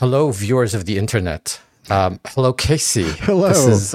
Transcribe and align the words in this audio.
Hello, 0.00 0.30
viewers 0.30 0.72
of 0.72 0.86
the 0.86 0.96
internet. 0.96 1.60
Um, 1.90 2.20
hello, 2.28 2.54
Casey. 2.54 3.02
Hello. 3.02 3.50
This 3.50 3.66
is 3.66 3.94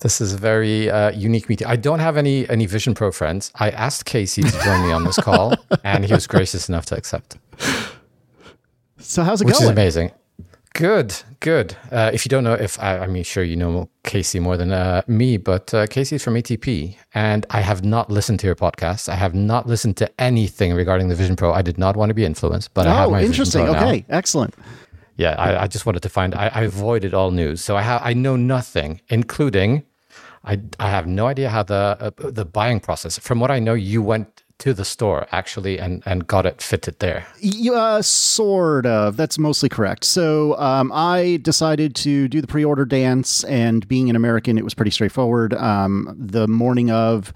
this 0.00 0.20
is 0.20 0.32
a 0.34 0.36
very 0.36 0.90
uh, 0.90 1.12
unique 1.12 1.48
meeting. 1.48 1.68
I 1.68 1.76
don't 1.76 2.00
have 2.00 2.16
any 2.16 2.48
any 2.50 2.66
Vision 2.66 2.92
Pro 2.92 3.12
friends. 3.12 3.52
I 3.54 3.70
asked 3.70 4.04
Casey 4.04 4.42
to 4.42 4.50
join 4.64 4.82
me 4.82 4.90
on 4.90 5.04
this 5.04 5.16
call, 5.16 5.54
and 5.84 6.04
he 6.04 6.12
was 6.12 6.26
gracious 6.26 6.68
enough 6.68 6.86
to 6.86 6.96
accept, 6.96 7.36
So 8.98 9.22
how's 9.22 9.40
it 9.40 9.44
which 9.44 9.54
going? 9.54 9.66
is 9.66 9.70
amazing. 9.70 10.10
Good, 10.74 11.14
good. 11.38 11.76
Uh, 11.92 12.10
if 12.12 12.26
you 12.26 12.28
don't 12.30 12.42
know, 12.42 12.54
if 12.54 12.76
I, 12.80 13.06
mean, 13.06 13.22
sure 13.22 13.44
you 13.44 13.54
know 13.54 13.88
Casey 14.02 14.40
more 14.40 14.56
than 14.56 14.72
uh, 14.72 15.02
me, 15.06 15.36
but 15.36 15.72
uh, 15.72 15.86
Casey's 15.86 16.24
from 16.24 16.34
ATP, 16.34 16.96
and 17.14 17.46
I 17.50 17.60
have 17.60 17.84
not 17.84 18.10
listened 18.10 18.40
to 18.40 18.46
your 18.46 18.56
podcast. 18.56 19.08
I 19.08 19.14
have 19.14 19.34
not 19.36 19.68
listened 19.68 19.96
to 19.98 20.10
anything 20.20 20.74
regarding 20.74 21.08
the 21.08 21.14
Vision 21.14 21.36
Pro. 21.36 21.52
I 21.52 21.62
did 21.62 21.78
not 21.78 21.96
want 21.96 22.10
to 22.10 22.14
be 22.14 22.24
influenced, 22.24 22.74
but 22.74 22.88
I 22.88 22.94
have 22.94 23.08
Oh, 23.08 23.12
my 23.12 23.22
interesting. 23.22 23.62
Vision 23.62 23.74
Pro 23.74 23.82
now. 23.84 23.88
Okay, 23.88 24.04
excellent. 24.08 24.54
Yeah, 25.18 25.34
I, 25.36 25.64
I 25.64 25.66
just 25.66 25.84
wanted 25.84 26.02
to 26.02 26.08
find. 26.08 26.34
I, 26.34 26.46
I 26.54 26.62
avoided 26.62 27.12
all 27.12 27.30
news, 27.32 27.60
so 27.60 27.76
I 27.76 27.82
have 27.82 28.00
I 28.04 28.14
know 28.14 28.36
nothing, 28.36 29.00
including 29.08 29.82
I 30.44 30.60
I 30.78 30.88
have 30.90 31.06
no 31.06 31.26
idea 31.26 31.50
how 31.50 31.64
the 31.64 31.96
uh, 32.00 32.10
the 32.30 32.44
buying 32.44 32.80
process. 32.80 33.18
From 33.18 33.40
what 33.40 33.50
I 33.50 33.58
know, 33.58 33.74
you 33.74 34.00
went 34.00 34.44
to 34.58 34.72
the 34.74 34.84
store 34.84 35.26
actually 35.32 35.78
and 35.78 36.02
and 36.06 36.26
got 36.26 36.46
it 36.46 36.62
fitted 36.62 36.98
there. 37.00 37.26
Y- 37.42 37.70
Uh, 37.74 38.00
sort 38.02 38.86
of. 38.86 39.16
That's 39.16 39.38
mostly 39.38 39.68
correct. 39.68 40.04
So 40.04 40.56
um, 40.58 40.90
I 40.94 41.38
decided 41.42 41.94
to 41.96 42.28
do 42.28 42.40
the 42.40 42.46
pre-order 42.46 42.84
dance, 42.86 43.44
and 43.44 43.86
being 43.88 44.08
an 44.10 44.16
American, 44.16 44.56
it 44.58 44.64
was 44.64 44.74
pretty 44.74 44.92
straightforward. 44.92 45.52
Um, 45.54 46.14
the 46.18 46.46
morning 46.48 46.90
of. 46.92 47.32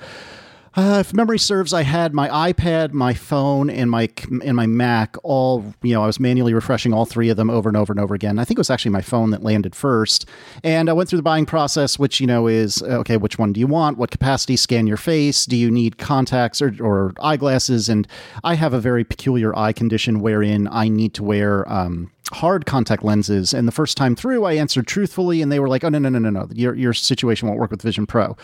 Uh, 0.75 0.99
if 1.01 1.13
memory 1.13 1.39
serves, 1.39 1.75
I 1.75 1.83
had 1.83 2.15
my 2.15 2.53
iPad, 2.53 2.93
my 2.93 3.13
phone, 3.13 3.69
and 3.69 3.91
my 3.91 4.09
and 4.43 4.57
my 4.57 4.67
Mac 4.67 5.17
all. 5.23 5.75
You 5.83 5.93
know, 5.95 6.03
I 6.03 6.07
was 6.07 6.19
manually 6.19 6.55
refreshing 6.55 6.95
all 6.95 7.05
three 7.05 7.29
of 7.29 7.37
them 7.37 7.51
over 7.51 7.69
and 7.69 7.77
over 7.77 7.93
and 7.93 8.01
over 8.01 8.15
again. 8.15 8.39
I 8.39 8.45
think 8.45 8.57
it 8.57 8.61
was 8.61 8.71
actually 8.71 8.93
my 8.93 9.03
phone 9.03 9.31
that 9.31 9.43
landed 9.43 9.75
first, 9.75 10.27
and 10.65 10.89
I 10.89 10.95
went 10.95 11.11
through 11.11 11.19
the 11.19 11.23
buying 11.23 11.45
process, 11.45 11.99
which 11.99 12.21
you 12.21 12.27
know 12.27 12.47
is 12.47 12.83
uh, 12.83 13.01
okay. 13.01 13.19
Which 13.19 13.39
one 13.39 13.53
do 13.53 13.61
you 13.61 13.67
want? 13.67 13.99
What 13.99 14.11
capacity? 14.11 14.57
Scan 14.57 14.87
your 14.87 14.97
face. 14.97 15.45
Do 15.45 15.57
you 15.57 15.71
need 15.71 15.99
contacts 15.99 16.63
or, 16.63 16.75
or 16.81 17.13
eyeglasses? 17.21 17.91
And 17.91 18.09
I 18.43 18.55
have 18.55 18.73
a 18.73 18.81
very 18.81 19.05
peculiar 19.05 19.57
eye 19.57 19.73
condition 19.73 20.21
wherein 20.21 20.69
I 20.69 20.89
need 20.89 21.13
to 21.15 21.23
wear. 21.23 21.71
Um, 21.71 22.11
hard 22.33 22.65
contact 22.65 23.05
lenses 23.05 23.53
and 23.53 23.69
the 23.69 23.73
first 23.73 23.95
time 23.95 24.17
through 24.17 24.45
i 24.45 24.55
answered 24.55 24.87
truthfully 24.87 25.43
and 25.43 25.53
they 25.53 25.61
were 25.61 25.69
like 25.69 25.85
oh 25.85 25.91
no 25.91 25.99
no 25.99 26.09
no 26.09 26.19
no 26.19 26.31
no 26.31 26.49
your, 26.55 26.75
your 26.75 26.95
situation 26.95 27.47
won't 27.47 27.61
work 27.61 27.71
with 27.71 27.83
vision 27.83 28.07
pro 28.07 28.35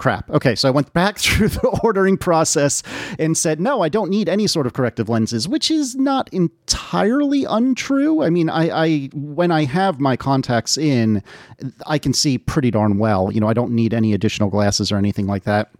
crap. 0.00 0.28
Okay, 0.30 0.54
so 0.54 0.66
I 0.66 0.70
went 0.72 0.92
back 0.92 1.18
through 1.18 1.48
the 1.48 1.80
ordering 1.84 2.16
process 2.16 2.82
and 3.18 3.36
said, 3.36 3.60
no, 3.60 3.82
I 3.82 3.88
don't 3.88 4.10
need 4.10 4.28
any 4.28 4.46
sort 4.46 4.66
of 4.66 4.72
corrective 4.72 5.08
lenses, 5.08 5.46
which 5.46 5.70
is 5.70 5.94
not 5.94 6.28
entirely 6.32 7.44
untrue. 7.44 8.22
I 8.22 8.30
mean, 8.30 8.48
I, 8.48 8.70
I 8.70 9.10
when 9.12 9.52
I 9.52 9.64
have 9.64 10.00
my 10.00 10.16
contacts 10.16 10.76
in, 10.76 11.22
I 11.86 11.98
can 11.98 12.12
see 12.12 12.38
pretty 12.38 12.70
darn 12.70 12.98
well. 12.98 13.30
You 13.30 13.40
know, 13.40 13.48
I 13.48 13.52
don't 13.52 13.72
need 13.72 13.94
any 13.94 14.14
additional 14.14 14.48
glasses 14.48 14.90
or 14.90 14.96
anything 14.96 15.26
like 15.26 15.44
that. 15.44 15.70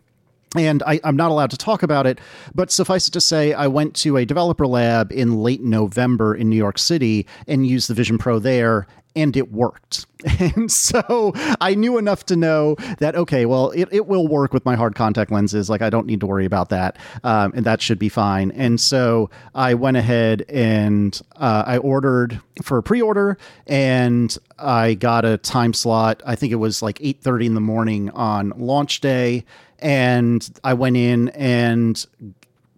And 0.57 0.83
I, 0.85 1.01
I'm 1.05 1.17
not 1.17 1.31
allowed 1.31 1.51
to 1.51 1.57
talk 1.57 1.83
about 1.83 2.07
it, 2.07 2.19
but 2.55 2.73
suffice 2.73 3.07
it 3.07 3.13
to 3.13 3.21
say, 3.21 3.53
I 3.53 3.69
went 3.69 3.95
to 3.97 4.17
a 4.17 4.25
developer 4.25 4.67
lab 4.67 5.13
in 5.13 5.39
late 5.43 5.63
November 5.63 6.35
in 6.35 6.51
New 6.51 6.57
York 6.57 6.79
City 6.79 7.27
and 7.47 7.67
used 7.67 7.89
the 7.89 7.95
Vision 7.95 8.19
Pro 8.19 8.41
there, 8.41 8.89
and 9.15 9.37
it 9.37 9.53
worked. 9.53 10.07
And 10.39 10.71
so 10.71 11.33
I 11.61 11.75
knew 11.75 11.97
enough 11.97 12.27
to 12.27 12.37
know 12.37 12.77
that, 12.99 13.15
okay, 13.17 13.47
well, 13.47 13.71
it, 13.71 13.89
it 13.91 14.07
will 14.07 14.27
work 14.27 14.53
with 14.53 14.65
my 14.67 14.75
hard 14.77 14.95
contact 14.95 15.31
lenses. 15.31 15.71
Like, 15.71 15.81
I 15.81 15.89
don't 15.89 16.07
need 16.07 16.21
to 16.21 16.27
worry 16.27 16.45
about 16.45 16.69
that. 16.71 16.99
Um, 17.25 17.53
and 17.55 17.65
that 17.65 17.81
should 17.81 17.99
be 17.99 18.11
fine. 18.11 18.51
And 18.51 18.79
so 18.81 19.31
I 19.55 19.75
went 19.75 19.97
ahead 19.97 20.45
and 20.49 21.19
uh, 21.37 21.65
I 21.67 21.79
ordered 21.79 22.41
for 22.63 22.79
a 22.79 22.83
pre 22.83 23.01
order 23.01 23.39
and 23.67 24.37
I 24.59 24.95
got 24.95 25.25
a 25.25 25.39
time 25.39 25.73
slot. 25.73 26.23
I 26.27 26.37
think 26.37 26.53
it 26.53 26.57
was 26.57 26.83
like 26.83 26.99
8.30 26.99 27.47
in 27.47 27.55
the 27.55 27.61
morning 27.61 28.11
on 28.11 28.53
launch 28.57 29.01
day. 29.01 29.45
And 29.83 30.49
I 30.65 30.75
went 30.75 30.97
in 30.97 31.29
and 31.31 32.05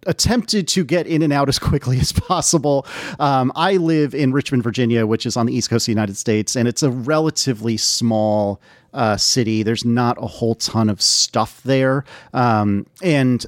attempted 0.05 0.67
to 0.67 0.83
get 0.83 1.07
in 1.07 1.21
and 1.21 1.31
out 1.31 1.49
as 1.49 1.59
quickly 1.69 1.99
as 1.99 2.11
possible. 2.11 2.85
Um, 3.19 3.51
I 3.55 3.77
live 3.77 4.13
in 4.13 4.31
Richmond, 4.31 4.63
Virginia, 4.63 5.05
which 5.07 5.25
is 5.25 5.37
on 5.37 5.45
the 5.45 5.55
east 5.55 5.69
coast 5.69 5.83
of 5.83 5.85
the 5.87 5.91
United 5.93 6.17
States, 6.17 6.55
and 6.55 6.67
it's 6.67 6.83
a 6.83 6.91
relatively 6.91 7.77
small 7.77 8.61
uh, 8.93 9.17
city. 9.17 9.63
There's 9.63 9.85
not 9.85 10.17
a 10.21 10.27
whole 10.27 10.55
ton 10.55 10.89
of 10.89 11.01
stuff 11.01 11.61
there, 11.63 12.05
um, 12.33 12.85
and 13.01 13.45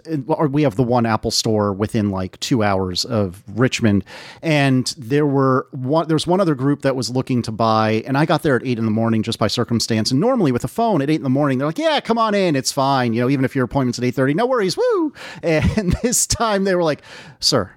we 0.50 0.64
have 0.64 0.76
the 0.76 0.84
one 0.84 1.06
Apple 1.06 1.32
store 1.32 1.74
within 1.74 2.10
like 2.10 2.40
two 2.40 2.64
hours 2.64 3.06
of 3.06 3.44
Richmond, 3.48 4.04
and 4.42 4.94
there 4.98 5.26
were 5.26 5.68
one. 5.72 6.08
There 6.08 6.16
was 6.16 6.28
one 6.28 6.42
other 6.42 6.56
group 6.56 6.82
that 6.82 6.96
was 6.96 7.10
looking 7.10 7.42
to 7.44 7.52
buy, 7.52 8.04
and 8.06 8.18
I 8.18 8.26
got 8.26 8.44
there 8.44 8.56
at 8.56 8.66
eight 8.66 8.78
in 8.78 8.86
the 8.86 8.92
morning 8.92 9.24
just 9.24 9.40
by 9.40 9.48
circumstance. 9.48 10.12
And 10.12 10.20
normally 10.20 10.52
with 10.52 10.64
a 10.64 10.70
phone 10.70 11.02
at 11.02 11.10
eight 11.10 11.16
in 11.16 11.24
the 11.24 11.30
morning, 11.30 11.58
they're 11.58 11.68
like, 11.68 11.78
"Yeah, 11.78 12.00
come 12.00 12.18
on 12.18 12.34
in, 12.34 12.56
it's 12.56 12.72
fine." 12.72 13.14
You 13.14 13.22
know, 13.22 13.30
even 13.30 13.46
if 13.46 13.56
your 13.56 13.66
appointment's 13.66 14.00
at 14.00 14.06
eight 14.06 14.16
thirty, 14.16 14.34
no 14.34 14.46
worries, 14.46 14.78
woo. 14.78 15.14
And 15.44 15.94
this 16.02 16.26
time 16.28 16.64
they 16.64 16.76
were 16.76 16.84
like, 16.84 17.02
"Sir." 17.40 17.72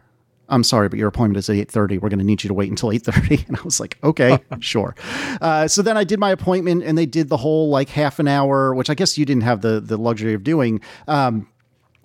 I'm 0.48 0.64
sorry, 0.64 0.88
but 0.88 0.98
your 0.98 1.08
appointment 1.08 1.38
is 1.38 1.50
at 1.50 1.56
8:30. 1.56 2.00
We're 2.00 2.08
going 2.08 2.18
to 2.18 2.24
need 2.24 2.42
you 2.42 2.48
to 2.48 2.54
wait 2.54 2.70
until 2.70 2.90
8:30." 2.90 3.44
And 3.48 3.56
I 3.56 3.62
was 3.62 3.80
like, 3.80 3.98
"Okay, 4.02 4.38
sure." 4.60 4.94
Uh, 5.40 5.68
so 5.68 5.82
then 5.82 5.96
I 5.96 6.04
did 6.04 6.18
my 6.18 6.30
appointment, 6.30 6.82
and 6.84 6.96
they 6.96 7.06
did 7.06 7.28
the 7.28 7.36
whole 7.36 7.68
like 7.68 7.88
half 7.88 8.18
an 8.18 8.28
hour, 8.28 8.74
which 8.74 8.90
I 8.90 8.94
guess 8.94 9.18
you 9.18 9.24
didn't 9.24 9.42
have 9.42 9.60
the 9.60 9.80
the 9.80 9.96
luxury 9.96 10.34
of 10.34 10.44
doing. 10.44 10.80
Um, 11.06 11.48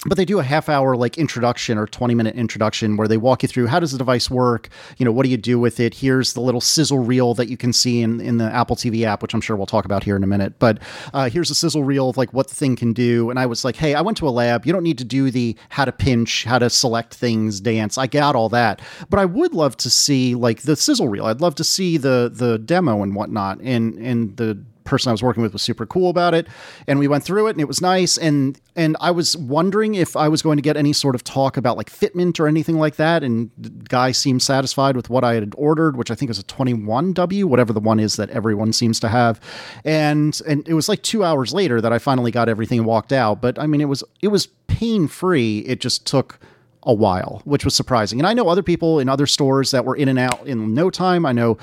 but 0.05 0.17
they 0.17 0.25
do 0.25 0.39
a 0.39 0.43
half 0.43 0.69
hour 0.69 0.95
like 0.95 1.17
introduction 1.17 1.77
or 1.77 1.87
20 1.87 2.15
minute 2.15 2.35
introduction 2.35 2.97
where 2.97 3.07
they 3.07 3.17
walk 3.17 3.43
you 3.43 3.47
through 3.47 3.67
how 3.67 3.79
does 3.79 3.91
the 3.91 3.97
device 3.97 4.29
work 4.29 4.69
you 4.97 5.05
know 5.05 5.11
what 5.11 5.23
do 5.23 5.29
you 5.29 5.37
do 5.37 5.59
with 5.59 5.79
it? 5.79 5.95
Here's 5.95 6.33
the 6.33 6.41
little 6.41 6.61
sizzle 6.61 6.99
reel 6.99 7.33
that 7.35 7.49
you 7.49 7.57
can 7.57 7.73
see 7.73 8.01
in, 8.01 8.19
in 8.19 8.37
the 8.37 8.45
apple 8.45 8.75
tv 8.75 9.03
app 9.03 9.21
which 9.21 9.33
i'm 9.33 9.41
sure 9.41 9.55
we'll 9.55 9.65
talk 9.65 9.85
about 9.85 10.03
here 10.03 10.15
in 10.15 10.23
a 10.23 10.27
minute. 10.27 10.59
But 10.59 10.79
uh, 11.13 11.29
here's 11.29 11.49
a 11.49 11.55
sizzle 11.55 11.83
reel 11.83 12.09
of 12.09 12.17
like 12.17 12.33
what 12.33 12.47
the 12.47 12.55
thing 12.55 12.75
can 12.75 12.93
do. 12.93 13.29
And 13.29 13.39
i 13.39 13.45
was 13.45 13.63
like 13.63 13.75
hey 13.75 13.93
i 13.93 14.01
went 14.01 14.17
to 14.17 14.27
a 14.27 14.31
lab. 14.31 14.65
You 14.65 14.73
don't 14.73 14.83
need 14.83 14.97
to 14.97 15.05
do 15.05 15.31
the 15.31 15.55
how 15.69 15.85
to 15.85 15.91
pinch 15.91 16.43
how 16.43 16.59
to 16.59 16.69
select 16.69 17.13
things 17.13 17.59
dance. 17.59 17.97
I 17.97 18.07
got 18.07 18.35
all 18.35 18.49
that. 18.49 18.81
But 19.09 19.19
i 19.19 19.25
would 19.25 19.53
love 19.53 19.77
to 19.77 19.89
see 19.89 20.35
like 20.35 20.63
the 20.63 20.75
sizzle 20.75 21.07
reel. 21.07 21.25
I'd 21.25 21.41
love 21.41 21.55
to 21.55 21.63
see 21.63 21.97
the 21.97 22.31
the 22.33 22.57
demo 22.57 23.03
and 23.03 23.15
whatnot. 23.15 23.59
And 23.61 23.95
and 23.95 24.37
the 24.37 24.63
person 24.83 25.09
I 25.09 25.11
was 25.11 25.23
working 25.23 25.43
with 25.43 25.53
was 25.53 25.61
super 25.61 25.85
cool 25.85 26.09
about 26.09 26.33
it 26.33 26.47
and 26.87 26.99
we 26.99 27.07
went 27.07 27.23
through 27.23 27.47
it 27.47 27.51
and 27.51 27.61
it 27.61 27.67
was 27.67 27.81
nice 27.81 28.17
and 28.17 28.59
and 28.75 28.97
I 28.99 29.11
was 29.11 29.37
wondering 29.37 29.95
if 29.95 30.15
I 30.15 30.27
was 30.27 30.41
going 30.41 30.57
to 30.57 30.61
get 30.61 30.77
any 30.77 30.93
sort 30.93 31.15
of 31.15 31.23
talk 31.23 31.57
about 31.57 31.77
like 31.77 31.89
fitment 31.89 32.39
or 32.39 32.47
anything 32.47 32.77
like 32.77 32.95
that 32.95 33.23
and 33.23 33.51
the 33.57 33.69
guy 33.69 34.11
seemed 34.11 34.41
satisfied 34.41 34.95
with 34.95 35.09
what 35.09 35.23
I 35.23 35.35
had 35.35 35.53
ordered 35.57 35.97
which 35.97 36.11
I 36.11 36.15
think 36.15 36.31
is 36.31 36.39
a 36.39 36.43
21W 36.43 37.45
whatever 37.45 37.73
the 37.73 37.79
one 37.79 37.99
is 37.99 38.15
that 38.15 38.29
everyone 38.29 38.73
seems 38.73 38.99
to 39.01 39.09
have 39.09 39.39
and 39.85 40.39
and 40.47 40.67
it 40.67 40.73
was 40.73 40.89
like 40.89 41.03
2 41.03 41.23
hours 41.23 41.53
later 41.53 41.81
that 41.81 41.93
I 41.93 41.99
finally 41.99 42.31
got 42.31 42.49
everything 42.49 42.79
and 42.79 42.87
walked 42.87 43.13
out 43.13 43.41
but 43.41 43.59
I 43.59 43.67
mean 43.67 43.81
it 43.81 43.89
was 43.89 44.03
it 44.21 44.29
was 44.29 44.47
pain 44.67 45.07
free 45.07 45.59
it 45.59 45.79
just 45.79 46.05
took 46.05 46.39
a 46.85 46.93
while, 46.93 47.41
which 47.45 47.65
was 47.65 47.75
surprising. 47.75 48.19
And 48.19 48.27
I 48.27 48.33
know 48.33 48.49
other 48.49 48.63
people 48.63 48.99
in 48.99 49.09
other 49.09 49.27
stores 49.27 49.71
that 49.71 49.85
were 49.85 49.95
in 49.95 50.09
and 50.09 50.19
out 50.19 50.45
in 50.45 50.73
no 50.73 50.89
time. 50.89 51.25
I 51.25 51.31
know 51.31 51.57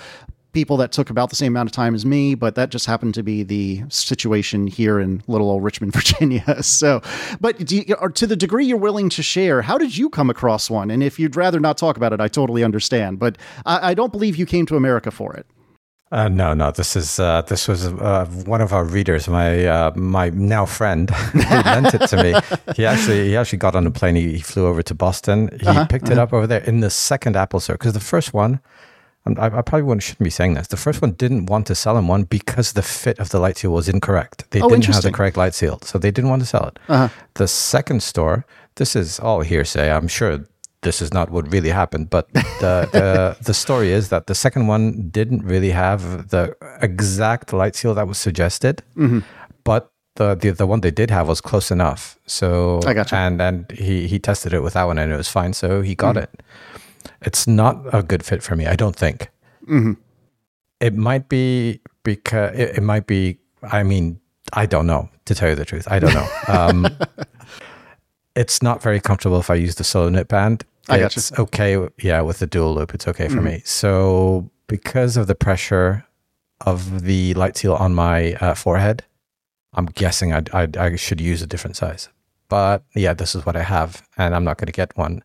people 0.52 0.76
that 0.78 0.92
took 0.92 1.10
about 1.10 1.30
the 1.30 1.36
same 1.36 1.52
amount 1.52 1.68
of 1.68 1.72
time 1.72 1.94
as 1.94 2.04
me, 2.04 2.34
but 2.34 2.54
that 2.56 2.70
just 2.70 2.86
happened 2.86 3.14
to 3.14 3.22
be 3.22 3.42
the 3.42 3.82
situation 3.88 4.66
here 4.66 4.98
in 5.00 5.22
little 5.26 5.50
old 5.50 5.62
Richmond, 5.64 5.92
Virginia. 6.00 6.62
So, 6.62 7.00
but 7.40 7.70
you, 7.70 7.94
or 8.00 8.10
to 8.10 8.26
the 8.26 8.36
degree 8.36 8.64
you're 8.66 8.76
willing 8.76 9.08
to 9.10 9.22
share, 9.22 9.62
how 9.62 9.78
did 9.78 9.96
you 9.96 10.08
come 10.10 10.30
across 10.30 10.68
one? 10.70 10.90
And 10.90 11.02
if 11.02 11.18
you'd 11.18 11.36
rather 11.36 11.60
not 11.60 11.78
talk 11.78 11.96
about 11.96 12.12
it, 12.12 12.20
I 12.20 12.28
totally 12.28 12.64
understand. 12.64 13.18
But 13.18 13.38
I, 13.66 13.90
I 13.90 13.94
don't 13.94 14.12
believe 14.12 14.36
you 14.36 14.46
came 14.46 14.66
to 14.66 14.76
America 14.76 15.10
for 15.10 15.34
it. 15.34 15.46
Uh, 16.12 16.28
no, 16.28 16.54
no. 16.54 16.72
This 16.72 16.96
is 16.96 17.20
uh, 17.20 17.42
this 17.42 17.68
was 17.68 17.86
uh, 17.86 18.26
one 18.44 18.60
of 18.60 18.72
our 18.72 18.82
readers, 18.84 19.28
my 19.28 19.64
uh, 19.64 19.92
my 19.94 20.30
now 20.30 20.66
friend, 20.66 21.08
who 21.32 21.38
lent 21.62 21.94
it 21.94 22.08
to 22.08 22.20
me. 22.20 22.34
He 22.74 22.84
actually 22.84 23.28
he 23.28 23.36
actually 23.36 23.58
got 23.58 23.76
on 23.76 23.86
a 23.86 23.92
plane. 23.92 24.16
He, 24.16 24.32
he 24.32 24.40
flew 24.40 24.66
over 24.66 24.82
to 24.82 24.92
Boston. 24.94 25.50
He 25.60 25.66
Uh-huh, 25.68 25.86
picked 25.86 26.10
it 26.10 26.18
up 26.18 26.32
over 26.32 26.48
there 26.48 26.62
in 26.64 26.80
the 26.80 26.90
second 26.90 27.36
Apple 27.36 27.60
store 27.60 27.76
because 27.76 27.92
the 27.92 28.00
first 28.00 28.34
one, 28.34 28.58
I, 29.26 29.46
I 29.46 29.62
probably 29.62 29.82
wouldn't, 29.82 30.02
shouldn't 30.02 30.24
be 30.24 30.30
saying 30.30 30.54
this. 30.54 30.68
The 30.68 30.76
first 30.76 31.02
one 31.02 31.12
didn't 31.12 31.46
want 31.46 31.66
to 31.66 31.74
sell 31.74 31.96
him 31.96 32.08
one 32.08 32.24
because 32.24 32.72
the 32.72 32.82
fit 32.82 33.18
of 33.18 33.28
the 33.30 33.38
light 33.38 33.58
seal 33.58 33.70
was 33.72 33.88
incorrect. 33.88 34.50
They 34.50 34.60
Oh, 34.60 34.68
didn't 34.68 34.86
have 34.86 35.02
the 35.02 35.12
correct 35.12 35.36
light 35.36 35.54
seal, 35.54 35.78
so 35.82 35.98
they 35.98 36.10
didn't 36.10 36.30
want 36.30 36.42
to 36.42 36.46
sell 36.48 36.66
it. 36.68 36.78
Uh-huh. 36.88 37.08
The 37.34 37.46
second 37.46 38.02
store, 38.02 38.44
this 38.76 38.96
is 38.96 39.20
all 39.20 39.40
hearsay. 39.42 39.90
I'm 39.90 40.08
sure 40.08 40.44
this 40.82 41.02
is 41.02 41.12
not 41.12 41.30
what 41.30 41.52
really 41.52 41.68
happened, 41.68 42.08
but 42.08 42.32
the, 42.32 42.88
the 42.92 43.36
the 43.44 43.52
story 43.54 43.92
is 43.92 44.08
that 44.08 44.26
the 44.26 44.34
second 44.34 44.66
one 44.68 45.10
didn't 45.10 45.44
really 45.44 45.70
have 45.72 46.28
the 46.30 46.56
exact 46.80 47.52
light 47.52 47.76
seal 47.76 47.94
that 47.94 48.08
was 48.08 48.16
suggested, 48.18 48.82
Mm-hmm. 48.96 49.20
but 49.64 49.92
the, 50.16 50.34
the 50.34 50.50
the 50.50 50.66
one 50.66 50.80
they 50.80 50.90
did 50.90 51.10
have 51.10 51.28
was 51.28 51.40
close 51.40 51.70
enough. 51.70 52.18
So 52.26 52.80
I 52.86 52.94
gotcha. 52.94 53.16
and 53.16 53.40
and 53.40 53.70
he 53.70 54.06
he 54.08 54.18
tested 54.18 54.52
it 54.54 54.60
with 54.62 54.72
that 54.72 54.84
one 54.84 54.98
and 54.98 55.12
it 55.12 55.16
was 55.16 55.28
fine, 55.28 55.52
so 55.52 55.82
he 55.82 55.94
got 55.94 56.16
Mm-hmm. 56.16 56.24
it. 56.24 56.42
It's 57.22 57.46
not 57.46 57.82
a 57.92 58.02
good 58.02 58.24
fit 58.24 58.42
for 58.42 58.56
me, 58.56 58.66
I 58.66 58.76
don't 58.76 58.96
think. 58.96 59.30
Mm-hmm. 59.64 59.92
It 60.80 60.94
might 60.94 61.28
be 61.28 61.80
because 62.02 62.58
it, 62.58 62.78
it 62.78 62.82
might 62.82 63.06
be. 63.06 63.38
I 63.62 63.82
mean, 63.82 64.20
I 64.52 64.66
don't 64.66 64.86
know 64.86 65.10
to 65.26 65.34
tell 65.34 65.50
you 65.50 65.54
the 65.54 65.64
truth. 65.64 65.86
I 65.90 65.98
don't 65.98 66.14
know. 66.14 66.28
Um, 66.48 66.86
it's 68.36 68.62
not 68.62 68.82
very 68.82 69.00
comfortable 69.00 69.38
if 69.38 69.50
I 69.50 69.54
use 69.54 69.74
the 69.74 69.84
solo 69.84 70.08
knit 70.08 70.28
band. 70.28 70.64
I 70.88 71.00
gotcha. 71.00 71.18
it's 71.18 71.38
okay. 71.38 71.88
Yeah, 72.00 72.22
with 72.22 72.38
the 72.38 72.46
dual 72.46 72.74
loop, 72.74 72.94
it's 72.94 73.06
okay 73.06 73.28
for 73.28 73.42
me. 73.42 73.62
So 73.64 74.50
because 74.66 75.16
of 75.16 75.26
the 75.26 75.34
pressure 75.34 76.06
of 76.62 77.02
the 77.02 77.34
light 77.34 77.56
seal 77.56 77.74
on 77.74 77.94
my 77.94 78.34
uh, 78.34 78.54
forehead, 78.54 79.04
I'm 79.74 79.86
guessing 79.86 80.32
I'd, 80.32 80.50
I'd, 80.50 80.76
I 80.76 80.96
should 80.96 81.20
use 81.20 81.42
a 81.42 81.46
different 81.46 81.76
size. 81.76 82.08
But 82.48 82.82
yeah, 82.94 83.14
this 83.14 83.34
is 83.34 83.46
what 83.46 83.56
I 83.56 83.62
have, 83.62 84.06
and 84.16 84.34
I'm 84.34 84.44
not 84.44 84.58
going 84.58 84.66
to 84.66 84.72
get 84.72 84.96
one. 84.96 85.22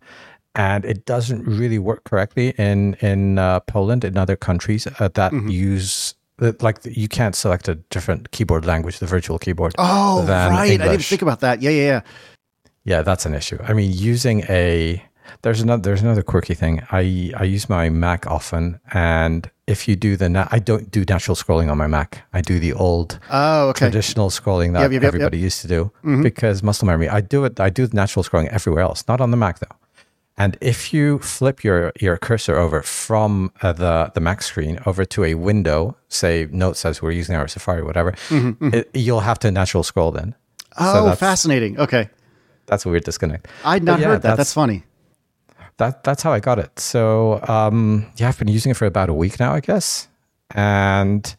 And 0.56 0.86
it 0.86 1.06
doesn't 1.06 1.44
really 1.46 1.80
work 1.80 2.04
correctly 2.06 2.54
in 2.57 2.96
in 3.02 3.38
uh, 3.38 3.60
Poland 3.62 4.04
and 4.06 4.18
other 4.18 4.36
countries 4.38 4.88
uh, 4.88 5.10
that 5.13 5.31
Mm-hmm. 5.31 5.50
use 5.50 6.16
that 6.38 6.62
like 6.63 6.80
you 6.86 7.07
can't 7.07 7.36
select 7.36 7.68
a 7.69 7.75
different 7.90 8.31
keyboard 8.31 8.66
language, 8.66 9.00
the 9.00 9.06
virtual 9.07 9.38
keyboard. 9.40 9.74
Oh, 9.78 10.24
right. 10.28 10.80
I 10.81 10.88
didn't 10.88 11.04
think 11.04 11.22
about 11.22 11.40
that. 11.42 11.62
Yeah, 11.62 11.72
yeah, 11.72 11.86
yeah. 11.88 12.02
Yeah, 12.84 13.02
that's 13.04 13.25
an 13.25 13.34
issue. 13.34 13.57
I 13.69 13.74
mean, 13.74 13.92
using 13.92 14.44
a 14.50 15.02
there's 15.42 15.62
another 15.62 15.81
there's 15.81 16.02
another 16.04 16.22
quirky 16.24 16.54
thing. 16.56 16.81
I 16.92 17.31
I 17.36 17.44
use 17.56 17.68
my 17.69 17.90
Mac 17.90 18.28
often, 18.28 18.80
and 18.94 19.50
if 19.68 19.88
you 19.88 19.96
do 19.96 20.16
the 20.18 20.30
na- 20.30 20.48
I 20.52 20.60
don't 20.60 20.92
do 20.92 21.04
natural 21.10 21.36
scrolling 21.36 21.69
on 21.72 21.78
my 21.78 21.88
Mac. 21.88 22.24
I 22.34 22.42
do 22.42 22.60
the 22.60 22.74
old 22.74 23.19
Oh, 23.31 23.69
okay. 23.69 23.86
traditional 23.90 24.30
scrolling 24.30 24.74
that 24.74 24.81
Yep, 24.81 24.92
yep, 24.92 24.92
yep, 24.92 25.02
Mm-hmm. 25.02 25.07
everybody 25.07 25.38
used 25.40 25.62
to 25.62 25.68
do 25.68 25.92
because 26.24 26.62
muscle 26.63 26.86
memory. 26.88 27.10
I 27.10 27.22
do 27.22 27.44
it. 27.46 27.60
I 27.60 27.69
do 27.72 27.88
the 27.88 27.96
natural 27.96 28.24
scrolling 28.24 28.48
everywhere 28.50 28.84
else, 28.84 29.04
not 29.07 29.19
on 29.22 29.31
the 29.31 29.38
Mac 29.38 29.60
though. 29.60 29.75
And 30.37 30.57
if 30.59 30.93
you 30.93 31.19
flip 31.19 31.63
your 31.63 31.93
your 31.99 32.17
cursor 32.17 32.57
over 32.57 32.81
from 32.81 33.51
uh, 33.61 33.71
the 33.71 34.11
the 34.13 34.19
Mac 34.19 34.41
screen 34.41 34.79
over 34.85 35.05
to 35.05 35.23
a 35.23 35.35
window, 35.35 35.95
say 36.09 36.47
Notes 36.51 36.85
as 36.85 37.01
we're 37.01 37.11
using 37.11 37.35
our 37.35 37.47
Safari, 37.47 37.83
whatever, 37.83 38.13
it, 38.29 38.89
you'll 38.93 39.21
have 39.21 39.39
to 39.39 39.51
natural 39.51 39.83
scroll 39.83 40.11
then. 40.11 40.35
Mm-hmm, 40.73 40.83
Oh, 40.83 41.03
that's- 41.03 41.19
fascinating. 41.19 41.79
Okay. 41.79 42.09
That's 42.67 42.85
a 42.85 42.89
weird 42.89 43.03
disconnect. 43.05 43.47
I'd 43.63 43.83
not 43.83 43.99
yeah, 43.99 44.07
heard 44.07 44.23
that. 44.23 44.37
That's, 44.37 44.51
funny. 44.53 44.83
that 45.77 46.03
that's 46.03 46.23
how 46.23 46.33
I 46.33 46.39
got 46.39 46.57
it. 46.59 46.79
So 46.79 47.39
um, 47.47 48.07
yeah, 48.17 48.27
I've 48.27 48.39
been 48.39 48.47
using 48.49 48.71
it 48.71 48.75
for 48.77 48.87
about 48.87 49.07
a 49.09 49.13
week 49.13 49.39
now, 49.39 49.53
I 49.53 49.59
guess, 49.61 50.07
and 50.53 51.33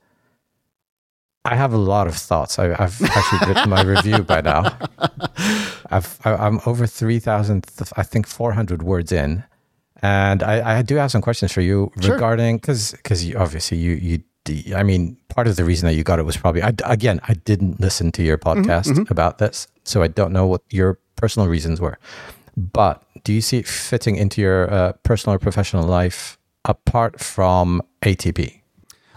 I 1.44 1.54
have 1.56 1.72
a 1.74 1.78
lot 1.78 2.06
of 2.06 2.14
thoughts. 2.14 2.58
I, 2.58 2.72
I've 2.78 3.02
actually 3.02 3.48
written 3.48 3.68
my 3.70 3.82
review 3.82 4.22
by 4.22 4.40
now. 4.40 4.78
I've 5.90 6.18
I'm 6.24 6.60
over 6.66 6.86
three 6.86 7.18
thousand, 7.18 7.66
I 7.96 8.02
think 8.02 8.26
four 8.26 8.52
hundred 8.52 8.82
words 8.82 9.12
in, 9.12 9.44
and 10.02 10.42
I, 10.42 10.78
I 10.78 10.82
do 10.82 10.96
have 10.96 11.10
some 11.10 11.22
questions 11.22 11.52
for 11.52 11.60
you 11.62 11.90
Sure. 12.00 12.14
regarding 12.14 12.56
because 12.58 12.92
because 12.92 13.24
you, 13.24 13.36
obviously 13.38 13.78
you 13.78 13.92
you. 13.94 14.18
d- 14.44 14.74
I 14.74 14.82
mean, 14.82 15.16
part 15.28 15.46
of 15.48 15.56
the 15.56 15.64
reason 15.64 15.86
that 15.88 15.94
you 15.94 16.04
got 16.04 16.18
it 16.18 16.24
was 16.24 16.36
probably 16.36 16.62
I, 16.62 16.72
again 16.84 17.20
I 17.28 17.34
didn't 17.34 17.80
listen 17.80 18.12
to 18.12 18.22
your 18.22 18.38
podcast 18.38 19.10
about 19.10 19.38
this, 19.38 19.66
so 19.84 20.02
I 20.02 20.08
don't 20.08 20.32
know 20.32 20.46
what 20.46 20.62
your 20.70 20.98
personal 21.16 21.48
reasons 21.48 21.80
were. 21.80 21.98
But 22.56 23.02
do 23.24 23.32
you 23.32 23.40
see 23.40 23.58
it 23.58 23.66
fitting 23.66 24.16
into 24.16 24.40
your 24.40 24.72
uh, 24.72 24.92
personal 25.02 25.34
or 25.34 25.38
professional 25.38 25.84
life 25.84 26.38
apart 26.64 27.20
from 27.20 27.82
ATP? 28.02 28.60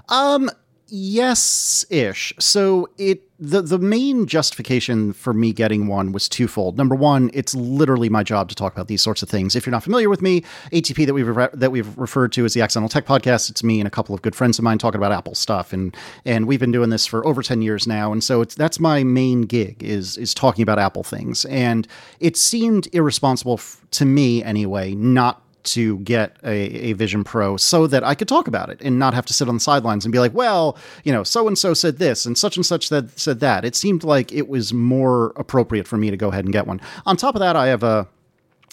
Um, 0.09 0.49
yes 0.91 1.85
ish. 1.89 2.33
So 2.39 2.89
it 2.97 3.23
the 3.39 3.61
the 3.61 3.79
main 3.79 4.25
justification 4.25 5.13
for 5.13 5.33
me 5.33 5.53
getting 5.53 5.87
one 5.87 6.11
was 6.11 6.27
twofold. 6.27 6.77
Number 6.77 6.95
one, 6.95 7.31
it's 7.33 7.55
literally 7.55 8.09
my 8.09 8.21
job 8.21 8.49
to 8.49 8.55
talk 8.55 8.73
about 8.73 8.87
these 8.87 9.01
sorts 9.01 9.23
of 9.23 9.29
things. 9.29 9.55
If 9.55 9.65
you're 9.65 9.71
not 9.71 9.83
familiar 9.83 10.09
with 10.09 10.21
me, 10.21 10.43
ATP 10.73 11.05
that 11.05 11.13
we've 11.13 11.27
re- 11.27 11.49
that 11.53 11.71
we've 11.71 11.97
referred 11.97 12.31
to 12.33 12.45
as 12.45 12.53
the 12.53 12.61
Accidental 12.61 12.89
Tech 12.89 13.05
Podcast. 13.05 13.49
It's 13.49 13.63
me 13.63 13.79
and 13.79 13.87
a 13.87 13.91
couple 13.91 14.13
of 14.13 14.21
good 14.21 14.35
friends 14.35 14.59
of 14.59 14.63
mine 14.63 14.77
talking 14.77 14.99
about 14.99 15.11
Apple 15.11 15.35
stuff, 15.35 15.71
and 15.71 15.95
and 16.25 16.47
we've 16.47 16.59
been 16.59 16.71
doing 16.71 16.89
this 16.89 17.05
for 17.05 17.25
over 17.25 17.41
ten 17.41 17.61
years 17.61 17.87
now. 17.87 18.11
And 18.11 18.23
so 18.23 18.41
it's 18.41 18.55
that's 18.55 18.79
my 18.79 19.03
main 19.03 19.43
gig 19.43 19.81
is 19.81 20.17
is 20.17 20.33
talking 20.33 20.63
about 20.63 20.79
Apple 20.79 21.03
things. 21.03 21.45
And 21.45 21.87
it 22.19 22.35
seemed 22.35 22.87
irresponsible 22.93 23.53
f- 23.53 23.85
to 23.91 24.05
me 24.05 24.43
anyway, 24.43 24.95
not 24.95 25.41
to 25.63 25.97
get 25.99 26.37
a, 26.43 26.89
a 26.89 26.93
Vision 26.93 27.23
Pro 27.23 27.57
so 27.57 27.87
that 27.87 28.03
I 28.03 28.15
could 28.15 28.27
talk 28.27 28.47
about 28.47 28.69
it 28.69 28.81
and 28.81 28.99
not 28.99 29.13
have 29.13 29.25
to 29.27 29.33
sit 29.33 29.47
on 29.47 29.55
the 29.55 29.59
sidelines 29.59 30.05
and 30.05 30.11
be 30.11 30.19
like, 30.19 30.33
well, 30.33 30.77
you 31.03 31.11
know, 31.11 31.23
so 31.23 31.47
and 31.47 31.57
so 31.57 31.73
said 31.73 31.97
this 31.97 32.25
and 32.25 32.37
such 32.37 32.55
and 32.55 32.65
such 32.65 32.87
said, 32.87 33.17
said 33.17 33.39
that. 33.39 33.65
It 33.65 33.75
seemed 33.75 34.03
like 34.03 34.31
it 34.31 34.47
was 34.47 34.73
more 34.73 35.33
appropriate 35.35 35.87
for 35.87 35.97
me 35.97 36.09
to 36.11 36.17
go 36.17 36.29
ahead 36.29 36.45
and 36.45 36.53
get 36.53 36.67
one. 36.67 36.81
On 37.05 37.17
top 37.17 37.35
of 37.35 37.39
that, 37.39 37.55
I 37.55 37.67
have 37.67 37.83
a 37.83 38.07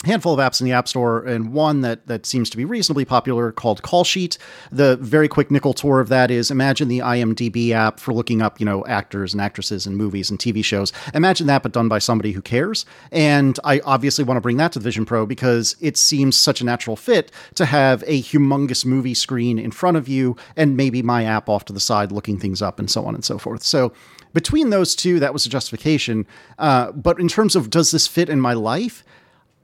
handful 0.04 0.34
of 0.34 0.40
apps 0.40 0.60
in 0.60 0.66
the 0.66 0.72
App 0.72 0.88
Store, 0.88 1.24
and 1.24 1.52
one 1.52 1.80
that 1.80 2.06
that 2.06 2.26
seems 2.26 2.50
to 2.50 2.56
be 2.56 2.64
reasonably 2.64 3.04
popular 3.04 3.50
called 3.52 3.82
Call 3.82 4.04
Sheet. 4.04 4.38
The 4.70 4.96
very 4.98 5.28
quick 5.28 5.50
nickel 5.50 5.72
tour 5.72 6.00
of 6.00 6.08
that 6.08 6.30
is 6.30 6.50
imagine 6.50 6.88
the 6.88 6.98
IMDb 6.98 7.70
app 7.70 7.98
for 7.98 8.12
looking 8.12 8.42
up, 8.42 8.60
you 8.60 8.66
know, 8.66 8.84
actors 8.86 9.32
and 9.32 9.40
actresses 9.40 9.86
and 9.86 9.96
movies 9.96 10.30
and 10.30 10.38
TV 10.38 10.64
shows. 10.64 10.92
Imagine 11.14 11.46
that, 11.46 11.62
but 11.62 11.72
done 11.72 11.88
by 11.88 11.98
somebody 11.98 12.32
who 12.32 12.42
cares. 12.42 12.84
And 13.10 13.58
I 13.64 13.80
obviously 13.80 14.24
want 14.24 14.36
to 14.36 14.42
bring 14.42 14.58
that 14.58 14.72
to 14.72 14.78
the 14.78 14.84
Vision 14.84 15.06
Pro 15.06 15.26
because 15.26 15.76
it 15.80 15.96
seems 15.96 16.36
such 16.36 16.60
a 16.60 16.64
natural 16.64 16.96
fit 16.96 17.32
to 17.54 17.64
have 17.64 18.02
a 18.06 18.22
humongous 18.22 18.84
movie 18.84 19.14
screen 19.14 19.58
in 19.58 19.70
front 19.70 19.96
of 19.96 20.08
you 20.08 20.36
and 20.56 20.76
maybe 20.76 21.02
my 21.02 21.24
app 21.24 21.48
off 21.48 21.64
to 21.66 21.72
the 21.72 21.80
side 21.80 22.12
looking 22.12 22.38
things 22.38 22.60
up 22.60 22.78
and 22.78 22.90
so 22.90 23.06
on 23.06 23.14
and 23.14 23.24
so 23.24 23.38
forth. 23.38 23.62
So 23.62 23.92
between 24.34 24.68
those 24.68 24.94
two, 24.94 25.18
that 25.20 25.32
was 25.32 25.46
a 25.46 25.48
justification. 25.48 26.26
Uh, 26.58 26.92
but 26.92 27.18
in 27.18 27.28
terms 27.28 27.56
of 27.56 27.70
does 27.70 27.90
this 27.90 28.06
fit 28.06 28.28
in 28.28 28.40
my 28.40 28.52
life? 28.52 29.02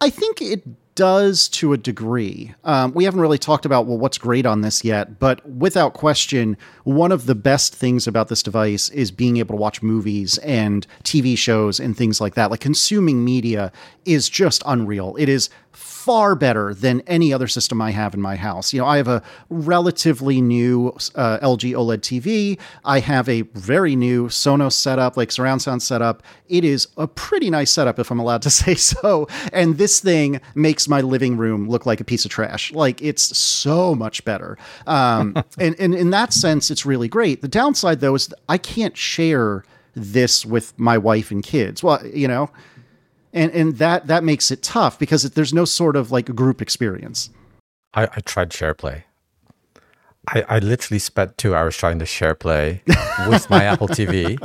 I 0.02 0.10
think 0.10 0.42
it 0.42 0.64
does 0.96 1.48
to 1.50 1.72
a 1.72 1.78
degree. 1.78 2.52
Um, 2.64 2.92
we 2.92 3.04
haven't 3.04 3.20
really 3.20 3.38
talked 3.38 3.64
about, 3.64 3.86
well, 3.86 3.98
what's 3.98 4.18
great 4.18 4.44
on 4.44 4.62
this 4.62 4.82
yet, 4.82 5.20
but 5.20 5.48
without 5.48 5.94
question, 5.94 6.56
one 6.82 7.12
of 7.12 7.26
the 7.26 7.36
best 7.36 7.72
things 7.72 8.08
about 8.08 8.26
this 8.26 8.42
device 8.42 8.88
is 8.88 9.12
being 9.12 9.36
able 9.36 9.54
to 9.54 9.60
watch 9.60 9.80
movies 9.80 10.38
and 10.38 10.88
TV 11.04 11.38
shows 11.38 11.78
and 11.78 11.96
things 11.96 12.20
like 12.20 12.34
that. 12.34 12.50
Like 12.50 12.58
consuming 12.58 13.24
media 13.24 13.70
is 14.04 14.28
just 14.28 14.60
unreal. 14.66 15.14
It 15.20 15.28
is 15.28 15.48
far 15.72 16.34
better 16.34 16.74
than 16.74 17.00
any 17.06 17.32
other 17.32 17.48
system 17.48 17.80
I 17.80 17.90
have 17.90 18.14
in 18.14 18.20
my 18.20 18.36
house. 18.36 18.72
You 18.72 18.80
know, 18.80 18.86
I 18.86 18.96
have 18.96 19.08
a 19.08 19.22
relatively 19.48 20.40
new 20.40 20.88
uh, 21.14 21.38
LG 21.38 21.72
OLED 21.72 22.00
TV. 22.00 22.58
I 22.84 23.00
have 23.00 23.28
a 23.28 23.42
very 23.42 23.96
new 23.96 24.28
Sonos 24.28 24.72
setup, 24.72 25.16
like 25.16 25.32
surround 25.32 25.62
sound 25.62 25.82
setup. 25.82 26.22
It 26.48 26.64
is 26.64 26.88
a 26.96 27.06
pretty 27.06 27.50
nice 27.50 27.70
setup, 27.70 27.98
if 27.98 28.10
I'm 28.10 28.18
allowed 28.18 28.42
to 28.42 28.50
say 28.62 28.74
so. 28.74 29.28
And 29.52 29.78
this 29.78 30.00
thing 30.00 30.40
makes 30.54 30.88
my 30.88 31.00
living 31.00 31.36
room 31.36 31.68
look 31.68 31.86
like 31.86 32.00
a 32.00 32.04
piece 32.04 32.24
of 32.24 32.30
trash. 32.30 32.72
Like 32.72 33.00
it's 33.00 33.36
so 33.36 33.94
much 33.94 34.24
better. 34.24 34.58
Um, 34.86 35.36
and, 35.58 35.74
and 35.78 35.94
in 35.94 36.10
that 36.10 36.32
sense, 36.32 36.70
it's 36.70 36.84
really 36.84 37.08
great. 37.08 37.42
The 37.42 37.48
downside, 37.48 38.00
though, 38.00 38.14
is 38.14 38.32
I 38.48 38.58
can't 38.58 38.96
share 38.96 39.64
this 39.94 40.46
with 40.46 40.78
my 40.78 40.96
wife 40.98 41.30
and 41.30 41.42
kids. 41.42 41.82
Well, 41.82 42.04
you 42.06 42.26
know, 42.26 42.50
and 43.32 43.50
and 43.52 43.78
that 43.78 44.06
that 44.06 44.24
makes 44.24 44.50
it 44.50 44.62
tough 44.62 44.98
because 44.98 45.22
there's 45.30 45.52
no 45.54 45.64
sort 45.64 45.96
of 45.96 46.10
like 46.10 46.34
group 46.34 46.60
experience. 46.62 47.30
I, 47.94 48.04
I 48.04 48.20
tried 48.24 48.50
SharePlay. 48.50 49.04
I, 50.28 50.44
I 50.48 50.58
literally 50.60 51.00
spent 51.00 51.36
two 51.36 51.52
hours 51.54 51.76
trying 51.76 51.98
to 51.98 52.04
SharePlay 52.04 52.80
with 53.28 53.50
my 53.50 53.64
Apple 53.64 53.88
TV, 53.88 54.38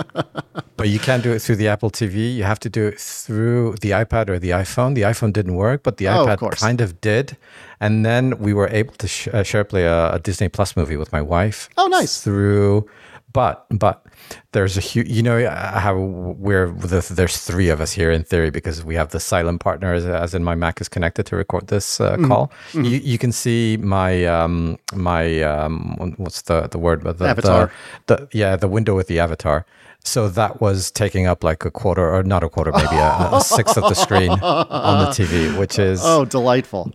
but 0.76 0.90
you 0.90 0.98
can't 0.98 1.22
do 1.22 1.32
it 1.32 1.40
through 1.40 1.58
the 1.58 1.68
Apple 1.68 1.92
TV. 1.92 2.34
You 2.36 2.44
have 2.46 2.60
to 2.62 2.70
do 2.70 2.88
it 2.88 3.00
through 3.00 3.76
the 3.82 3.92
iPad 3.92 4.28
or 4.30 4.40
the 4.40 4.50
iPhone. 4.50 4.96
The 4.96 5.04
iPhone 5.04 5.32
didn't 5.32 5.54
work, 5.54 5.84
but 5.84 5.98
the 5.98 6.08
Oh, 6.08 6.28
of 6.28 6.40
iPad 6.40 6.58
kind 6.58 6.82
of 6.82 7.00
did. 7.00 7.38
And 7.80 8.04
then 8.04 8.40
we 8.40 8.54
were 8.56 8.68
able 8.70 8.96
to 8.96 9.08
sh- 9.08 9.28
uh, 9.28 9.44
SharePlay 9.44 9.84
a, 9.86 10.16
a 10.16 10.20
Disney 10.20 10.50
Plus 10.50 10.76
movie 10.76 10.98
with 10.98 11.12
my 11.12 11.22
wife. 11.22 11.70
Oh, 11.78 11.86
nice. 11.86 12.22
Through, 12.24 12.90
but 13.34 13.66
but 13.70 14.06
there's 14.54 14.78
a 14.78 14.82
huge. 14.82 15.08
You 15.10 15.22
know 15.22 15.50
how 15.50 15.96
we're 15.98 16.72
the, 16.72 17.06
there's 17.14 17.38
three 17.38 17.70
of 17.70 17.80
us 17.82 17.92
here 17.92 18.10
in 18.12 18.24
theory 18.24 18.50
because 18.50 18.84
we 18.84 18.96
have 18.96 19.10
the 19.10 19.20
silent 19.20 19.62
partner 19.62 19.94
as, 19.94 20.06
as 20.06 20.34
in 20.34 20.44
my 20.44 20.56
Mac 20.56 20.82
is 20.82 20.90
connected 20.90 21.26
to 21.28 21.36
record 21.36 21.68
this 21.68 22.00
uh, 22.02 22.16
Mm-hmm. 22.18 22.28
call. 22.28 22.52
You 22.74 22.82
you 23.12 23.18
can 23.18 23.32
see 23.32 23.78
my 23.78 24.26
um 24.26 24.78
my 24.94 25.42
um 25.44 25.96
what's 26.18 26.44
the 26.44 26.68
the 26.68 26.80
word 26.80 27.04
but 27.04 27.20
the, 27.20 27.28
Avatar. 27.28 27.72
The, 28.08 28.16
the 28.16 28.28
yeah 28.32 28.56
the 28.56 28.68
window 28.68 28.96
with 28.96 29.08
the 29.08 29.20
avatar. 29.20 29.66
So 30.04 30.30
that 30.30 30.62
was 30.62 30.90
taking 30.90 31.28
up 31.28 31.44
like 31.44 31.66
a 31.66 31.72
quarter 31.72 32.08
or 32.16 32.24
not 32.24 32.42
a 32.44 32.50
quarter 32.50 32.72
maybe 32.72 32.96
a, 32.96 33.30
a 33.36 33.42
sixth 33.42 33.76
of 33.78 33.84
the 33.90 33.94
screen 33.96 34.32
on 34.32 35.00
the 35.04 35.12
TV, 35.12 35.58
which 35.60 35.78
is 35.92 36.00
Oh, 36.04 36.24
delightful. 36.24 36.92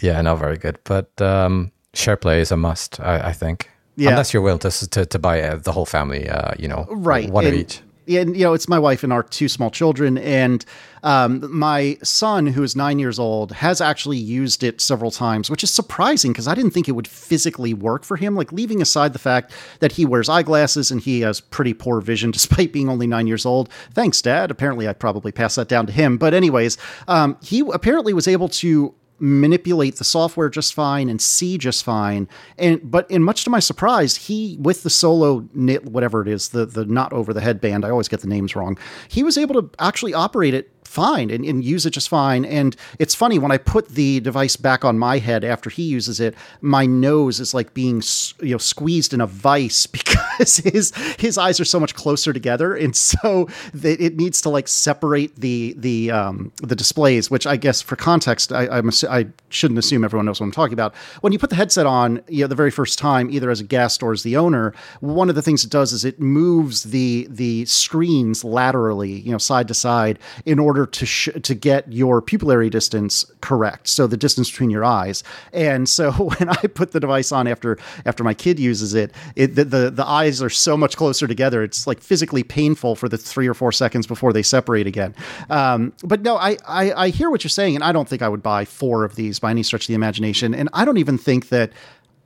yeah, 0.00 0.20
not 0.22 0.38
very 0.38 0.56
good. 0.56 0.78
But 0.84 1.10
um, 1.20 1.72
SharePlay 1.92 2.38
is 2.40 2.50
a 2.50 2.56
must, 2.56 3.00
I, 3.00 3.28
I 3.28 3.32
think. 3.32 3.68
Yeah. 3.96 4.10
Unless 4.10 4.32
you're 4.34 4.42
willing 4.42 4.58
to 4.60 4.70
to, 4.90 5.06
to 5.06 5.18
buy 5.18 5.40
uh, 5.42 5.56
the 5.56 5.72
whole 5.72 5.86
family, 5.86 6.28
uh, 6.28 6.52
you 6.58 6.68
know, 6.68 6.86
right 6.90 7.30
one 7.30 7.46
of 7.46 7.54
each. 7.54 7.80
and 8.08 8.36
you 8.36 8.44
know 8.44 8.52
it's 8.52 8.68
my 8.68 8.78
wife 8.78 9.02
and 9.02 9.12
our 9.12 9.22
two 9.22 9.48
small 9.48 9.70
children 9.70 10.18
and 10.18 10.64
um, 11.04 11.46
my 11.50 11.96
son 12.02 12.46
who 12.46 12.62
is 12.62 12.76
nine 12.76 12.98
years 12.98 13.18
old 13.18 13.52
has 13.52 13.80
actually 13.80 14.18
used 14.18 14.62
it 14.62 14.80
several 14.80 15.10
times 15.10 15.48
which 15.50 15.64
is 15.64 15.72
surprising 15.72 16.30
because 16.32 16.46
i 16.46 16.54
didn't 16.54 16.72
think 16.72 16.86
it 16.86 16.92
would 16.92 17.08
physically 17.08 17.72
work 17.72 18.04
for 18.04 18.16
him 18.18 18.34
like 18.36 18.52
leaving 18.52 18.82
aside 18.82 19.14
the 19.14 19.18
fact 19.18 19.52
that 19.80 19.92
he 19.92 20.04
wears 20.04 20.28
eyeglasses 20.28 20.90
and 20.90 21.00
he 21.00 21.20
has 21.22 21.40
pretty 21.40 21.72
poor 21.72 22.00
vision 22.02 22.30
despite 22.38 22.72
being 22.74 22.90
only 22.90 23.06
nine 23.06 23.26
years 23.26 23.46
old 23.46 23.70
thanks 23.92 24.20
dad 24.20 24.50
apparently 24.50 24.86
i 24.86 24.92
probably 24.92 25.32
passed 25.32 25.56
that 25.56 25.68
down 25.68 25.86
to 25.86 25.92
him 25.92 26.18
but 26.18 26.34
anyways 26.34 26.76
um, 27.08 27.38
he 27.42 27.60
apparently 27.72 28.12
was 28.12 28.28
able 28.28 28.48
to 28.48 28.94
manipulate 29.18 29.96
the 29.96 30.04
software 30.04 30.48
just 30.48 30.74
fine 30.74 31.08
and 31.08 31.20
see 31.20 31.56
just 31.56 31.84
fine. 31.84 32.28
And 32.58 32.80
but 32.90 33.10
in 33.10 33.22
much 33.22 33.44
to 33.44 33.50
my 33.50 33.60
surprise, 33.60 34.16
he 34.16 34.56
with 34.60 34.82
the 34.82 34.90
solo 34.90 35.48
knit 35.54 35.84
whatever 35.84 36.22
it 36.22 36.28
is, 36.28 36.48
the 36.48 36.66
the 36.66 36.84
not 36.84 37.12
over 37.12 37.32
the 37.32 37.40
headband, 37.40 37.84
I 37.84 37.90
always 37.90 38.08
get 38.08 38.20
the 38.20 38.28
names 38.28 38.56
wrong. 38.56 38.78
He 39.08 39.22
was 39.22 39.38
able 39.38 39.60
to 39.62 39.70
actually 39.78 40.14
operate 40.14 40.54
it 40.54 40.70
fine 40.94 41.30
and, 41.30 41.44
and 41.44 41.64
use 41.64 41.84
it 41.84 41.90
just 41.90 42.08
fine. 42.08 42.44
And 42.44 42.76
it's 42.98 43.14
funny 43.14 43.38
when 43.38 43.50
I 43.50 43.58
put 43.58 43.88
the 43.90 44.20
device 44.20 44.56
back 44.56 44.84
on 44.84 44.98
my 44.98 45.18
head 45.18 45.44
after 45.44 45.68
he 45.68 45.82
uses 45.82 46.20
it, 46.20 46.34
my 46.60 46.86
nose 46.86 47.40
is 47.40 47.52
like 47.52 47.74
being 47.74 48.02
you 48.40 48.52
know 48.52 48.58
squeezed 48.58 49.12
in 49.12 49.20
a 49.20 49.26
vice 49.26 49.86
because 50.04 50.58
his 50.58 50.94
his 51.18 51.36
eyes 51.36 51.60
are 51.60 51.64
so 51.64 51.80
much 51.80 51.94
closer 51.94 52.32
together, 52.32 52.74
and 52.74 52.94
so 52.94 53.48
that 53.72 54.00
it 54.00 54.16
needs 54.16 54.40
to 54.42 54.48
like 54.48 54.68
separate 54.68 55.34
the 55.36 55.74
the 55.76 56.10
um, 56.10 56.52
the 56.62 56.76
displays. 56.76 57.30
Which 57.30 57.46
I 57.46 57.56
guess 57.56 57.82
for 57.82 57.96
context, 57.96 58.52
I 58.52 58.68
I'm, 58.68 58.90
I 59.10 59.26
shouldn't 59.48 59.78
assume 59.78 60.04
everyone 60.04 60.26
knows 60.26 60.40
what 60.40 60.46
I'm 60.46 60.52
talking 60.52 60.74
about. 60.74 60.94
When 61.20 61.32
you 61.32 61.38
put 61.38 61.50
the 61.50 61.56
headset 61.56 61.86
on, 61.86 62.22
you 62.28 62.42
know, 62.42 62.46
the 62.46 62.54
very 62.54 62.70
first 62.70 62.98
time, 62.98 63.30
either 63.30 63.50
as 63.50 63.60
a 63.60 63.64
guest 63.64 64.02
or 64.02 64.12
as 64.12 64.22
the 64.22 64.36
owner, 64.36 64.74
one 65.00 65.28
of 65.28 65.34
the 65.34 65.42
things 65.42 65.64
it 65.64 65.70
does 65.70 65.92
is 65.92 66.04
it 66.04 66.20
moves 66.20 66.84
the 66.84 67.26
the 67.30 67.64
screens 67.66 68.44
laterally, 68.44 69.20
you 69.20 69.32
know, 69.32 69.38
side 69.38 69.68
to 69.68 69.74
side, 69.74 70.18
in 70.46 70.58
order 70.58 70.83
to 70.86 71.06
sh- 71.06 71.28
to 71.42 71.54
get 71.54 71.90
your 71.92 72.20
pupillary 72.22 72.70
distance 72.70 73.24
correct, 73.40 73.88
so 73.88 74.06
the 74.06 74.16
distance 74.16 74.50
between 74.50 74.70
your 74.70 74.84
eyes. 74.84 75.22
And 75.52 75.88
so 75.88 76.12
when 76.12 76.48
I 76.48 76.66
put 76.68 76.92
the 76.92 77.00
device 77.00 77.32
on 77.32 77.46
after 77.46 77.78
after 78.04 78.24
my 78.24 78.34
kid 78.34 78.58
uses 78.58 78.94
it, 78.94 79.12
it 79.36 79.54
the, 79.54 79.64
the 79.64 79.90
the 79.90 80.06
eyes 80.06 80.42
are 80.42 80.50
so 80.50 80.76
much 80.76 80.96
closer 80.96 81.26
together. 81.26 81.62
It's 81.62 81.86
like 81.86 82.00
physically 82.00 82.42
painful 82.42 82.96
for 82.96 83.08
the 83.08 83.18
three 83.18 83.48
or 83.48 83.54
four 83.54 83.72
seconds 83.72 84.06
before 84.06 84.32
they 84.32 84.42
separate 84.42 84.86
again. 84.86 85.14
Um, 85.50 85.92
but 86.02 86.22
no, 86.22 86.36
I, 86.36 86.56
I 86.66 86.92
I 86.92 87.08
hear 87.10 87.30
what 87.30 87.44
you're 87.44 87.48
saying, 87.48 87.74
and 87.74 87.84
I 87.84 87.92
don't 87.92 88.08
think 88.08 88.22
I 88.22 88.28
would 88.28 88.42
buy 88.42 88.64
four 88.64 89.04
of 89.04 89.16
these 89.16 89.38
by 89.38 89.50
any 89.50 89.62
stretch 89.62 89.84
of 89.84 89.88
the 89.88 89.94
imagination. 89.94 90.54
And 90.54 90.68
I 90.72 90.84
don't 90.84 90.98
even 90.98 91.18
think 91.18 91.48
that 91.48 91.72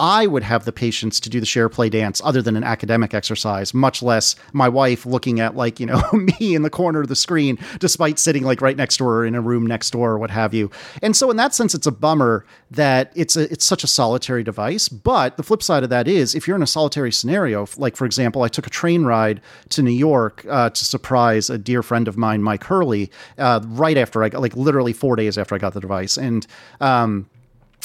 I 0.00 0.26
would 0.26 0.45
have 0.45 0.64
the 0.64 0.73
patience 0.73 1.19
to 1.21 1.31
do 1.31 1.40
the 1.40 1.47
share 1.47 1.69
play 1.69 1.88
dance 1.88 2.21
other 2.25 2.40
than 2.40 2.57
an 2.57 2.62
academic 2.62 3.14
exercise, 3.14 3.75
much 3.75 4.02
less 4.02 4.37
my 4.52 4.69
wife 4.69 5.05
looking 5.05 5.40
at 5.40 5.57
like, 5.57 5.81
you 5.81 5.87
know, 5.87 6.02
me 6.12 6.55
in 6.55 6.62
the 6.62 6.71
corner 6.71 7.00
of 7.00 7.09
the 7.09 7.17
screen, 7.17 7.59
despite 7.81 8.19
sitting 8.19 8.45
like 8.45 8.61
right 8.61 8.76
next 8.76 8.99
to 8.99 9.05
her 9.05 9.25
in 9.25 9.35
a 9.35 9.40
room 9.40 9.67
next 9.67 9.90
door 9.90 10.12
or 10.12 10.19
what 10.19 10.31
have 10.31 10.55
you. 10.55 10.71
And 11.02 11.17
so 11.17 11.31
in 11.31 11.37
that 11.38 11.55
sense, 11.55 11.75
it's 11.75 11.87
a 11.87 11.93
bummer 11.93 12.47
that 12.71 13.12
it's 13.17 13.37
a 13.37 13.50
it's 13.50 13.64
such 13.64 13.83
a 13.83 13.88
solitary 13.88 14.45
device. 14.45 14.88
But 14.88 15.37
the 15.37 15.43
flip 15.43 15.62
side 15.62 15.83
of 15.83 15.90
that 15.90 16.07
is 16.07 16.35
if 16.35 16.47
you're 16.47 16.57
in 16.57 16.62
a 16.62 16.67
solitary 16.67 17.11
scenario, 17.11 17.67
like 17.76 17.97
for 17.97 18.05
example, 18.05 18.43
I 18.43 18.49
took 18.49 18.67
a 18.67 18.71
train 18.71 19.05
ride 19.05 19.40
to 19.71 19.83
New 19.83 19.90
York 19.90 20.45
uh, 20.49 20.71
to 20.71 20.85
surprise 20.85 21.50
a 21.50 21.59
dear 21.59 21.83
friend 21.83 22.07
of 22.07 22.17
mine, 22.17 22.43
Mike 22.43 22.64
Hurley, 22.64 23.11
uh, 23.37 23.61
right 23.67 23.97
after 23.97 24.23
I 24.23 24.28
got 24.28 24.43
like 24.43 24.55
literally 24.55 24.93
four 24.93 25.17
days 25.17 25.37
after 25.37 25.55
I 25.55 25.59
got 25.59 25.75
the 25.75 25.81
device. 25.81 26.17
And 26.17 26.47
um 26.81 27.28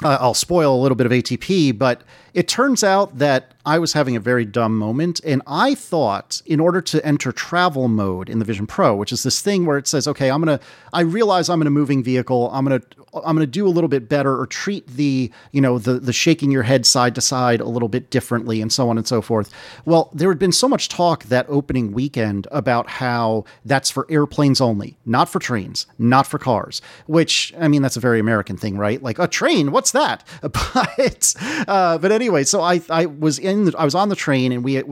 uh, 0.03 0.17
I'll 0.19 0.33
spoil 0.33 0.75
a 0.75 0.81
little 0.81 0.95
bit 0.95 1.05
of 1.05 1.11
ATP, 1.11 1.77
but 1.77 2.01
it 2.33 2.47
turns 2.47 2.83
out 2.83 3.17
that 3.17 3.52
I 3.65 3.79
was 3.79 3.93
having 3.93 4.15
a 4.15 4.19
very 4.19 4.45
dumb 4.45 4.77
moment, 4.77 5.21
and 5.23 5.41
I 5.47 5.73
thought 5.75 6.41
in 6.45 6.59
order 6.59 6.81
to 6.81 7.05
enter 7.05 7.31
travel 7.31 7.87
mode 7.87 8.29
in 8.29 8.39
the 8.39 8.45
Vision 8.45 8.67
Pro, 8.67 8.95
which 8.95 9.11
is 9.13 9.23
this 9.23 9.41
thing 9.41 9.65
where 9.65 9.77
it 9.77 9.87
says, 9.87 10.07
"Okay, 10.07 10.29
I'm 10.29 10.41
gonna," 10.41 10.59
I 10.91 11.01
realize 11.01 11.49
I'm 11.49 11.61
in 11.61 11.67
a 11.67 11.71
moving 11.71 12.03
vehicle. 12.03 12.49
I'm 12.51 12.65
gonna, 12.65 12.81
I'm 13.13 13.35
gonna 13.35 13.45
do 13.47 13.65
a 13.65 13.69
little 13.69 13.87
bit 13.87 14.09
better, 14.09 14.37
or 14.37 14.45
treat 14.47 14.85
the, 14.87 15.31
you 15.51 15.61
know, 15.61 15.77
the 15.79 15.93
the 15.93 16.11
shaking 16.11 16.51
your 16.51 16.63
head 16.63 16.85
side 16.85 17.15
to 17.15 17.21
side 17.21 17.61
a 17.61 17.67
little 17.67 17.87
bit 17.87 18.09
differently, 18.09 18.61
and 18.61 18.71
so 18.71 18.89
on 18.89 18.97
and 18.97 19.07
so 19.07 19.21
forth. 19.21 19.49
Well, 19.85 20.09
there 20.13 20.29
had 20.29 20.39
been 20.39 20.51
so 20.51 20.67
much 20.67 20.89
talk 20.89 21.23
that 21.25 21.45
opening 21.47 21.93
weekend 21.93 22.47
about 22.51 22.89
how 22.89 23.45
that's 23.63 23.89
for 23.89 24.05
airplanes 24.09 24.59
only, 24.59 24.97
not 25.05 25.29
for 25.29 25.39
trains, 25.39 25.87
not 25.97 26.27
for 26.27 26.37
cars. 26.37 26.81
Which 27.07 27.53
I 27.57 27.69
mean, 27.69 27.81
that's 27.81 27.97
a 27.97 28.01
very 28.01 28.19
American 28.19 28.57
thing, 28.57 28.77
right? 28.77 29.01
Like 29.01 29.19
a 29.19 29.27
train, 29.27 29.71
what's 29.71 29.91
that? 29.91 30.23
But, 30.73 31.33
uh, 31.67 31.97
but 31.97 32.11
anyway, 32.11 32.43
so 32.43 32.61
I 32.61 32.81
I 32.89 33.05
was 33.05 33.39
in 33.39 33.52
in 33.53 33.65
the, 33.65 33.75
I 33.77 33.85
was 33.85 33.95
on 33.95 34.09
the 34.09 34.15
train 34.15 34.51
and 34.51 34.63
we 34.63 34.83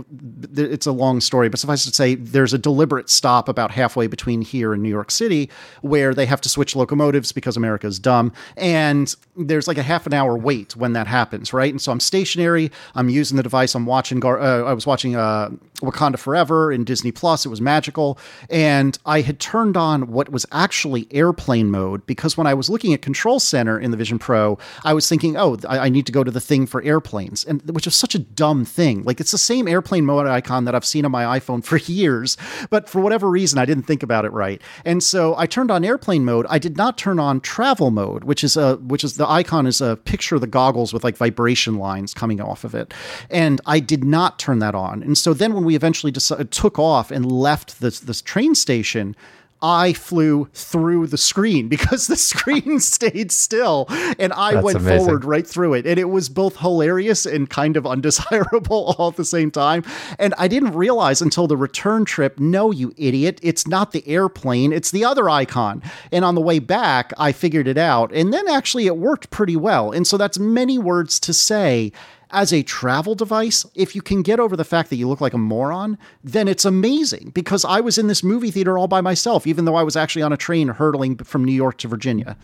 it's 0.55 0.85
a 0.85 0.91
long 0.91 1.21
story, 1.21 1.49
but 1.49 1.59
suffice 1.59 1.83
to 1.85 1.93
say 1.93 2.15
there's 2.15 2.53
a 2.53 2.57
deliberate 2.57 3.09
stop 3.09 3.49
about 3.49 3.71
halfway 3.71 4.07
between 4.07 4.41
here 4.41 4.73
and 4.73 4.81
New 4.81 4.89
York 4.89 5.11
City 5.11 5.49
where 5.81 6.13
they 6.13 6.25
have 6.25 6.41
to 6.41 6.49
switch 6.49 6.75
locomotives 6.75 7.31
because 7.31 7.57
America's 7.57 7.99
dumb. 7.99 8.31
And 8.57 9.13
there's 9.35 9.67
like 9.67 9.77
a 9.77 9.83
half 9.83 10.05
an 10.05 10.13
hour 10.13 10.37
wait 10.37 10.75
when 10.75 10.93
that 10.93 11.07
happens, 11.07 11.53
right? 11.53 11.71
And 11.71 11.81
so 11.81 11.91
I'm 11.91 11.99
stationary, 11.99 12.71
I'm 12.95 13.09
using 13.09 13.37
the 13.37 13.43
device, 13.43 13.75
I'm 13.75 13.85
watching 13.85 14.23
uh, 14.23 14.29
I 14.29 14.73
was 14.73 14.85
watching 14.85 15.15
uh, 15.15 15.49
Wakanda 15.81 16.17
Forever 16.17 16.71
in 16.71 16.83
Disney 16.83 17.11
Plus, 17.11 17.45
it 17.45 17.49
was 17.49 17.61
magical. 17.61 18.17
And 18.49 18.97
I 19.05 19.21
had 19.21 19.39
turned 19.39 19.77
on 19.77 20.07
what 20.11 20.29
was 20.29 20.45
actually 20.51 21.07
airplane 21.11 21.71
mode 21.71 22.05
because 22.05 22.37
when 22.37 22.47
I 22.47 22.53
was 22.53 22.69
looking 22.69 22.93
at 22.93 23.01
Control 23.01 23.39
Center 23.39 23.79
in 23.79 23.91
the 23.91 23.97
Vision 23.97 24.19
Pro, 24.19 24.57
I 24.83 24.93
was 24.93 25.07
thinking, 25.07 25.37
"Oh, 25.37 25.57
I, 25.67 25.79
I 25.79 25.89
need 25.89 26.05
to 26.05 26.11
go 26.11 26.23
to 26.23 26.31
the 26.31 26.41
thing 26.41 26.65
for 26.65 26.81
airplanes." 26.83 27.43
And 27.43 27.61
which 27.71 27.87
is 27.87 27.95
such 27.95 28.15
a 28.15 28.19
dumb 28.19 28.50
dumb 28.51 28.65
thing. 28.65 29.03
Like 29.03 29.19
it's 29.21 29.31
the 29.31 29.37
same 29.37 29.67
airplane 29.67 30.05
mode 30.05 30.27
icon 30.27 30.65
that 30.65 30.75
I've 30.75 30.85
seen 30.85 31.05
on 31.05 31.11
my 31.11 31.39
iPhone 31.39 31.63
for 31.63 31.77
years, 31.91 32.37
but 32.69 32.89
for 32.89 32.99
whatever 32.99 33.29
reason, 33.29 33.59
I 33.59 33.65
didn't 33.65 33.83
think 33.83 34.03
about 34.03 34.25
it 34.25 34.31
right. 34.31 34.61
And 34.83 35.01
so 35.01 35.35
I 35.37 35.45
turned 35.45 35.71
on 35.71 35.85
airplane 35.85 36.25
mode. 36.25 36.45
I 36.49 36.59
did 36.59 36.75
not 36.77 36.97
turn 36.97 37.19
on 37.19 37.39
travel 37.39 37.91
mode, 37.91 38.25
which 38.25 38.43
is 38.43 38.57
a 38.57 38.75
which 38.77 39.03
is 39.03 39.15
the 39.15 39.29
icon 39.29 39.67
is 39.67 39.79
a 39.81 39.95
picture 39.95 40.35
of 40.35 40.41
the 40.41 40.47
goggles 40.47 40.93
with 40.93 41.03
like 41.03 41.15
vibration 41.15 41.75
lines 41.75 42.13
coming 42.13 42.41
off 42.41 42.63
of 42.63 42.75
it. 42.75 42.93
And 43.29 43.61
I 43.65 43.79
did 43.79 44.03
not 44.03 44.37
turn 44.37 44.59
that 44.59 44.75
on. 44.75 45.01
And 45.03 45.17
so 45.17 45.33
then 45.33 45.53
when 45.53 45.63
we 45.63 45.75
eventually 45.75 46.11
decided, 46.11 46.51
took 46.51 46.77
off 46.77 47.11
and 47.11 47.31
left 47.31 47.79
this 47.79 48.01
this 48.01 48.21
train 48.21 48.55
station, 48.55 49.15
I 49.61 49.93
flew 49.93 50.49
through 50.53 51.07
the 51.07 51.17
screen 51.17 51.67
because 51.69 52.07
the 52.07 52.15
screen 52.15 52.79
stayed 52.79 53.31
still 53.31 53.85
and 54.19 54.33
I 54.33 54.53
That's 54.53 54.63
went 54.63 54.77
amazing. 54.77 55.05
forward 55.05 55.25
right 55.25 55.45
through 55.47 55.75
it. 55.75 55.85
And 55.85 55.99
it 55.99 56.09
was 56.09 56.29
both 56.29 56.57
hilarious 56.57 57.25
and 57.25 57.49
kind 57.49 57.77
of 57.77 57.85
undesirable 57.91 58.95
all 58.97 59.09
at 59.09 59.15
the 59.15 59.25
same 59.25 59.51
time. 59.51 59.83
And 60.19 60.33
I 60.37 60.47
didn't 60.47 60.73
realize 60.73 61.21
until 61.21 61.47
the 61.47 61.57
return 61.57 62.05
trip 62.05 62.39
no, 62.39 62.71
you 62.71 62.93
idiot, 62.97 63.39
it's 63.43 63.67
not 63.67 63.91
the 63.91 64.07
airplane, 64.07 64.73
it's 64.73 64.91
the 64.91 65.05
other 65.05 65.29
icon. 65.29 65.81
And 66.11 66.25
on 66.25 66.35
the 66.35 66.41
way 66.41 66.59
back, 66.59 67.13
I 67.17 67.31
figured 67.31 67.67
it 67.67 67.77
out. 67.77 68.11
And 68.13 68.33
then 68.33 68.47
actually 68.47 68.87
it 68.87 68.97
worked 68.97 69.29
pretty 69.29 69.55
well. 69.55 69.91
And 69.91 70.07
so 70.07 70.17
that's 70.17 70.39
many 70.39 70.77
words 70.77 71.19
to 71.21 71.33
say 71.33 71.91
as 72.31 72.51
a 72.51 72.63
travel 72.63 73.15
device, 73.15 73.65
if 73.75 73.95
you 73.95 74.01
can 74.01 74.21
get 74.21 74.39
over 74.39 74.55
the 74.55 74.63
fact 74.63 74.89
that 74.89 74.95
you 74.95 75.07
look 75.07 75.21
like 75.21 75.33
a 75.33 75.37
moron, 75.37 75.97
then 76.23 76.47
it's 76.47 76.65
amazing 76.65 77.31
because 77.33 77.63
I 77.65 77.79
was 77.79 77.97
in 77.97 78.07
this 78.07 78.23
movie 78.23 78.51
theater 78.51 78.77
all 78.77 78.87
by 78.87 79.01
myself, 79.01 79.45
even 79.45 79.65
though 79.65 79.75
I 79.75 79.83
was 79.83 79.95
actually 79.95 80.21
on 80.21 80.33
a 80.33 80.37
train 80.37 80.69
hurtling 80.69 81.17
from 81.17 81.43
New 81.43 81.53
York 81.53 81.77
to 81.79 81.87
Virginia. 81.87 82.37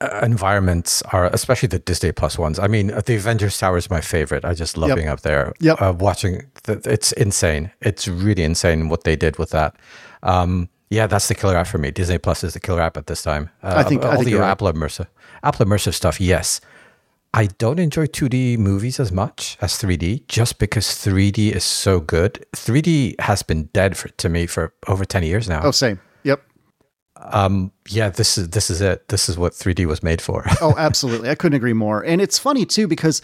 Uh, 0.00 0.20
environments 0.22 1.02
are, 1.12 1.26
especially 1.26 1.66
the 1.66 1.80
Disney 1.80 2.12
Plus 2.12 2.38
ones. 2.38 2.58
I 2.60 2.68
mean, 2.68 2.88
the 2.88 3.16
Avengers 3.16 3.58
Tower 3.58 3.76
is 3.76 3.90
my 3.90 4.00
favorite. 4.00 4.44
I 4.44 4.54
just 4.54 4.76
love 4.76 4.90
yep. 4.90 4.96
being 4.96 5.08
up 5.08 5.22
there. 5.22 5.52
Yep. 5.58 5.82
Uh, 5.82 5.92
watching, 5.98 6.42
the, 6.64 6.80
it's 6.84 7.10
insane. 7.12 7.72
It's 7.80 8.06
really 8.06 8.44
insane 8.44 8.88
what 8.88 9.02
they 9.02 9.16
did 9.16 9.38
with 9.38 9.50
that. 9.50 9.74
Um, 10.22 10.68
yeah, 10.90 11.06
that's 11.06 11.28
the 11.28 11.34
killer 11.34 11.56
app 11.56 11.66
for 11.66 11.78
me. 11.78 11.90
Disney 11.90 12.18
Plus 12.18 12.44
is 12.44 12.54
the 12.54 12.60
killer 12.60 12.80
app 12.80 12.96
at 12.96 13.08
this 13.08 13.22
time. 13.22 13.50
Uh, 13.62 13.74
I 13.76 13.82
think 13.82 14.04
all 14.04 14.12
I 14.12 14.16
think 14.16 14.30
the 14.30 14.42
Apple 14.42 14.68
right. 14.68 14.74
immersive, 14.74 15.08
Apple 15.42 15.66
immersive 15.66 15.94
stuff. 15.94 16.20
Yes, 16.20 16.60
I 17.38 17.46
don't 17.46 17.78
enjoy 17.78 18.06
2D 18.06 18.58
movies 18.58 18.98
as 18.98 19.12
much 19.12 19.58
as 19.60 19.74
3D 19.74 20.26
just 20.26 20.58
because 20.58 20.86
3D 20.86 21.52
is 21.52 21.62
so 21.62 22.00
good. 22.00 22.44
3D 22.56 23.20
has 23.20 23.44
been 23.44 23.66
dead 23.66 23.96
for, 23.96 24.08
to 24.08 24.28
me 24.28 24.46
for 24.46 24.74
over 24.88 25.04
10 25.04 25.22
years 25.22 25.48
now. 25.48 25.60
Oh, 25.62 25.70
same. 25.70 26.00
Yep. 26.24 26.42
Um, 27.14 27.70
yeah, 27.88 28.08
this 28.08 28.38
is 28.38 28.48
this 28.48 28.70
is 28.70 28.80
it. 28.80 29.06
This 29.06 29.28
is 29.28 29.38
what 29.38 29.52
3D 29.52 29.86
was 29.86 30.02
made 30.02 30.20
for. 30.20 30.46
oh, 30.60 30.74
absolutely. 30.76 31.30
I 31.30 31.36
couldn't 31.36 31.54
agree 31.54 31.74
more. 31.74 32.04
And 32.04 32.20
it's 32.20 32.40
funny 32.40 32.66
too 32.66 32.88
because 32.88 33.22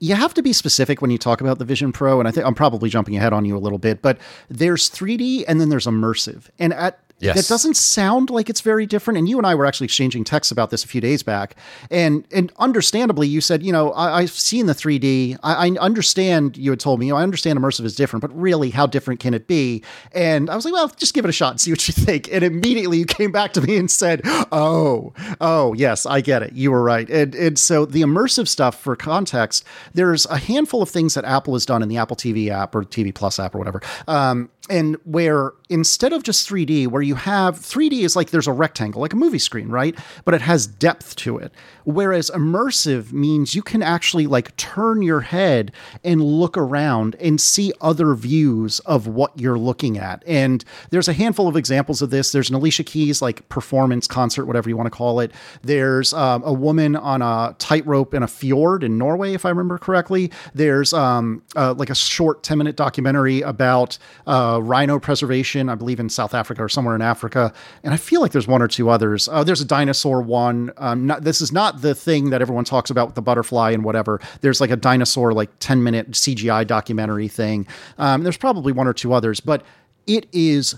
you 0.00 0.14
have 0.14 0.34
to 0.34 0.42
be 0.42 0.52
specific 0.52 1.00
when 1.00 1.10
you 1.10 1.16
talk 1.16 1.40
about 1.40 1.58
the 1.58 1.64
Vision 1.64 1.92
Pro, 1.92 2.18
and 2.18 2.28
I 2.28 2.32
think 2.32 2.44
I'm 2.44 2.54
probably 2.54 2.90
jumping 2.90 3.16
ahead 3.16 3.32
on 3.32 3.46
you 3.46 3.56
a 3.56 3.58
little 3.58 3.78
bit, 3.78 4.02
but 4.02 4.18
there's 4.50 4.90
3D 4.90 5.44
and 5.48 5.62
then 5.62 5.70
there's 5.70 5.86
immersive. 5.86 6.50
And 6.58 6.74
at 6.74 7.00
Yes. 7.18 7.36
That 7.36 7.48
doesn't 7.48 7.76
sound 7.76 8.28
like 8.28 8.50
it's 8.50 8.60
very 8.60 8.84
different. 8.84 9.16
And 9.16 9.28
you 9.28 9.38
and 9.38 9.46
I 9.46 9.54
were 9.54 9.64
actually 9.64 9.86
exchanging 9.86 10.22
texts 10.24 10.52
about 10.52 10.70
this 10.70 10.84
a 10.84 10.88
few 10.88 11.00
days 11.00 11.22
back. 11.22 11.56
And 11.90 12.26
and 12.30 12.52
understandably, 12.58 13.26
you 13.26 13.40
said, 13.40 13.62
you 13.62 13.72
know, 13.72 13.92
I, 13.94 14.20
have 14.20 14.30
seen 14.30 14.66
the 14.66 14.74
3D. 14.74 15.38
I, 15.42 15.68
I, 15.68 15.70
understand 15.80 16.58
you 16.58 16.70
had 16.70 16.80
told 16.80 17.00
me, 17.00 17.06
you 17.06 17.12
know, 17.12 17.18
I 17.18 17.22
understand 17.22 17.58
immersive 17.58 17.86
is 17.86 17.96
different, 17.96 18.20
but 18.20 18.38
really, 18.38 18.70
how 18.70 18.86
different 18.86 19.20
can 19.20 19.32
it 19.32 19.46
be? 19.46 19.82
And 20.12 20.50
I 20.50 20.56
was 20.56 20.66
like, 20.66 20.74
well, 20.74 20.88
just 20.88 21.14
give 21.14 21.24
it 21.24 21.28
a 21.28 21.32
shot 21.32 21.52
and 21.52 21.60
see 21.60 21.70
what 21.70 21.88
you 21.88 21.94
think. 21.94 22.30
And 22.30 22.44
immediately 22.44 22.98
you 22.98 23.06
came 23.06 23.32
back 23.32 23.54
to 23.54 23.62
me 23.62 23.76
and 23.78 23.90
said, 23.90 24.20
oh, 24.52 25.14
oh, 25.40 25.72
yes, 25.72 26.04
I 26.04 26.20
get 26.20 26.42
it. 26.42 26.52
You 26.52 26.70
were 26.70 26.82
right. 26.82 27.08
And, 27.08 27.34
and 27.34 27.58
so 27.58 27.86
the 27.86 28.02
immersive 28.02 28.46
stuff, 28.46 28.78
for 28.78 28.94
context, 28.94 29.64
there's 29.94 30.26
a 30.26 30.36
handful 30.36 30.82
of 30.82 30.90
things 30.90 31.14
that 31.14 31.24
Apple 31.24 31.54
has 31.54 31.64
done 31.64 31.82
in 31.82 31.88
the 31.88 31.96
Apple 31.96 32.16
TV 32.16 32.50
app 32.50 32.74
or 32.74 32.82
TV 32.82 33.14
Plus 33.14 33.38
app 33.38 33.54
or 33.54 33.58
whatever. 33.58 33.80
Um, 34.06 34.50
and 34.68 34.96
where 35.04 35.52
instead 35.68 36.12
of 36.12 36.22
just 36.22 36.48
3D, 36.48 36.88
where 36.88 37.02
you 37.02 37.14
have 37.14 37.58
3D 37.58 38.02
is 38.02 38.16
like 38.16 38.30
there's 38.30 38.46
a 38.46 38.52
rectangle, 38.52 39.00
like 39.00 39.12
a 39.12 39.16
movie 39.16 39.38
screen, 39.38 39.68
right? 39.68 39.98
But 40.24 40.34
it 40.34 40.40
has 40.42 40.66
depth 40.66 41.16
to 41.16 41.38
it. 41.38 41.52
Whereas 41.84 42.30
immersive 42.30 43.12
means 43.12 43.54
you 43.54 43.62
can 43.62 43.82
actually 43.82 44.26
like 44.26 44.56
turn 44.56 45.02
your 45.02 45.20
head 45.20 45.72
and 46.04 46.22
look 46.22 46.56
around 46.56 47.16
and 47.20 47.40
see 47.40 47.72
other 47.80 48.14
views 48.14 48.80
of 48.80 49.06
what 49.06 49.38
you're 49.38 49.58
looking 49.58 49.98
at. 49.98 50.22
And 50.26 50.64
there's 50.90 51.08
a 51.08 51.12
handful 51.12 51.48
of 51.48 51.56
examples 51.56 52.02
of 52.02 52.10
this. 52.10 52.32
There's 52.32 52.48
an 52.48 52.56
Alicia 52.56 52.84
Keys 52.84 53.22
like 53.22 53.48
performance 53.48 54.06
concert, 54.06 54.46
whatever 54.46 54.68
you 54.68 54.76
want 54.76 54.86
to 54.86 54.96
call 54.96 55.20
it. 55.20 55.32
There's 55.62 56.12
um, 56.12 56.42
a 56.44 56.52
woman 56.52 56.96
on 56.96 57.22
a 57.22 57.54
tightrope 57.58 58.14
in 58.14 58.22
a 58.22 58.28
fjord 58.28 58.84
in 58.84 58.98
Norway, 58.98 59.34
if 59.34 59.44
I 59.44 59.50
remember 59.50 59.78
correctly. 59.78 60.30
There's 60.54 60.92
um, 60.92 61.42
uh, 61.54 61.74
like 61.74 61.90
a 61.90 61.94
short 61.94 62.42
10 62.42 62.58
minute 62.58 62.76
documentary 62.76 63.42
about 63.42 63.98
uh, 64.26 64.55
rhino 64.62 64.98
preservation, 64.98 65.68
I 65.68 65.74
believe 65.74 66.00
in 66.00 66.08
South 66.08 66.34
Africa 66.34 66.64
or 66.64 66.68
somewhere 66.68 66.94
in 66.94 67.02
Africa, 67.02 67.52
and 67.82 67.94
I 67.94 67.96
feel 67.96 68.20
like 68.20 68.32
there's 68.32 68.46
one 68.46 68.62
or 68.62 68.68
two 68.68 68.90
others. 68.90 69.28
Uh, 69.28 69.44
there's 69.44 69.60
a 69.60 69.64
dinosaur 69.64 70.20
one. 70.20 70.72
Um, 70.76 71.06
not, 71.06 71.22
this 71.22 71.40
is 71.40 71.52
not 71.52 71.82
the 71.82 71.94
thing 71.94 72.30
that 72.30 72.42
everyone 72.42 72.64
talks 72.64 72.90
about 72.90 73.08
with 73.08 73.14
the 73.14 73.22
butterfly 73.22 73.70
and 73.70 73.84
whatever. 73.84 74.20
There's 74.40 74.60
like 74.60 74.70
a 74.70 74.76
dinosaur 74.76 75.32
like 75.32 75.50
10 75.60 75.82
minute 75.82 76.10
CGI 76.12 76.66
documentary 76.66 77.28
thing. 77.28 77.66
Um, 77.98 78.22
there's 78.22 78.36
probably 78.36 78.72
one 78.72 78.86
or 78.86 78.92
two 78.92 79.12
others, 79.12 79.40
but 79.40 79.62
it 80.06 80.26
is 80.32 80.74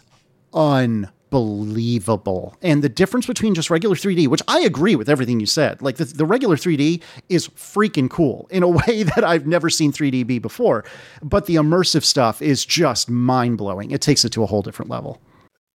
un 0.54 1.08
believable. 1.30 2.56
And 2.62 2.82
the 2.82 2.88
difference 2.88 3.26
between 3.26 3.54
just 3.54 3.70
regular 3.70 3.96
3D, 3.96 4.28
which 4.28 4.42
I 4.48 4.60
agree 4.60 4.96
with 4.96 5.08
everything 5.08 5.40
you 5.40 5.46
said, 5.46 5.82
like 5.82 5.96
the, 5.96 6.04
the 6.04 6.24
regular 6.24 6.56
3D 6.56 7.02
is 7.28 7.48
freaking 7.48 8.10
cool 8.10 8.48
in 8.50 8.62
a 8.62 8.68
way 8.78 9.02
that 9.02 9.24
I've 9.24 9.46
never 9.46 9.70
seen 9.70 9.92
3D 9.92 10.26
be 10.26 10.38
before. 10.38 10.84
But 11.22 11.46
the 11.46 11.56
immersive 11.56 12.04
stuff 12.04 12.42
is 12.42 12.64
just 12.64 13.10
mind 13.10 13.58
blowing. 13.58 13.90
It 13.90 14.00
takes 14.00 14.24
it 14.24 14.30
to 14.30 14.42
a 14.42 14.46
whole 14.46 14.62
different 14.62 14.90
level. 14.90 15.20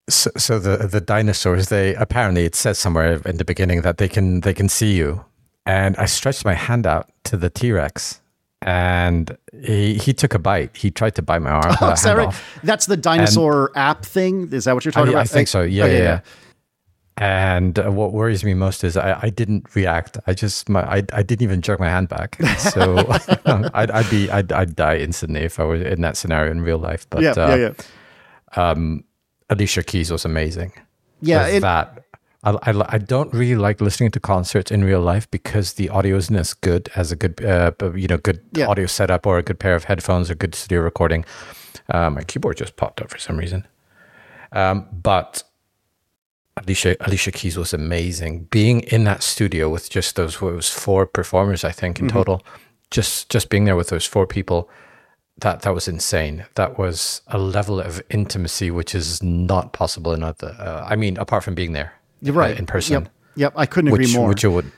So, 0.10 0.32
so 0.36 0.60
the 0.60 0.86
the 0.88 1.00
dinosaurs, 1.00 1.70
they 1.70 1.96
apparently 1.96 2.44
it 2.44 2.56
says 2.56 2.78
somewhere 2.78 3.22
in 3.26 3.38
the 3.38 3.46
beginning 3.46 3.84
that 3.84 4.00
they 4.00 4.10
can 4.10 4.42
they 4.42 4.54
can 4.54 4.68
see 4.68 4.94
you. 4.96 5.24
And 5.66 5.96
I 5.96 6.08
stretched 6.08 6.44
my 6.44 6.56
hand 6.56 6.86
out 6.86 7.10
to 7.24 7.38
the 7.38 7.50
T 7.50 7.72
Rex 7.72 8.20
and 8.64 9.38
he 9.62 9.96
he 9.96 10.14
took 10.14 10.34
a 10.34 10.40
bite. 10.40 10.76
He 10.76 10.90
tried 10.90 11.16
to 11.16 11.22
bite 11.22 11.40
my 11.40 11.52
arm. 11.52 11.76
Oh, 11.82 11.94
that 11.96 12.18
right? 12.18 12.34
That's 12.64 12.86
the 12.86 12.98
dinosaur 12.98 13.68
and, 13.68 13.78
app 13.78 14.06
thing. 14.06 14.52
Is 14.54 14.66
that 14.66 14.74
what 14.74 14.86
you're 14.86 14.92
talking 14.92 15.10
I, 15.10 15.12
about? 15.12 15.22
I 15.22 15.26
think 15.26 15.48
so. 15.48 15.62
Yeah, 15.62 15.84
oh, 15.84 15.88
yeah, 15.88 15.94
yeah. 15.94 16.00
yeah. 16.04 16.20
And 17.18 17.78
uh, 17.78 17.92
what 17.92 18.12
worries 18.12 18.44
me 18.44 18.54
most 18.54 18.84
is 18.84 18.98
I, 18.98 19.20
I 19.22 19.30
didn't 19.30 19.76
react. 19.76 20.18
I 20.26 20.34
just 20.34 20.68
my, 20.68 20.82
I, 20.82 21.04
I 21.14 21.22
didn't 21.22 21.44
even 21.44 21.62
jerk 21.62 21.80
my 21.80 21.90
hand 21.90 22.10
back. 22.10 22.38
So 22.58 23.06
I'd, 23.46 23.92
I'd 23.92 24.10
be 24.10 24.32
I'd, 24.32 24.52
I'd 24.52 24.76
die 24.76 24.98
instantly 24.98 25.42
if 25.42 25.60
I 25.60 25.64
was 25.64 25.82
in 25.82 26.02
that 26.02 26.18
scenario 26.18 26.52
in 26.52 26.62
real 26.62 26.80
life. 26.80 27.08
But 27.10 27.22
yeah, 27.22 27.32
uh, 27.32 27.56
yeah, 27.56 27.74
yeah. 28.56 28.70
Um, 28.70 29.04
Alicia 29.50 29.84
Keys 29.84 30.12
was 30.12 30.26
amazing. 30.26 30.72
Yeah, 31.22 31.48
it, 31.48 31.60
that 31.60 32.06
I, 32.44 32.52
I, 32.64 32.96
I, 32.96 32.98
don't 32.98 33.34
really 33.34 33.56
like 33.56 33.80
listening 33.80 34.12
to 34.12 34.20
concerts 34.20 34.70
in 34.70 34.84
real 34.84 35.00
life 35.00 35.30
because 35.32 35.74
the 35.74 35.90
audio 35.90 36.18
isn't 36.18 36.36
as 36.36 36.54
good 36.54 36.90
as 36.96 37.12
a 37.12 37.16
good 37.16 37.44
uh, 37.44 37.72
you 37.96 38.08
know 38.08 38.18
good 38.18 38.42
yeah. 38.52 38.68
audio 38.68 38.86
setup 38.86 39.26
or 39.26 39.38
a 39.38 39.44
good 39.44 39.60
pair 39.60 39.76
of 39.76 39.86
headphones 39.86 40.30
or 40.30 40.36
good 40.36 40.56
studio 40.56 40.82
recording. 40.82 41.26
Um, 41.90 42.16
my 42.16 42.24
keyboard 42.24 42.58
just 42.58 42.76
popped 42.76 43.02
up 43.02 43.10
for 43.10 43.18
some 43.18 43.38
reason, 43.38 43.66
um, 44.52 44.88
but 44.92 45.44
Alicia 46.58 46.98
Alicia 47.06 47.32
Keys 47.32 47.58
was 47.58 47.74
amazing. 47.74 48.46
Being 48.46 48.82
in 48.82 49.06
that 49.06 49.24
studio 49.24 49.70
with 49.70 49.90
just 49.90 50.16
those 50.16 50.36
it 50.36 50.42
was 50.42 50.70
four 50.70 51.06
performers, 51.06 51.64
I 51.64 51.72
think 51.72 52.00
in 52.00 52.08
mm-hmm. 52.08 52.18
total. 52.18 52.44
Just 52.92 53.30
just 53.30 53.50
being 53.50 53.66
there 53.66 53.76
with 53.76 53.88
those 53.88 54.06
four 54.06 54.28
people, 54.28 54.70
that 55.40 55.62
that 55.62 55.74
was 55.74 55.88
insane. 55.88 56.46
That 56.56 56.78
was 56.78 57.22
a 57.28 57.38
level 57.38 57.80
of 57.80 58.02
intimacy 58.10 58.70
which 58.70 58.94
is 58.94 59.24
not 59.24 59.74
possible 59.74 60.14
in 60.14 60.24
other. 60.24 60.56
Uh, 60.60 60.86
I 60.88 60.96
mean, 60.96 61.18
apart 61.18 61.44
from 61.44 61.56
being 61.56 61.72
there. 61.72 61.94
You're 62.24 62.36
right. 62.36 62.58
In 62.58 62.66
person. 62.66 63.04
Yep. 63.04 63.14
Yep. 63.36 63.54
I 63.56 63.66
couldn't 63.66 63.90
agree 63.90 64.06
which, 64.06 64.16
more. 64.16 64.30
Which 64.30 64.44
you 64.44 64.52
would. 64.52 64.72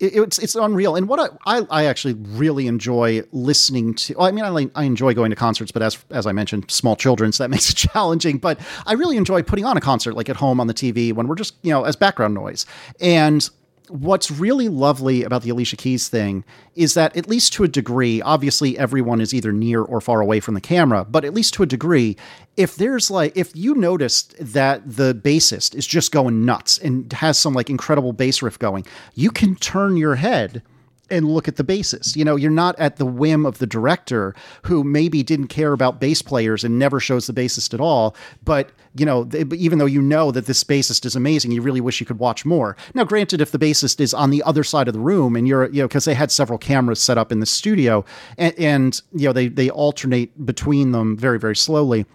It, 0.00 0.14
it's 0.14 0.38
it's 0.38 0.54
unreal, 0.54 0.94
and 0.94 1.08
what 1.08 1.38
I, 1.46 1.58
I, 1.58 1.66
I 1.70 1.84
actually 1.86 2.14
really 2.14 2.66
enjoy 2.66 3.22
listening 3.32 3.94
to. 3.94 4.14
Well, 4.16 4.26
I 4.26 4.30
mean, 4.30 4.44
I 4.44 4.80
I 4.80 4.84
enjoy 4.84 5.14
going 5.14 5.30
to 5.30 5.36
concerts, 5.36 5.72
but 5.72 5.82
as 5.82 5.98
as 6.10 6.26
I 6.26 6.32
mentioned, 6.32 6.70
small 6.70 6.94
children, 6.96 7.32
so 7.32 7.44
that 7.44 7.48
makes 7.50 7.70
it 7.70 7.74
challenging. 7.74 8.38
But 8.38 8.60
I 8.86 8.92
really 8.94 9.16
enjoy 9.16 9.42
putting 9.42 9.64
on 9.64 9.76
a 9.76 9.80
concert, 9.80 10.14
like 10.14 10.28
at 10.28 10.36
home 10.36 10.60
on 10.60 10.66
the 10.66 10.74
TV, 10.74 11.12
when 11.12 11.26
we're 11.26 11.34
just 11.34 11.54
you 11.62 11.70
know 11.70 11.84
as 11.84 11.96
background 11.96 12.34
noise. 12.34 12.66
And 13.00 13.48
what's 13.90 14.30
really 14.30 14.68
lovely 14.68 15.22
about 15.22 15.42
the 15.42 15.50
Alicia 15.50 15.76
Keys 15.76 16.08
thing 16.08 16.44
is 16.74 16.94
that, 16.94 17.16
at 17.16 17.28
least 17.28 17.52
to 17.54 17.64
a 17.64 17.68
degree, 17.68 18.22
obviously 18.22 18.78
everyone 18.78 19.20
is 19.20 19.34
either 19.34 19.52
near 19.52 19.82
or 19.82 20.00
far 20.00 20.20
away 20.20 20.40
from 20.40 20.54
the 20.54 20.60
camera, 20.60 21.04
but 21.08 21.24
at 21.24 21.34
least 21.34 21.54
to 21.54 21.62
a 21.62 21.66
degree, 21.66 22.16
if 22.56 22.76
there's 22.76 23.10
like, 23.10 23.36
if 23.36 23.54
you 23.54 23.74
noticed 23.74 24.34
that 24.38 24.82
the 24.84 25.14
bassist 25.14 25.74
is 25.74 25.86
just 25.86 26.12
going 26.12 26.44
nuts 26.44 26.78
and 26.78 27.12
has 27.12 27.38
some 27.38 27.54
like 27.54 27.70
incredible 27.70 28.12
bass 28.12 28.42
riff 28.42 28.58
going, 28.58 28.84
you 29.14 29.30
can 29.30 29.54
turn 29.56 29.96
your 29.96 30.16
head 30.16 30.62
and 31.10 31.28
look 31.28 31.48
at 31.48 31.56
the 31.56 31.64
bassist. 31.64 32.16
You 32.16 32.24
know, 32.24 32.36
you're 32.36 32.50
not 32.50 32.78
at 32.78 32.96
the 32.96 33.06
whim 33.06 33.46
of 33.46 33.58
the 33.58 33.66
director 33.66 34.34
who 34.62 34.84
maybe 34.84 35.22
didn't 35.22 35.48
care 35.48 35.72
about 35.72 36.00
bass 36.00 36.22
players 36.22 36.64
and 36.64 36.78
never 36.78 37.00
shows 37.00 37.26
the 37.26 37.32
bassist 37.32 37.74
at 37.74 37.80
all. 37.80 38.14
But, 38.44 38.70
you 38.94 39.06
know, 39.06 39.28
even 39.54 39.78
though 39.78 39.86
you 39.86 40.02
know 40.02 40.30
that 40.30 40.46
this 40.46 40.64
bassist 40.64 41.04
is 41.04 41.16
amazing, 41.16 41.52
you 41.52 41.62
really 41.62 41.80
wish 41.80 42.00
you 42.00 42.06
could 42.06 42.18
watch 42.18 42.44
more. 42.44 42.76
Now, 42.94 43.04
granted, 43.04 43.40
if 43.40 43.50
the 43.50 43.58
bassist 43.58 44.00
is 44.00 44.14
on 44.14 44.30
the 44.30 44.42
other 44.42 44.64
side 44.64 44.88
of 44.88 44.94
the 44.94 45.00
room 45.00 45.36
and 45.36 45.46
you're, 45.46 45.66
you 45.70 45.82
know, 45.82 45.88
because 45.88 46.04
they 46.04 46.14
had 46.14 46.30
several 46.30 46.58
cameras 46.58 47.00
set 47.00 47.18
up 47.18 47.32
in 47.32 47.40
the 47.40 47.46
studio 47.46 48.04
and, 48.36 48.58
and, 48.58 49.02
you 49.12 49.28
know, 49.28 49.32
they, 49.32 49.48
they 49.48 49.70
alternate 49.70 50.44
between 50.44 50.92
them 50.92 51.16
very, 51.16 51.38
very 51.38 51.56
slowly 51.56 52.06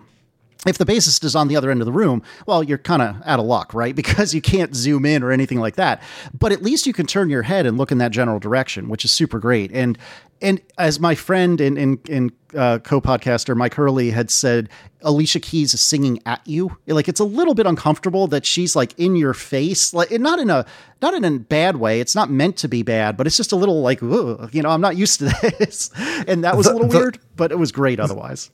if 0.66 0.78
the 0.78 0.86
bassist 0.86 1.24
is 1.24 1.36
on 1.36 1.48
the 1.48 1.56
other 1.56 1.70
end 1.70 1.82
of 1.82 1.86
the 1.86 1.92
room, 1.92 2.24
well, 2.46 2.64
you're 2.64 2.78
kind 2.78 3.02
of 3.02 3.16
out 3.26 3.40
of 3.40 3.46
luck, 3.46 3.74
right? 3.74 3.96
Because 4.04 4.34
you 4.34 4.42
can't 4.42 4.76
zoom 4.76 5.06
in 5.06 5.24
or 5.24 5.32
anything 5.32 5.60
like 5.60 5.76
that. 5.76 6.02
But 6.38 6.52
at 6.52 6.62
least 6.62 6.86
you 6.86 6.94
can 6.94 7.06
turn 7.06 7.30
your 7.30 7.44
head 7.44 7.66
and 7.66 7.78
look 7.78 7.90
in 7.92 8.00
that 8.00 8.12
general 8.12 8.38
direction, 8.38 8.90
which 8.90 9.06
is 9.06 9.12
super 9.12 9.40
great. 9.40 9.72
And 9.72 9.98
and 10.42 10.60
as 10.78 11.00
my 11.00 11.16
friend 11.16 11.62
and 11.62 11.78
and, 11.78 12.10
and 12.10 12.32
uh, 12.54 12.80
co-podcaster 12.80 13.56
Mike 13.56 13.76
Hurley 13.76 14.12
had 14.12 14.30
said, 14.30 14.70
Alicia 15.02 15.40
Keys 15.40 15.74
is 15.74 15.80
singing 15.80 16.20
at 16.26 16.46
you. 16.46 16.78
Like 16.86 17.08
it's 17.08 17.22
a 17.22 17.26
little 17.26 17.54
bit 17.54 17.66
uncomfortable 17.66 18.28
that 18.28 18.46
she's 18.46 18.76
like 18.76 18.94
in 19.00 19.16
your 19.16 19.34
face, 19.34 19.94
like 19.94 20.12
not 20.12 20.40
in 20.40 20.50
a 20.50 20.66
not 21.02 21.14
in 21.14 21.24
a 21.24 21.40
bad 21.40 21.78
way. 21.78 22.02
It's 22.02 22.14
not 22.14 22.30
meant 22.30 22.58
to 22.58 22.68
be 22.68 22.84
bad, 22.84 23.16
but 23.16 23.26
it's 23.26 23.38
just 23.38 23.54
a 23.54 23.56
little 23.56 23.82
like, 23.82 24.02
you 24.02 24.62
know, 24.62 24.70
I'm 24.70 24.82
not 24.82 24.98
used 24.98 25.20
to 25.20 25.26
this, 25.60 25.92
and 26.28 26.44
that 26.44 26.58
was 26.58 26.66
the, 26.66 26.74
a 26.74 26.74
little 26.74 26.90
the, 26.90 26.98
weird, 26.98 27.20
but 27.38 27.52
it 27.52 27.58
was 27.58 27.72
great 27.72 28.00
otherwise 28.00 28.52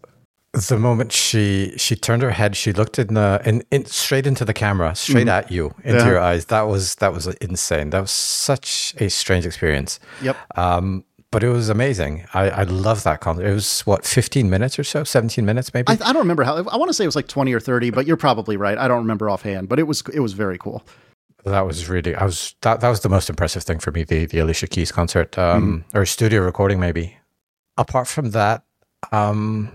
the 0.53 0.77
moment 0.79 1.11
she 1.11 1.73
she 1.77 1.95
turned 1.95 2.21
her 2.23 2.31
head, 2.31 2.55
she 2.55 2.73
looked 2.73 2.97
in 2.97 3.13
the 3.13 3.41
in, 3.45 3.63
in 3.71 3.85
straight 3.85 4.25
into 4.25 4.45
the 4.45 4.53
camera, 4.53 4.95
straight 4.95 5.27
mm. 5.27 5.31
at 5.31 5.51
you, 5.51 5.73
into 5.83 5.99
yeah. 5.99 6.07
your 6.07 6.19
eyes. 6.19 6.45
That 6.45 6.63
was 6.63 6.95
that 6.95 7.13
was 7.13 7.27
insane. 7.27 7.91
That 7.91 8.01
was 8.01 8.11
such 8.11 8.95
a 8.97 9.09
strange 9.09 9.45
experience. 9.45 9.99
Yep. 10.21 10.37
Um, 10.57 11.05
but 11.31 11.43
it 11.43 11.49
was 11.49 11.69
amazing. 11.69 12.25
I, 12.33 12.49
I 12.49 12.63
love 12.63 13.03
that 13.03 13.21
concert. 13.21 13.45
It 13.45 13.53
was 13.53 13.81
what, 13.81 14.03
15 14.03 14.49
minutes 14.49 14.79
or 14.79 14.83
so, 14.83 15.03
17 15.03 15.45
minutes 15.45 15.71
maybe. 15.75 15.85
I, 15.87 15.93
I 15.93 16.11
don't 16.11 16.23
remember 16.23 16.43
how. 16.43 16.55
I 16.55 16.77
want 16.77 16.89
to 16.89 16.93
say 16.93 17.03
it 17.03 17.07
was 17.07 17.15
like 17.15 17.27
20 17.27 17.53
or 17.53 17.59
30, 17.59 17.91
but 17.91 18.07
you're 18.07 18.17
probably 18.17 18.57
right. 18.57 18.77
I 18.77 18.87
don't 18.87 18.99
remember 18.99 19.29
offhand, 19.29 19.69
but 19.69 19.77
it 19.77 19.83
was 19.83 20.01
it 20.13 20.21
was 20.21 20.33
very 20.33 20.57
cool. 20.57 20.83
That 21.45 21.61
was 21.61 21.87
really. 21.87 22.15
I 22.15 22.25
was 22.25 22.55
that 22.61 22.81
that 22.81 22.89
was 22.89 23.01
the 23.01 23.09
most 23.09 23.29
impressive 23.29 23.63
thing 23.63 23.79
for 23.79 23.91
me. 23.91 24.03
The 24.03 24.25
the 24.25 24.39
Alicia 24.39 24.67
Keys 24.67 24.91
concert, 24.91 25.37
um, 25.37 25.85
mm. 25.93 25.97
or 25.97 26.05
studio 26.05 26.41
recording 26.41 26.79
maybe. 26.79 27.17
Apart 27.77 28.07
from 28.07 28.31
that, 28.31 28.63
um, 29.13 29.71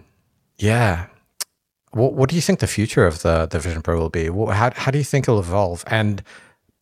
yeah. 0.64 1.07
What 1.92 2.14
What 2.14 2.29
do 2.29 2.37
you 2.37 2.42
think 2.42 2.59
the 2.61 2.66
future 2.66 3.07
of 3.07 3.22
the 3.22 3.46
the 3.46 3.59
Vision 3.59 3.83
Pro 3.83 3.98
will 3.98 4.11
be? 4.11 4.27
How 4.27 4.70
How 4.74 4.90
do 4.90 4.98
you 4.98 5.05
think 5.05 5.24
it'll 5.24 5.40
evolve? 5.40 5.85
And 5.87 6.22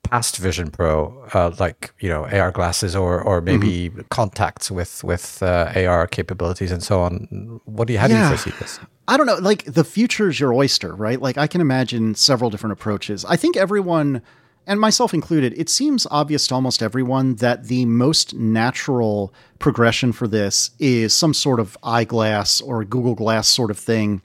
past 0.02 0.36
Vision 0.36 0.70
Pro, 0.70 1.26
uh, 1.34 1.54
like 1.58 1.92
you 2.00 2.08
know 2.08 2.24
AR 2.26 2.50
glasses 2.50 2.94
or 2.96 3.20
or 3.20 3.40
maybe 3.40 3.90
mm-hmm. 3.90 4.00
contacts 4.10 4.70
with 4.70 5.02
with 5.04 5.42
uh, 5.42 5.72
AR 5.74 6.06
capabilities 6.06 6.72
and 6.72 6.82
so 6.82 7.00
on. 7.00 7.60
What 7.64 7.86
do 7.88 7.92
you 7.92 7.98
how 7.98 8.06
yeah. 8.06 8.16
do 8.16 8.22
you 8.22 8.28
foresee 8.36 8.58
this? 8.58 8.80
I 9.08 9.16
don't 9.16 9.26
know. 9.26 9.36
Like 9.36 9.64
the 9.64 9.84
future 9.84 10.28
is 10.28 10.38
your 10.38 10.52
oyster, 10.54 10.94
right? 10.94 11.20
Like 11.20 11.38
I 11.38 11.46
can 11.46 11.60
imagine 11.60 12.14
several 12.14 12.50
different 12.50 12.72
approaches. 12.72 13.24
I 13.24 13.36
think 13.36 13.56
everyone 13.56 14.22
and 14.66 14.80
myself 14.80 15.12
included, 15.12 15.58
it 15.58 15.68
seems 15.68 16.06
obvious 16.10 16.46
to 16.46 16.54
almost 16.54 16.82
everyone 16.82 17.36
that 17.36 17.64
the 17.64 17.84
most 17.86 18.34
natural 18.34 19.34
progression 19.58 20.12
for 20.12 20.28
this 20.28 20.70
is 20.78 21.14
some 21.14 21.34
sort 21.34 21.58
of 21.58 21.76
eyeglass 21.82 22.60
or 22.60 22.84
Google 22.84 23.14
Glass 23.14 23.48
sort 23.48 23.70
of 23.70 23.78
thing 23.78 24.22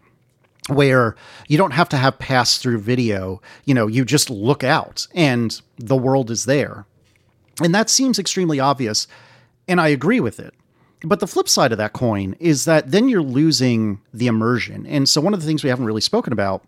where 0.69 1.15
you 1.47 1.57
don't 1.57 1.71
have 1.71 1.89
to 1.89 1.97
have 1.97 2.19
pass 2.19 2.57
through 2.57 2.79
video. 2.79 3.41
You 3.65 3.73
know, 3.73 3.87
you 3.87 4.05
just 4.05 4.29
look 4.29 4.63
out 4.63 5.07
and 5.13 5.59
the 5.77 5.95
world 5.95 6.29
is 6.29 6.45
there. 6.45 6.85
And 7.63 7.73
that 7.73 7.89
seems 7.89 8.19
extremely 8.19 8.59
obvious. 8.59 9.07
And 9.67 9.81
I 9.81 9.87
agree 9.87 10.19
with 10.19 10.39
it. 10.39 10.53
But 11.01 11.19
the 11.19 11.27
flip 11.27 11.47
side 11.47 11.71
of 11.71 11.77
that 11.77 11.93
coin 11.93 12.35
is 12.39 12.65
that 12.65 12.91
then 12.91 13.07
you're 13.09 13.21
losing 13.21 14.01
the 14.13 14.27
immersion. 14.27 14.85
And 14.87 15.07
so, 15.07 15.21
one 15.21 15.33
of 15.33 15.39
the 15.39 15.45
things 15.45 15.63
we 15.63 15.69
haven't 15.69 15.85
really 15.85 16.01
spoken 16.01 16.33
about 16.33 16.63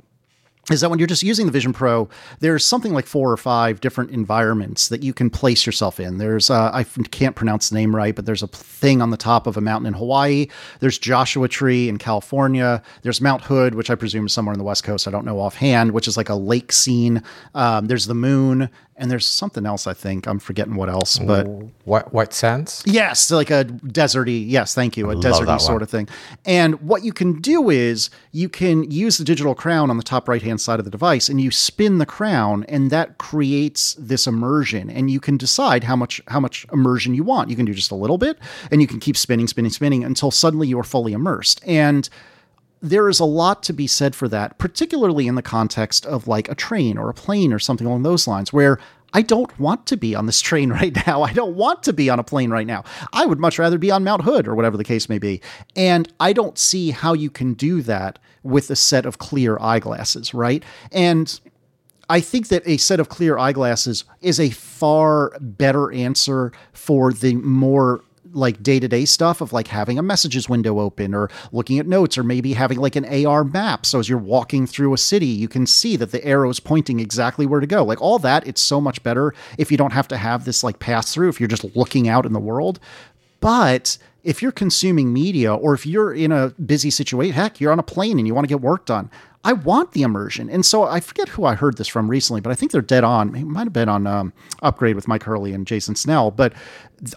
is 0.72 0.82
that 0.82 0.90
when 0.90 1.00
you're 1.00 1.08
just 1.08 1.24
using 1.24 1.46
the 1.46 1.52
Vision 1.52 1.74
Pro, 1.74 2.10
there's 2.40 2.66
something 2.66 2.94
like 2.94 3.06
four 3.06 3.32
or 3.32 3.38
five 3.38 3.82
different 3.82 4.12
environments 4.12 4.90
that 4.90 5.04
you 5.04 5.14
can 5.14 5.30
place 5.30 5.66
yourself 5.66 6.00
in. 6.00 6.18
There's, 6.18 6.50
uh, 6.50 6.72
I 6.74 6.84
can't 6.84 7.36
pronounce 7.36 7.70
the 7.70 7.76
name 7.76 7.96
right, 7.96 8.16
but 8.16 8.26
there's 8.26 8.44
a 8.44 8.48
thing 8.48 9.02
on 9.02 9.10
the 9.10 9.18
top 9.18 9.48
of 9.48 9.58
a 9.58 9.62
mountain 9.62 9.88
in 9.88 9.94
Hawaii. 9.94 10.48
There's 10.80 10.98
Joshua 10.98 11.48
Tree 11.48 11.90
in 11.90 11.98
California. 11.98 12.82
There's 13.02 13.22
Mount 13.22 13.44
Hood, 13.44 13.76
which 13.76 13.90
I 13.90 13.96
presume 13.96 14.28
is 14.28 14.34
somewhere 14.34 14.54
in 14.54 14.60
the 14.60 14.66
West 14.66 14.84
Coast. 14.84 15.08
I 15.08 15.12
don't 15.12 15.26
know 15.26 15.40
offhand, 15.40 15.92
which 15.92 16.08
is 16.08 16.18
like 16.18 16.30
a 16.30 16.36
lake 16.36 16.72
scene. 16.72 17.24
Um, 17.56 17.88
there's 17.88 18.06
the 18.06 18.16
moon 18.16 18.70
and 19.00 19.10
there's 19.10 19.26
something 19.26 19.66
else 19.66 19.88
I 19.88 19.94
think 19.94 20.28
I'm 20.28 20.40
forgetting 20.40 20.76
what 20.76 20.90
else, 20.90 21.18
but 21.18 21.48
White 21.86 22.14
White 22.14 22.34
Sands. 22.34 22.84
Yes, 22.86 23.32
like 23.32 23.50
a 23.50 23.66
deserty. 23.66 24.44
Yes, 24.48 24.76
thank 24.76 24.98
you, 24.98 25.10
a 25.10 25.16
deserty 25.16 25.60
sort 25.60 25.82
of 25.82 25.90
thing. 25.90 26.08
And 26.46 26.80
what 26.82 27.04
you 27.04 27.14
can 27.14 27.40
do 27.40 27.70
is 27.70 28.10
you 28.32 28.50
can 28.50 28.90
use 28.92 29.18
the 29.18 29.24
digital 29.24 29.56
crown 29.56 29.90
on 29.90 29.98
the 29.98 30.04
top 30.04 30.28
right 30.28 30.42
hand 30.42 30.62
side 30.62 30.80
of 30.80 30.86
the 30.86 30.92
device, 30.92 31.30
and 31.30 31.42
you 31.42 31.50
spin 31.50 31.98
the 31.98 32.06
crown, 32.06 32.66
and 32.68 32.92
that 32.92 33.18
creates 33.18 33.96
this 33.98 34.28
immersion. 34.28 34.90
And 34.90 35.10
you 35.10 35.20
can 35.20 35.38
decide 35.38 35.86
how 35.86 35.96
much 35.96 36.22
how 36.28 36.40
much 36.40 36.66
immersion 36.72 37.16
you 37.16 37.24
want. 37.24 37.50
You 37.50 37.56
can 37.56 37.66
do 37.66 37.74
just 37.74 37.92
a 37.92 37.96
little 37.96 38.18
bit, 38.18 38.38
and 38.70 38.82
you 38.82 38.88
can 38.88 39.00
keep 39.00 39.18
spinning, 39.18 39.48
spinning, 39.48 39.72
spinning 39.72 40.04
until 40.04 40.30
suddenly 40.30 40.68
you're 40.68 40.84
fully 40.84 41.14
immersed. 41.14 41.62
And 41.66 42.10
there 42.82 43.10
is 43.10 43.20
a 43.20 43.26
lot 43.26 43.64
to 43.64 43.74
be 43.74 43.88
said 43.88 44.16
for 44.16 44.28
that, 44.30 44.58
particularly 44.58 45.28
in 45.28 45.36
the 45.36 45.42
context 45.42 46.06
of 46.06 46.28
like 46.28 46.50
a 46.50 46.56
train 46.56 46.98
or 46.98 47.10
a 47.10 47.14
plane 47.14 47.52
or 47.52 47.60
something 47.60 47.86
along 47.86 48.04
those 48.04 48.28
lines, 48.28 48.54
where 48.54 48.80
I 49.14 49.22
don't 49.22 49.58
want 49.60 49.86
to 49.88 49.98
be 49.98 50.16
on 50.16 50.26
this 50.26 50.42
train 50.50 50.70
right 50.70 50.96
now. 51.08 51.24
I 51.24 51.34
don't 51.34 51.56
want 51.56 51.84
to 51.84 51.94
be 51.94 52.10
on 52.10 52.20
a 52.20 52.24
plane 52.24 52.52
right 52.52 52.68
now. 52.68 52.84
I 53.14 53.26
would 53.26 53.40
much 53.40 53.60
rather 53.60 53.78
be 53.78 53.92
on 53.92 54.04
Mount 54.04 54.24
Hood 54.24 54.48
or 54.48 54.56
whatever 54.56 54.78
the 54.78 54.84
case 54.84 55.10
may 55.10 55.20
be. 55.20 55.42
And 55.76 56.12
I 56.20 56.34
don't 56.34 56.58
see 56.58 56.92
how 56.92 57.14
you 57.14 57.30
can 57.30 57.54
do 57.54 57.82
that 57.84 58.20
with 58.44 58.70
a 58.70 58.76
set 58.76 59.06
of 59.06 59.18
clear 59.18 59.58
eyeglasses, 59.60 60.34
right? 60.34 60.64
And 60.92 61.40
I 62.10 62.22
think 62.22 62.48
that 62.48 62.68
a 62.68 62.78
set 62.78 63.00
of 63.00 63.10
clear 63.10 63.38
eyeglasses 63.38 64.04
is 64.22 64.40
a 64.40 64.50
far 64.50 65.38
better 65.40 65.92
answer 65.92 66.52
for 66.74 67.14
the 67.14 67.36
more 67.36 68.02
like 68.34 68.62
day 68.62 68.80
to 68.80 68.88
day 68.88 69.06
stuff 69.06 69.42
of 69.42 69.54
like 69.54 69.68
having 69.68 69.98
a 69.98 70.04
messages 70.04 70.50
window 70.50 70.80
open 70.80 71.14
or 71.14 71.30
looking 71.52 71.80
at 71.80 71.88
notes 71.88 72.18
or 72.18 72.24
maybe 72.24 72.54
having 72.54 72.80
like 72.80 72.96
an 72.96 73.26
AR 73.26 73.44
map. 73.44 73.86
So 73.86 74.00
as 74.00 74.10
you're 74.10 74.18
walking 74.18 74.68
through 74.68 74.94
a 74.94 74.98
city, 74.98 75.28
you 75.28 75.48
can 75.48 75.66
see 75.66 75.96
that 75.96 76.12
the 76.12 76.24
arrow 76.24 76.50
is 76.50 76.60
pointing 76.60 77.00
exactly 77.00 77.46
where 77.46 77.60
to 77.60 77.68
go. 77.68 77.84
Like 77.84 78.02
all 78.02 78.20
that, 78.20 78.48
it's 78.48 78.62
so 78.62 78.80
much 78.80 79.02
better 79.04 79.34
if 79.58 79.72
you 79.72 79.78
don't 79.78 79.94
have 79.94 80.08
to 80.10 80.18
have 80.18 80.46
this 80.46 80.64
like 80.64 80.80
pass 80.80 81.14
through, 81.14 81.30
if 81.30 81.40
you're 81.40 81.48
just 81.48 81.76
looking 81.76 82.08
out 82.08 82.26
in 82.26 82.34
the 82.34 82.40
world. 82.40 82.80
But 83.40 83.98
if 84.24 84.42
you're 84.42 84.52
consuming 84.52 85.14
media 85.14 85.54
or 85.54 85.74
if 85.74 85.86
you're 85.86 86.14
in 86.14 86.32
a 86.32 86.50
busy 86.50 86.90
situation, 86.90 87.34
heck, 87.34 87.60
you're 87.60 87.72
on 87.72 87.80
a 87.80 87.84
plane 87.84 88.18
and 88.18 88.28
you 88.28 88.34
want 88.34 88.46
to 88.46 88.50
get 88.50 88.62
work 88.62 88.86
done, 88.86 89.10
I 89.42 89.54
want 89.54 89.94
the 89.94 90.02
immersion. 90.02 90.50
And 90.50 90.66
so 90.66 90.84
I 90.84 91.00
forget 91.00 91.30
who 91.30 91.46
I 91.46 91.56
heard 91.56 91.78
this 91.78 91.88
from 91.88 92.10
recently, 92.10 92.42
but 92.42 92.52
I 92.52 92.56
think 92.56 92.74
they're 92.74 92.82
dead 92.82 93.06
on. 93.06 93.34
It 93.36 93.46
might 93.46 93.64
have 93.64 93.74
been 93.74 93.88
on 93.88 94.06
um, 94.06 94.34
Upgrade 94.62 94.98
with 94.98 95.08
Mike 95.08 95.24
Hurley 95.24 95.54
and 95.54 95.66
Jason 95.66 95.96
Snell. 95.96 96.30
But 96.30 96.54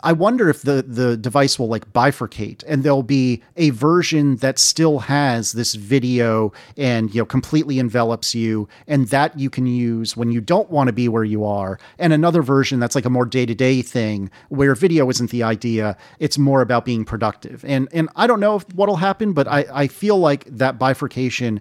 I 0.04 0.12
wonder 0.12 0.48
if 0.48 0.62
the, 0.62 0.84
the 0.86 1.16
device 1.16 1.58
will 1.58 1.66
like 1.66 1.92
bifurcate 1.92 2.62
and 2.68 2.84
there'll 2.84 3.02
be 3.02 3.42
a 3.56 3.70
version 3.70 4.36
that 4.36 4.60
still 4.60 5.00
has 5.00 5.50
this 5.50 5.74
video 5.74 6.52
and, 6.76 7.12
you 7.12 7.20
know, 7.20 7.26
completely 7.26 7.80
envelops 7.80 8.36
you 8.36 8.68
and 8.86 9.08
that 9.08 9.36
you 9.36 9.50
can 9.50 9.66
use 9.66 10.16
when 10.16 10.30
you 10.30 10.40
don't 10.40 10.70
want 10.70 10.86
to 10.86 10.92
be 10.92 11.08
where 11.08 11.24
you 11.24 11.44
are. 11.44 11.80
And 11.98 12.12
another 12.12 12.42
version 12.42 12.78
that's 12.78 12.94
like 12.94 13.04
a 13.04 13.10
more 13.10 13.26
day 13.26 13.46
to 13.46 13.54
day 13.54 13.82
thing 13.82 14.30
where 14.48 14.76
video 14.76 15.10
isn't 15.10 15.30
the 15.30 15.42
idea. 15.42 15.96
It's 16.20 16.38
more 16.38 16.60
about 16.60 16.84
being 16.84 17.04
productive. 17.04 17.64
And, 17.64 17.88
and 17.92 18.08
I 18.14 18.28
don't 18.28 18.38
know 18.38 18.60
what'll 18.74 18.96
happen, 18.96 19.32
but 19.32 19.48
I, 19.48 19.66
I 19.72 19.86
feel 19.88 20.18
like 20.18 20.44
that 20.44 20.78
bifurcation 20.78 21.60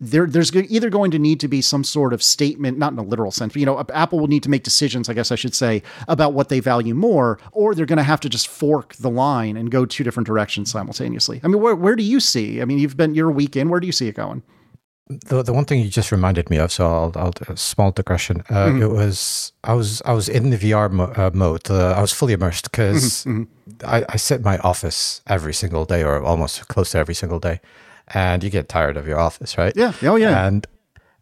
there, 0.00 0.26
there's 0.26 0.54
either 0.54 0.88
going 0.88 1.10
to 1.10 1.18
need 1.18 1.40
to 1.40 1.48
be 1.48 1.60
some 1.60 1.84
sort 1.84 2.12
of 2.12 2.22
statement, 2.22 2.78
not 2.78 2.92
in 2.92 2.98
a 2.98 3.02
literal 3.02 3.30
sense, 3.30 3.52
but, 3.52 3.60
you 3.60 3.66
know, 3.66 3.84
Apple 3.92 4.18
will 4.18 4.28
need 4.28 4.42
to 4.44 4.48
make 4.48 4.62
decisions, 4.62 5.08
I 5.08 5.12
guess 5.12 5.30
I 5.30 5.34
should 5.34 5.54
say, 5.54 5.82
about 6.08 6.32
what 6.32 6.48
they 6.48 6.60
value 6.60 6.94
more, 6.94 7.38
or 7.52 7.74
they're 7.74 7.86
going 7.86 7.98
to 7.98 8.02
have 8.02 8.20
to 8.20 8.28
just 8.28 8.48
fork 8.48 8.94
the 8.94 9.10
line 9.10 9.58
and 9.58 9.70
go 9.70 9.84
two 9.84 10.02
different 10.02 10.26
directions 10.26 10.70
simultaneously. 10.70 11.40
I 11.44 11.48
mean, 11.48 11.60
where, 11.60 11.74
where 11.74 11.96
do 11.96 12.02
you 12.02 12.18
see? 12.18 12.62
I 12.62 12.64
mean, 12.64 12.78
you've 12.78 12.96
been 12.96 13.14
your 13.14 13.30
weekend. 13.30 13.70
Where 13.70 13.80
do 13.80 13.86
you 13.86 13.92
see 13.92 14.08
it 14.08 14.14
going? 14.14 14.42
The 15.26 15.42
the 15.42 15.52
one 15.52 15.64
thing 15.64 15.80
you 15.80 15.88
just 15.88 16.12
reminded 16.12 16.50
me 16.50 16.58
of, 16.58 16.70
so 16.70 16.86
I'll, 16.86 17.12
I'll 17.16 17.32
a 17.48 17.56
small 17.56 17.90
digression. 17.90 18.44
Uh, 18.48 18.66
mm-hmm. 18.66 18.82
It 18.82 18.90
was 18.90 19.52
I 19.64 19.72
was 19.72 20.00
I 20.02 20.12
was 20.12 20.28
in 20.28 20.50
the 20.50 20.56
VR 20.56 20.88
mo- 20.88 21.12
uh, 21.16 21.32
mode. 21.34 21.68
Uh, 21.68 21.94
I 21.96 22.00
was 22.00 22.12
fully 22.12 22.32
immersed 22.32 22.70
because 22.70 23.24
mm-hmm. 23.24 23.42
mm-hmm. 23.42 23.86
I, 23.88 24.04
I 24.08 24.16
sit 24.16 24.36
in 24.36 24.44
my 24.44 24.58
office 24.58 25.20
every 25.26 25.52
single 25.52 25.84
day, 25.84 26.04
or 26.04 26.22
almost 26.22 26.68
close 26.68 26.92
to 26.92 26.98
every 26.98 27.14
single 27.14 27.40
day 27.40 27.60
and 28.14 28.42
you 28.42 28.50
get 28.50 28.68
tired 28.68 28.96
of 28.96 29.06
your 29.06 29.18
office, 29.18 29.56
right? 29.56 29.72
Yeah. 29.76 29.92
Oh, 30.02 30.16
yeah. 30.16 30.46
And 30.46 30.66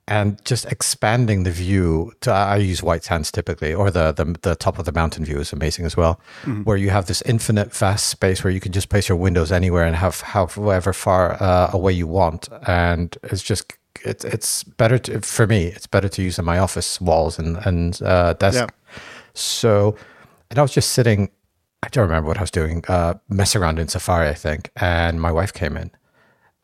and 0.08 0.42
just 0.46 0.64
expanding 0.72 1.42
the 1.42 1.50
view 1.50 2.12
to 2.22 2.32
I 2.32 2.56
use 2.56 2.82
white 2.82 3.04
sands 3.04 3.30
typically, 3.30 3.74
or 3.74 3.90
the 3.90 4.12
the, 4.12 4.24
the 4.40 4.56
top 4.56 4.78
of 4.78 4.86
the 4.86 4.92
mountain 4.92 5.24
view 5.24 5.38
is 5.38 5.52
amazing 5.52 5.84
as 5.84 5.96
well, 5.96 6.18
mm-hmm. 6.42 6.62
where 6.62 6.78
you 6.78 6.90
have 6.90 7.06
this 7.06 7.22
infinite 7.22 7.74
vast 7.74 8.06
space 8.06 8.42
where 8.42 8.50
you 8.50 8.58
can 8.58 8.72
just 8.72 8.88
place 8.88 9.08
your 9.08 9.18
windows 9.18 9.52
anywhere 9.52 9.84
and 9.84 9.94
have 9.94 10.22
however 10.22 10.94
far 10.94 11.40
uh, 11.42 11.70
away 11.72 11.92
you 11.92 12.06
want, 12.06 12.48
and 12.66 13.18
it's 13.24 13.42
just 13.42 13.74
it's 14.02 14.24
it's 14.24 14.64
better 14.64 14.98
to, 14.98 15.20
for 15.20 15.46
me. 15.46 15.66
It's 15.66 15.86
better 15.86 16.08
to 16.08 16.22
use 16.22 16.38
in 16.38 16.46
my 16.46 16.58
office 16.58 17.00
walls 17.00 17.38
and 17.38 17.58
and 17.58 18.00
uh, 18.02 18.32
desk. 18.32 18.60
Yeah. 18.60 18.66
So, 19.34 19.94
and 20.50 20.58
I 20.58 20.62
was 20.62 20.72
just 20.72 20.92
sitting. 20.92 21.30
I 21.82 21.88
don't 21.90 22.08
remember 22.08 22.28
what 22.28 22.38
I 22.38 22.40
was 22.40 22.50
doing. 22.50 22.82
Uh, 22.88 23.14
messing 23.28 23.60
around 23.60 23.78
in 23.78 23.88
Safari, 23.88 24.28
I 24.28 24.34
think, 24.34 24.70
and 24.76 25.20
my 25.20 25.30
wife 25.30 25.52
came 25.52 25.76
in 25.76 25.90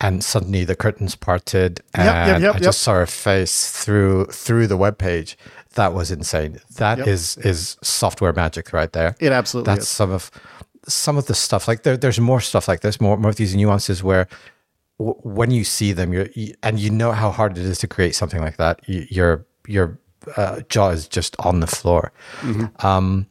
and 0.01 0.23
suddenly 0.23 0.65
the 0.65 0.75
curtains 0.75 1.15
parted 1.15 1.81
and 1.93 2.05
yep, 2.05 2.27
yep, 2.27 2.41
yep, 2.41 2.55
I 2.55 2.59
just 2.59 2.81
saw 2.81 2.93
her 2.93 3.05
face 3.05 3.71
through 3.71 4.25
through 4.25 4.67
the 4.67 4.77
web 4.77 4.97
page. 4.97 5.37
That 5.75 5.93
was 5.93 6.11
insane. 6.11 6.59
That 6.77 6.99
is 6.99 7.37
is 7.37 7.77
software 7.81 8.33
magic 8.33 8.73
right 8.73 8.91
there. 8.91 9.15
It 9.19 9.31
absolutely 9.31 9.73
That's 9.73 9.85
is. 9.85 9.89
some 9.89 10.11
of 10.11 10.31
some 10.87 11.17
of 11.17 11.25
the 11.25 11.35
stuff 11.35 11.67
like 11.67 11.83
there, 11.83 11.97
there's 11.97 12.19
more 12.19 12.41
stuff 12.41 12.67
like 12.67 12.81
this, 12.81 13.01
more 13.01 13.17
more 13.17 13.29
of 13.29 13.35
these 13.37 13.55
nuances 13.55 14.03
where 14.03 14.27
w- 14.99 15.19
when 15.23 15.51
you 15.51 15.63
see 15.63 15.93
them, 15.93 16.13
you're 16.13 16.27
you, 16.33 16.53
and 16.63 16.79
you 16.79 16.89
know 16.89 17.11
how 17.11 17.31
hard 17.31 17.57
it 17.57 17.65
is 17.65 17.79
to 17.79 17.87
create 17.87 18.15
something 18.15 18.41
like 18.41 18.57
that. 18.57 18.81
You, 18.87 19.05
your 19.09 19.45
your 19.67 19.99
uh, 20.37 20.61
jaw 20.69 20.89
is 20.89 21.07
just 21.07 21.35
on 21.39 21.59
the 21.59 21.67
floor. 21.67 22.11
Mm-hmm. 22.41 22.85
Um, 22.85 23.27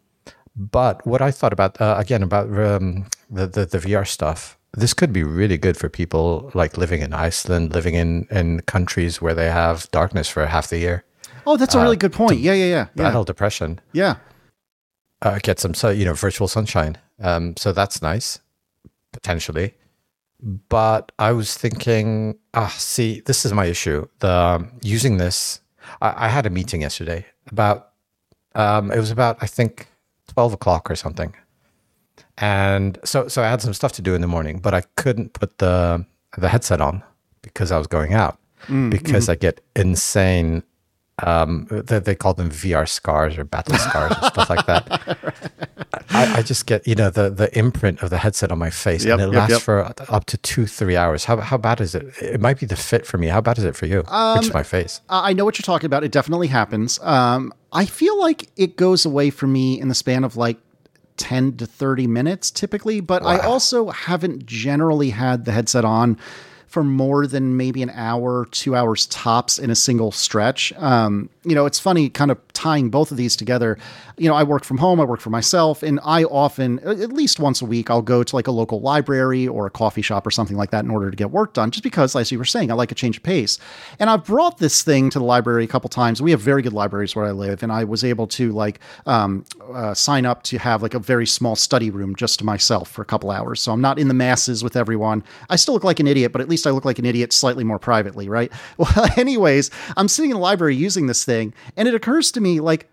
but 0.56 1.06
what 1.06 1.20
I 1.20 1.30
thought 1.30 1.52
about 1.52 1.80
uh, 1.80 1.96
again 1.98 2.22
about 2.22 2.46
um, 2.46 3.06
the, 3.30 3.46
the 3.46 3.66
the 3.66 3.78
VR 3.78 4.06
stuff 4.06 4.58
this 4.76 4.94
could 4.94 5.12
be 5.12 5.22
really 5.22 5.56
good 5.56 5.76
for 5.76 5.88
people 5.88 6.50
like 6.54 6.76
living 6.76 7.00
in 7.00 7.12
Iceland, 7.12 7.74
living 7.74 7.94
in, 7.94 8.26
in 8.30 8.60
countries 8.62 9.22
where 9.22 9.34
they 9.34 9.50
have 9.50 9.90
darkness 9.90 10.28
for 10.28 10.46
half 10.46 10.68
the 10.68 10.78
year. 10.78 11.04
Oh, 11.46 11.56
that's 11.56 11.74
a 11.74 11.80
really 11.80 11.96
uh, 11.96 12.00
good 12.00 12.12
point. 12.12 12.40
Yeah, 12.40 12.54
yeah, 12.54 12.66
yeah. 12.66 12.86
Battle 12.96 13.20
yeah. 13.20 13.26
depression. 13.26 13.80
Yeah. 13.92 14.16
Uh, 15.22 15.38
get 15.42 15.60
some, 15.60 15.74
so 15.74 15.90
you 15.90 16.04
know, 16.04 16.14
virtual 16.14 16.48
sunshine. 16.48 16.98
Um, 17.20 17.56
so 17.56 17.72
that's 17.72 18.02
nice, 18.02 18.40
potentially. 19.12 19.74
But 20.40 21.12
I 21.18 21.32
was 21.32 21.56
thinking, 21.56 22.36
ah, 22.52 22.74
see, 22.76 23.20
this 23.20 23.44
is 23.44 23.52
my 23.52 23.66
issue. 23.66 24.06
The 24.18 24.30
um, 24.30 24.72
using 24.82 25.16
this, 25.16 25.60
I, 26.02 26.26
I, 26.26 26.28
had 26.28 26.44
a 26.44 26.50
meeting 26.50 26.82
yesterday 26.82 27.24
about, 27.50 27.90
um, 28.54 28.90
it 28.90 28.98
was 28.98 29.10
about 29.10 29.38
I 29.40 29.46
think 29.46 29.86
twelve 30.26 30.52
o'clock 30.52 30.90
or 30.90 30.96
something, 30.96 31.34
and 32.38 32.98
so 33.04 33.28
so 33.28 33.42
I 33.42 33.48
had 33.48 33.62
some 33.62 33.74
stuff 33.74 33.92
to 33.92 34.02
do 34.02 34.14
in 34.14 34.20
the 34.20 34.26
morning, 34.26 34.58
but 34.58 34.74
I 34.74 34.82
couldn't 34.96 35.32
put 35.32 35.58
the 35.58 36.04
the 36.36 36.48
headset 36.48 36.80
on 36.80 37.02
because 37.42 37.70
I 37.70 37.78
was 37.78 37.86
going 37.86 38.12
out 38.12 38.38
mm, 38.66 38.90
because 38.90 39.26
mm. 39.26 39.30
I 39.30 39.34
get 39.36 39.60
insane. 39.76 40.62
Um, 41.22 41.68
they, 41.70 42.00
they, 42.00 42.16
call 42.16 42.34
them 42.34 42.50
VR 42.50 42.88
scars 42.88 43.38
or 43.38 43.44
battle 43.44 43.76
scars 43.76 44.16
and 44.20 44.32
stuff 44.32 44.50
like 44.50 44.66
that. 44.66 45.78
I, 46.10 46.38
I, 46.38 46.42
just 46.42 46.66
get 46.66 46.88
you 46.88 46.96
know 46.96 47.08
the 47.08 47.30
the 47.30 47.56
imprint 47.56 48.02
of 48.02 48.10
the 48.10 48.18
headset 48.18 48.50
on 48.50 48.58
my 48.58 48.70
face, 48.70 49.04
yep, 49.04 49.20
and 49.20 49.28
it 49.28 49.32
yep, 49.32 49.48
lasts 49.48 49.52
yep. 49.52 49.62
for 49.62 49.94
up 50.08 50.24
to 50.24 50.36
two 50.38 50.66
three 50.66 50.96
hours. 50.96 51.24
How 51.24 51.36
how 51.36 51.56
bad 51.56 51.80
is 51.80 51.94
it? 51.94 52.20
It 52.20 52.40
might 52.40 52.58
be 52.58 52.66
the 52.66 52.74
fit 52.74 53.06
for 53.06 53.16
me. 53.16 53.28
How 53.28 53.40
bad 53.40 53.58
is 53.58 53.64
it 53.64 53.76
for 53.76 53.86
you? 53.86 54.02
Um, 54.08 54.40
is 54.40 54.52
my 54.52 54.64
face. 54.64 55.02
I 55.08 55.32
know 55.34 55.44
what 55.44 55.56
you're 55.56 55.62
talking 55.62 55.86
about. 55.86 56.02
It 56.02 56.10
definitely 56.10 56.48
happens. 56.48 56.98
Um, 57.00 57.54
I 57.72 57.86
feel 57.86 58.18
like 58.18 58.50
it 58.56 58.76
goes 58.76 59.04
away 59.04 59.30
for 59.30 59.46
me 59.46 59.80
in 59.80 59.86
the 59.86 59.94
span 59.94 60.24
of 60.24 60.36
like 60.36 60.58
10 61.16 61.56
to 61.58 61.66
30 61.66 62.06
minutes 62.06 62.50
typically, 62.50 63.00
but 63.00 63.22
wow. 63.22 63.30
I 63.30 63.38
also 63.38 63.90
haven't 63.90 64.46
generally 64.46 65.10
had 65.10 65.44
the 65.44 65.52
headset 65.52 65.84
on 65.84 66.18
for 66.74 66.82
more 66.82 67.24
than 67.28 67.56
maybe 67.56 67.84
an 67.84 67.90
hour, 67.90 68.46
two 68.50 68.74
hours 68.74 69.06
tops 69.06 69.60
in 69.60 69.70
a 69.70 69.76
single 69.76 70.10
stretch. 70.10 70.72
Um, 70.72 71.30
you 71.44 71.54
know, 71.54 71.66
it's 71.66 71.78
funny 71.78 72.08
kind 72.08 72.32
of 72.32 72.38
tying 72.52 72.90
both 72.90 73.12
of 73.12 73.16
these 73.16 73.36
together. 73.36 73.78
You 74.16 74.28
know, 74.28 74.34
I 74.34 74.42
work 74.42 74.64
from 74.64 74.78
home, 74.78 75.00
I 75.00 75.04
work 75.04 75.20
for 75.20 75.30
myself, 75.30 75.82
and 75.84 76.00
I 76.02 76.24
often, 76.24 76.80
at 76.80 77.12
least 77.12 77.38
once 77.38 77.62
a 77.62 77.64
week, 77.64 77.90
I'll 77.90 78.02
go 78.02 78.24
to 78.24 78.34
like 78.36 78.48
a 78.48 78.50
local 78.50 78.80
library 78.80 79.46
or 79.46 79.66
a 79.66 79.70
coffee 79.70 80.02
shop 80.02 80.26
or 80.26 80.32
something 80.32 80.56
like 80.56 80.70
that 80.72 80.84
in 80.84 80.90
order 80.90 81.10
to 81.10 81.16
get 81.16 81.30
work 81.30 81.52
done, 81.52 81.70
just 81.70 81.84
because, 81.84 82.16
as 82.16 82.32
you 82.32 82.38
were 82.38 82.44
saying, 82.44 82.72
I 82.72 82.74
like 82.74 82.90
a 82.90 82.94
change 82.94 83.18
of 83.18 83.22
pace. 83.22 83.58
And 84.00 84.10
I've 84.10 84.24
brought 84.24 84.58
this 84.58 84.82
thing 84.82 85.10
to 85.10 85.18
the 85.20 85.24
library 85.24 85.64
a 85.64 85.68
couple 85.68 85.88
times. 85.88 86.20
We 86.20 86.32
have 86.32 86.40
very 86.40 86.62
good 86.62 86.72
libraries 86.72 87.14
where 87.14 87.24
I 87.24 87.32
live, 87.32 87.62
and 87.62 87.70
I 87.70 87.84
was 87.84 88.02
able 88.02 88.26
to 88.28 88.50
like 88.52 88.80
um, 89.06 89.44
uh, 89.72 89.94
sign 89.94 90.26
up 90.26 90.42
to 90.44 90.58
have 90.58 90.82
like 90.82 90.94
a 90.94 90.98
very 90.98 91.26
small 91.26 91.54
study 91.54 91.90
room 91.90 92.16
just 92.16 92.40
to 92.40 92.44
myself 92.44 92.90
for 92.90 93.02
a 93.02 93.06
couple 93.06 93.30
hours. 93.30 93.60
So 93.60 93.72
I'm 93.72 93.80
not 93.80 93.98
in 93.98 94.08
the 94.08 94.14
masses 94.14 94.64
with 94.64 94.76
everyone. 94.76 95.22
I 95.50 95.56
still 95.56 95.74
look 95.74 95.84
like 95.84 96.00
an 96.00 96.06
idiot, 96.08 96.32
but 96.32 96.40
at 96.40 96.48
least 96.48 96.63
I 96.66 96.70
look 96.70 96.84
like 96.84 96.98
an 96.98 97.06
idiot 97.06 97.32
slightly 97.32 97.64
more 97.64 97.78
privately, 97.78 98.28
right? 98.28 98.52
Well, 98.76 99.08
anyways, 99.16 99.70
I'm 99.96 100.08
sitting 100.08 100.30
in 100.30 100.36
the 100.36 100.42
library 100.42 100.74
using 100.74 101.06
this 101.06 101.24
thing, 101.24 101.54
and 101.76 101.86
it 101.86 101.94
occurs 101.94 102.32
to 102.32 102.40
me 102.40 102.60
like, 102.60 102.88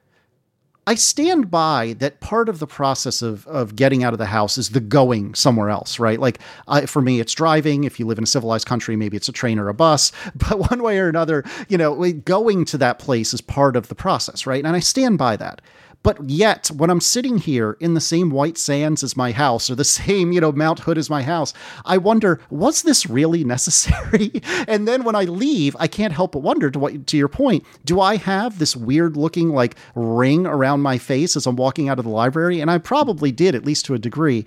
I 0.88 0.96
stand 0.96 1.52
by 1.52 1.96
that 2.00 2.22
part 2.22 2.50
of 2.50 2.60
the 2.60 2.66
process 2.66 3.22
of, 3.22 3.46
of 3.48 3.76
getting 3.76 4.04
out 4.04 4.14
of 4.14 4.20
the 4.20 4.26
house 4.26 4.58
is 4.58 4.72
the 4.72 4.80
going 4.80 5.36
somewhere 5.36 5.70
else, 5.70 6.00
right? 6.00 6.20
Like 6.20 6.40
I, 6.68 6.88
for 6.88 7.02
me, 7.02 7.20
it's 7.20 7.34
driving. 7.34 7.84
If 7.84 8.00
you 8.00 8.08
live 8.08 8.18
in 8.18 8.24
a 8.24 8.28
civilized 8.28 8.68
country, 8.68 8.96
maybe 8.96 9.16
it's 9.16 9.30
a 9.30 9.32
train 9.32 9.60
or 9.60 9.70
a 9.70 9.74
bus. 9.74 10.12
But 10.36 10.72
one 10.72 10.82
way 10.82 10.98
or 10.98 11.08
another, 11.08 11.44
you 11.70 11.78
know, 11.78 12.12
going 12.12 12.66
to 12.66 12.78
that 12.80 13.00
place 13.00 13.34
is 13.34 13.42
part 13.42 13.76
of 13.76 13.90
the 13.90 13.96
process, 13.96 14.48
right? 14.48 14.66
And 14.66 14.76
I 14.76 14.80
stand 14.80 15.18
by 15.18 15.38
that. 15.38 15.62
But 16.04 16.30
yet, 16.30 16.70
when 16.70 16.90
I'm 16.90 17.02
sitting 17.02 17.38
here 17.38 17.78
in 17.80 17.94
the 17.94 18.02
same 18.02 18.32
white 18.32 18.58
sands 18.58 19.04
as 19.04 19.16
my 19.16 19.32
house 19.32 19.70
or 19.70 19.76
the 19.76 19.84
same, 20.02 20.32
you 20.32 20.42
know, 20.42 20.52
Mount 20.52 20.80
Hood 20.80 20.98
as 20.98 21.10
my 21.10 21.24
house, 21.24 21.54
I 21.86 21.98
wonder, 21.98 22.40
was 22.50 22.82
this 22.82 23.06
really 23.06 23.44
necessary? 23.52 24.32
and 24.68 24.88
then 24.88 25.04
when 25.04 25.16
I 25.16 25.26
leave, 25.26 25.76
I 25.80 25.88
can't 25.88 26.14
help 26.14 26.34
but 26.34 26.40
wonder 26.40 26.72
to 26.72 26.80
what 26.80 27.08
to 27.08 27.18
your 27.18 27.28
point, 27.28 27.66
do 27.86 28.00
I 28.00 28.18
have 28.18 28.60
this 28.60 28.76
weird 28.76 29.18
looking 29.18 29.50
like 29.50 29.76
ring 29.96 30.46
around 30.46 30.82
my 30.82 30.98
face 30.98 31.36
as 31.36 31.46
I'm 31.46 31.56
walking 31.56 31.90
out 31.90 32.00
of 32.00 32.06
the 32.06 32.12
library? 32.12 32.60
And 32.60 32.72
I 32.72 32.78
probably 32.78 33.32
did, 33.32 33.56
at 33.56 33.66
least 33.66 33.86
to 33.86 33.94
a 33.94 34.00
degree. 34.00 34.46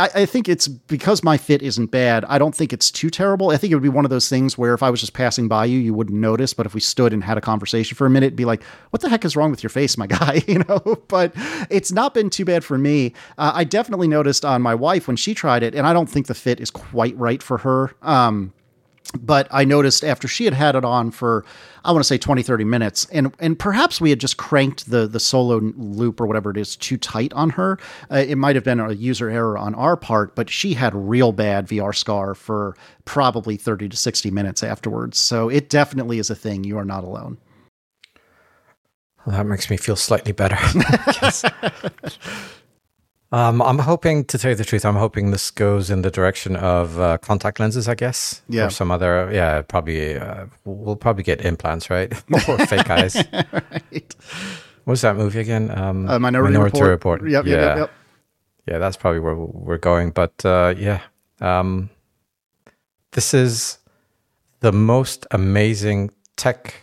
I, 0.00 0.22
I, 0.22 0.26
think 0.26 0.48
it's 0.48 0.68
because 0.68 1.22
my 1.22 1.36
fit 1.36 1.62
isn't 1.62 1.86
bad. 1.86 2.24
I 2.24 2.38
don't 2.38 2.54
think 2.54 2.72
it's 2.72 2.90
too 2.90 3.10
terrible. 3.10 3.50
I 3.50 3.56
think 3.56 3.70
it 3.72 3.74
would 3.74 3.82
be 3.82 3.88
one 3.88 4.04
of 4.04 4.10
those 4.10 4.28
things 4.28 4.56
where 4.56 4.74
if 4.74 4.82
I 4.82 4.90
was 4.90 5.00
just 5.00 5.12
passing 5.12 5.48
by 5.48 5.66
you, 5.66 5.78
you 5.78 5.92
wouldn't 5.94 6.18
notice. 6.18 6.54
But 6.54 6.66
if 6.66 6.74
we 6.74 6.80
stood 6.80 7.12
and 7.12 7.22
had 7.22 7.36
a 7.36 7.40
conversation 7.40 7.96
for 7.96 8.06
a 8.06 8.10
minute, 8.10 8.36
be 8.36 8.44
like, 8.44 8.62
"What 8.90 9.02
the 9.02 9.08
heck 9.08 9.24
is 9.24 9.36
wrong 9.36 9.50
with 9.50 9.62
your 9.62 9.70
face, 9.70 9.96
my 9.96 10.06
guy?" 10.06 10.42
you 10.48 10.60
know. 10.60 11.02
But 11.08 11.32
it's 11.70 11.92
not 11.92 12.14
been 12.14 12.30
too 12.30 12.44
bad 12.44 12.64
for 12.64 12.78
me. 12.78 13.12
Uh, 13.38 13.52
I 13.54 13.64
definitely 13.64 14.08
noticed 14.08 14.44
on 14.44 14.62
my 14.62 14.74
wife 14.74 15.06
when 15.06 15.16
she 15.16 15.34
tried 15.34 15.62
it, 15.62 15.74
and 15.74 15.86
I 15.86 15.92
don't 15.92 16.08
think 16.08 16.26
the 16.26 16.34
fit 16.34 16.60
is 16.60 16.70
quite 16.70 17.16
right 17.16 17.42
for 17.42 17.58
her. 17.58 17.94
Um, 18.02 18.52
but 19.18 19.48
I 19.50 19.64
noticed 19.64 20.04
after 20.04 20.28
she 20.28 20.44
had 20.44 20.54
had 20.54 20.76
it 20.76 20.84
on 20.84 21.10
for 21.10 21.44
I 21.84 21.92
want 21.92 22.02
to 22.02 22.06
say 22.06 22.18
20 22.18 22.42
30 22.42 22.64
minutes 22.64 23.06
and 23.12 23.34
and 23.38 23.58
perhaps 23.58 24.00
we 24.00 24.10
had 24.10 24.20
just 24.20 24.36
cranked 24.36 24.90
the 24.90 25.06
the 25.06 25.20
solo 25.20 25.58
loop 25.76 26.20
or 26.20 26.26
whatever 26.26 26.50
it 26.50 26.56
is 26.56 26.76
too 26.76 26.96
tight 26.96 27.32
on 27.32 27.50
her. 27.50 27.78
Uh, 28.10 28.24
it 28.26 28.36
might 28.36 28.54
have 28.54 28.64
been 28.64 28.80
a 28.80 28.92
user 28.92 29.28
error 29.28 29.58
on 29.58 29.74
our 29.74 29.96
part 29.96 30.34
but 30.34 30.48
she 30.48 30.74
had 30.74 30.94
real 30.94 31.32
bad 31.32 31.66
VR 31.66 31.94
scar 31.94 32.34
for 32.34 32.76
probably 33.04 33.56
30 33.56 33.88
to 33.88 33.96
60 33.96 34.30
minutes 34.30 34.62
afterwards. 34.62 35.18
So 35.18 35.48
it 35.48 35.68
definitely 35.68 36.18
is 36.18 36.30
a 36.30 36.36
thing. 36.36 36.64
You 36.64 36.78
are 36.78 36.84
not 36.84 37.04
alone. 37.04 37.38
Well, 39.26 39.36
that 39.36 39.44
makes 39.44 39.68
me 39.68 39.76
feel 39.76 39.96
slightly 39.96 40.32
better 40.32 40.56
Um, 43.32 43.62
I'm 43.62 43.78
hoping, 43.78 44.24
to 44.24 44.38
tell 44.38 44.50
you 44.50 44.56
the 44.56 44.64
truth, 44.64 44.84
I'm 44.84 44.96
hoping 44.96 45.30
this 45.30 45.52
goes 45.52 45.88
in 45.88 46.02
the 46.02 46.10
direction 46.10 46.56
of 46.56 46.98
uh, 46.98 47.18
contact 47.18 47.60
lenses, 47.60 47.86
I 47.86 47.94
guess. 47.94 48.42
Yeah. 48.48 48.66
Or 48.66 48.70
some 48.70 48.90
other, 48.90 49.30
yeah, 49.32 49.62
probably, 49.62 50.16
uh, 50.18 50.46
we'll 50.64 50.96
probably 50.96 51.22
get 51.22 51.40
implants, 51.44 51.90
right? 51.90 52.12
or 52.48 52.58
fake 52.66 52.90
eyes. 52.98 53.14
right. 53.52 54.14
What's 54.84 55.02
that 55.02 55.16
movie 55.16 55.38
again? 55.40 55.70
Um, 55.70 56.08
uh, 56.08 56.18
Minority, 56.18 56.54
Minority 56.54 56.80
Report. 56.80 57.20
Report. 57.20 57.30
Yep, 57.30 57.46
yeah. 57.46 57.54
Yep, 57.54 57.76
yep, 57.78 57.90
Yeah, 58.66 58.78
that's 58.78 58.96
probably 58.96 59.20
where 59.20 59.36
we're 59.36 59.78
going. 59.78 60.10
But 60.10 60.44
uh, 60.44 60.74
yeah, 60.76 61.02
um, 61.40 61.88
this 63.12 63.32
is 63.32 63.78
the 64.58 64.72
most 64.72 65.26
amazing 65.30 66.10
tech 66.36 66.74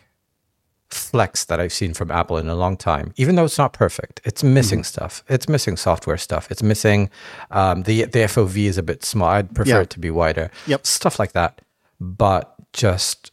flex 0.90 1.46
that 1.46 1.60
I've 1.60 1.74
seen 1.74 1.94
from 1.94 2.12
Apple 2.12 2.38
in 2.38 2.48
a 2.50 2.56
long 2.56 2.78
time. 2.78 3.14
Even 3.18 3.36
though 3.36 3.46
it's 3.46 3.58
not 3.58 3.74
perfect, 3.74 4.22
it's 4.24 4.44
missing 4.44 4.80
mm-hmm. 4.80 4.86
stuff. 4.86 5.24
It's 5.28 5.50
missing 5.50 5.78
software 5.78 6.18
stuff. 6.18 6.50
It's 6.50 6.64
missing 6.64 7.10
um, 7.52 7.84
the 7.84 8.06
the 8.06 8.20
FOV 8.20 8.66
is 8.66 8.78
a 8.78 8.84
bit 8.84 9.04
small. 9.04 9.30
I'd 9.30 9.54
prefer 9.54 9.72
yeah. 9.72 9.82
it 9.82 9.90
to 9.92 10.00
be 10.00 10.12
wider. 10.12 10.50
Yep, 10.68 10.86
stuff 10.86 11.20
like 11.20 11.34
that. 11.34 11.62
But 12.00 12.54
just 12.74 13.32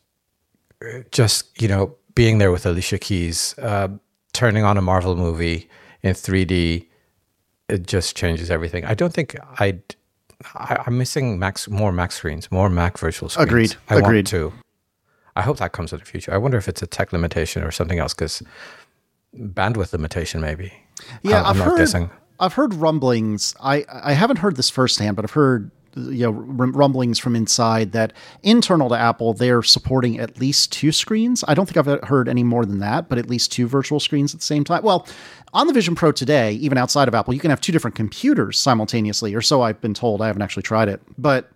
just 1.10 1.60
you 1.60 1.68
know 1.68 1.96
being 2.14 2.38
there 2.38 2.50
with 2.50 2.66
Alicia 2.66 2.98
Keys, 2.98 3.54
uh, 3.58 3.88
turning 4.32 4.64
on 4.64 4.76
a 4.76 4.82
Marvel 4.82 5.16
movie 5.16 5.68
in 6.02 6.14
3D, 6.14 6.86
it 7.68 7.86
just 7.86 8.16
changes 8.16 8.50
everything. 8.50 8.84
I 8.84 8.94
don't 8.94 9.12
think 9.12 9.36
I'd. 9.58 9.82
I, 10.54 10.82
am 10.86 10.98
missing 10.98 11.38
Mac 11.38 11.66
more 11.68 11.92
Mac 11.92 12.12
screens, 12.12 12.50
more 12.50 12.68
Mac 12.68 12.98
virtual 12.98 13.28
screens. 13.28 13.48
Agreed. 13.48 13.76
I 13.88 13.96
Agreed. 13.96 14.16
want 14.16 14.26
to. 14.28 14.52
I 15.36 15.42
hope 15.42 15.58
that 15.58 15.72
comes 15.72 15.92
in 15.92 15.98
the 15.98 16.04
future. 16.04 16.32
I 16.32 16.36
wonder 16.36 16.56
if 16.56 16.68
it's 16.68 16.82
a 16.82 16.86
tech 16.86 17.12
limitation 17.12 17.62
or 17.62 17.70
something 17.70 17.98
else 17.98 18.14
because 18.14 18.42
bandwidth 19.36 19.92
limitation 19.92 20.40
maybe. 20.40 20.72
Yeah, 21.22 21.42
I, 21.42 21.50
am 21.50 21.58
not 21.58 21.68
heard, 21.68 21.78
guessing. 21.78 22.10
I've 22.38 22.54
heard 22.54 22.74
rumblings. 22.74 23.54
I 23.60 23.84
I 23.88 24.12
haven't 24.12 24.38
heard 24.38 24.56
this 24.56 24.70
firsthand, 24.70 25.16
but 25.16 25.24
I've 25.24 25.32
heard 25.32 25.70
you 25.96 26.24
know 26.24 26.30
rumblings 26.30 27.18
from 27.18 27.36
inside 27.36 27.92
that 27.92 28.12
internal 28.42 28.88
to 28.88 28.96
Apple 28.96 29.32
they're 29.32 29.62
supporting 29.62 30.18
at 30.18 30.38
least 30.38 30.72
two 30.72 30.92
screens. 30.92 31.44
I 31.46 31.54
don't 31.54 31.66
think 31.66 31.76
I've 31.76 31.88
uh, 31.88 32.04
heard 32.06 32.28
any 32.28 32.42
more 32.42 32.64
than 32.64 32.78
that, 32.80 33.08
but 33.08 33.18
at 33.18 33.28
least 33.28 33.52
two 33.52 33.66
virtual 33.66 34.00
screens 34.00 34.34
at 34.34 34.40
the 34.40 34.46
same 34.46 34.64
time. 34.64 34.82
Well, 34.82 35.06
on 35.52 35.66
the 35.66 35.72
Vision 35.72 35.94
Pro 35.94 36.12
today, 36.12 36.52
even 36.54 36.78
outside 36.78 37.08
of 37.08 37.14
Apple, 37.14 37.34
you 37.34 37.40
can 37.40 37.50
have 37.50 37.60
two 37.60 37.72
different 37.72 37.96
computers 37.96 38.58
simultaneously, 38.58 39.34
or 39.34 39.40
so 39.40 39.62
I've 39.62 39.80
been 39.80 39.94
told. 39.94 40.20
I 40.20 40.26
haven't 40.26 40.42
actually 40.42 40.64
tried 40.64 40.88
it, 40.88 41.00
but 41.18 41.50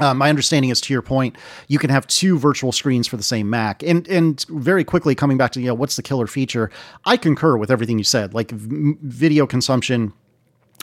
uh, 0.00 0.14
my 0.14 0.28
understanding 0.28 0.70
is, 0.70 0.80
to 0.82 0.92
your 0.92 1.02
point, 1.02 1.36
you 1.68 1.78
can 1.78 1.90
have 1.90 2.06
two 2.06 2.38
virtual 2.38 2.72
screens 2.72 3.06
for 3.06 3.16
the 3.16 3.22
same 3.22 3.50
Mac. 3.50 3.82
And 3.82 4.06
and 4.08 4.44
very 4.48 4.84
quickly 4.84 5.14
coming 5.14 5.36
back 5.36 5.52
to 5.52 5.60
you 5.60 5.66
know 5.66 5.74
what's 5.74 5.96
the 5.96 6.02
killer 6.02 6.26
feature? 6.26 6.70
I 7.04 7.16
concur 7.16 7.56
with 7.56 7.70
everything 7.70 7.98
you 7.98 8.04
said. 8.04 8.34
Like 8.34 8.50
v- 8.50 8.96
video 9.02 9.46
consumption, 9.46 10.12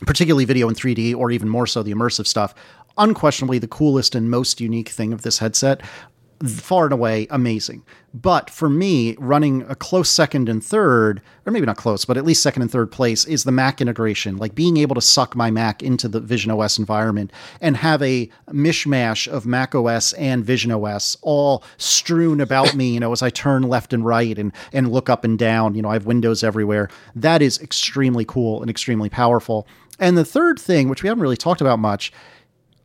particularly 0.06 0.46
video 0.46 0.70
in 0.70 0.76
3D, 0.76 1.16
or 1.16 1.32
even 1.32 1.50
more 1.50 1.68
so 1.68 1.84
the 1.84 1.94
immersive 1.94 2.28
stuff. 2.28 2.54
Unquestionably, 2.98 3.60
the 3.60 3.68
coolest 3.68 4.16
and 4.16 4.32
most 4.32 4.60
unique 4.60 4.90
thing 4.90 5.14
of 5.14 5.22
this 5.22 5.40
headset 5.40 5.82
far 6.46 6.86
and 6.86 6.94
away 6.94 7.28
amazing. 7.30 7.84
But 8.14 8.50
for 8.50 8.70
me, 8.70 9.16
running 9.20 9.64
a 9.70 9.76
close 9.76 10.10
second 10.10 10.50
and 10.50 10.64
third, 10.64 11.22
or 11.46 11.52
maybe 11.52 11.66
not 11.66 11.78
close, 11.78 12.06
but 12.06 12.18
at 12.18 12.26
least 12.26 12.42
second 12.42 12.64
and 12.64 12.72
third 12.72 12.92
place, 12.92 13.26
is 13.26 13.44
the 13.44 13.52
Mac 13.52 13.80
integration. 13.82 14.38
Like 14.38 14.56
being 14.56 14.78
able 14.78 14.96
to 14.96 15.02
suck 15.02 15.36
my 15.36 15.52
Mac 15.52 15.84
into 15.84 16.08
the 16.08 16.20
Vision 16.20 16.52
OS 16.52 16.80
environment 16.80 17.32
and 17.62 17.78
have 17.78 18.02
a 18.02 18.30
mishmash 18.50 19.28
of 19.28 19.46
Mac 19.46 19.76
OS 19.76 20.14
and 20.14 20.44
Vision 20.44 20.72
OS 20.72 21.18
all 21.22 21.64
strewn 21.78 22.42
about 22.42 22.76
me, 22.76 22.94
you 22.94 23.00
know, 23.00 23.12
as 23.12 23.22
I 23.22 23.30
turn 23.30 23.64
left 23.64 23.94
and 23.94 24.06
right 24.06 24.38
and, 24.38 24.52
and 24.74 24.92
look 24.92 25.10
up 25.10 25.24
and 25.24 25.38
down. 25.38 25.76
You 25.76 25.82
know, 25.82 25.90
I 25.90 25.94
have 25.94 26.06
windows 26.06 26.44
everywhere. 26.44 26.90
That 27.16 27.42
is 27.42 27.60
extremely 27.62 28.26
cool 28.26 28.62
and 28.62 28.70
extremely 28.70 29.10
powerful. 29.10 29.68
And 30.00 30.18
the 30.18 30.26
third 30.26 30.60
thing, 30.60 30.90
which 30.90 31.04
we 31.04 31.10
haven't 31.10 31.22
really 31.22 31.38
talked 31.38 31.62
about 31.62 31.80
much, 31.80 32.12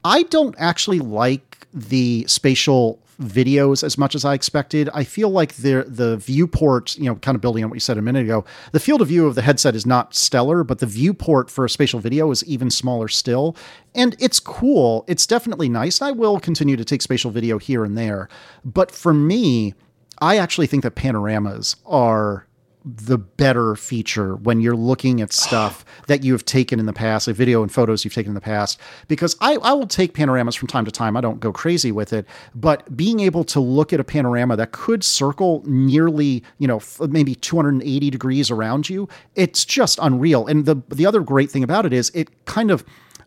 I 0.05 0.25
don't 0.25 0.55
actually 0.59 0.99
like 0.99 1.67
the 1.73 2.25
spatial 2.27 3.02
videos 3.23 3.83
as 3.83 3.97
much 3.97 4.15
as 4.15 4.25
I 4.25 4.35
expected. 4.35 4.89
I 4.95 5.05
feel 5.05 5.31
like 5.31 5.55
the 5.55 5.85
the 5.87 6.17
viewport, 6.17 6.97
you 6.97 7.05
know, 7.05 7.17
kind 7.17 7.35
of 7.35 7.41
building 7.41 7.65
on 7.65 7.71
what 7.71 7.77
you 7.77 7.81
said 7.81 7.99
a 7.99 8.03
minute 8.03 8.25
ago, 8.25 8.45
the 8.73 8.81
field 8.81 9.03
of 9.03 9.09
view 9.09 9.27
of 9.27 9.35
the 9.35 9.43
headset 9.43 9.75
is 9.75 9.87
not 9.87 10.15
stellar, 10.15 10.65
but 10.65 10.79
the 10.79 10.87
viewport 10.87 11.51
for 11.51 11.65
a 11.65 11.71
spatial 11.71 12.01
video 12.01 12.31
is 12.31 12.45
even 12.45 12.71
smaller 12.71 13.09
still. 13.09 13.57
And 13.95 14.17
it's 14.19 14.41
cool. 14.41 15.05
It's 15.09 15.27
definitely 15.27 15.69
nice. 15.69 16.01
I 16.03 16.11
will 16.11 16.41
continue 16.41 16.77
to 16.77 16.85
take 16.85 17.03
spatial 17.03 17.31
video 17.31 17.59
here 17.59 17.85
and 17.85 17.97
there. 17.97 18.29
But 18.65 18.91
for 18.91 19.13
me, 19.13 19.75
I 20.21 20.37
actually 20.37 20.67
think 20.67 20.83
that 20.85 20.95
panoramas 20.95 21.77
are 21.85 22.47
the 22.85 23.19
better 23.19 23.77
feature 23.77 24.37
when 24.37 24.61
you're 24.61 24.77
looking 24.77 25.21
at 25.21 25.33
stuff 25.33 25.85
that 26.07 26.25
you 26.25 26.33
have 26.33 26.45
taken 26.45 26.79
in 26.79 26.87
the 26.87 26.93
past, 26.93 27.27
like 27.27 27.37
video 27.37 27.63
and 27.63 27.73
photos 27.73 28.05
you've 28.05 28.15
taken 28.15 28.31
in 28.31 28.35
the 28.35 28.41
past. 28.41 28.79
Because 29.09 29.37
I, 29.41 29.55
I 29.57 29.73
will 29.73 29.87
take 29.87 30.15
panoramas 30.15 30.55
from 30.55 30.69
time 30.69 30.85
to 30.85 30.91
time. 30.91 31.17
I 31.17 31.21
don't 31.21 31.41
go 31.41 31.53
crazy 31.53 31.93
with 31.93 32.13
it, 32.13 32.27
but 32.55 32.97
being 32.97 33.21
able 33.21 33.45
to 33.45 33.61
look 33.61 33.93
at 33.93 34.01
a 34.01 34.05
panorama 34.05 34.57
that 34.57 34.73
could 34.73 35.05
circle 35.05 35.63
nearly, 35.67 36.43
you 36.59 36.67
know, 36.67 36.81
maybe 37.01 37.35
280 37.35 38.11
degrees 38.11 38.51
around 38.51 38.89
you, 38.89 39.09
it's 39.35 39.65
just 39.65 39.99
unreal. 40.03 40.47
And 40.47 40.67
the 40.67 40.83
the 40.89 41.07
other 41.07 41.21
great 41.21 41.51
thing 41.51 41.63
about 41.63 41.87
it 41.87 41.93
is 41.93 42.11
it 42.15 42.45
kind 42.45 42.71
of 42.71 42.85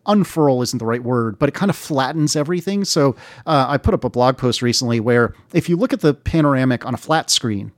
unfurl 0.08 0.62
isn't 0.62 0.80
the 0.80 0.86
right 0.86 1.04
word, 1.04 1.39
but 1.39 1.50
it 1.50 1.54
kind 1.54 1.70
of 1.70 1.76
flattens 1.76 2.36
everything. 2.36 2.86
So 2.86 3.15
uh, 3.46 3.65
I 3.68 3.78
put 3.78 3.94
up 3.94 4.04
a 4.04 4.10
blog 4.10 4.38
post 4.38 4.62
recently 4.62 5.00
where 5.00 5.34
if 5.54 5.70
you 5.70 5.78
look 5.78 5.94
at 5.94 6.02
the 6.02 6.13
panoramic 6.13 6.86
on 6.86 6.94
a 6.94 6.98
flat 6.98 7.30
screen, 7.30 7.72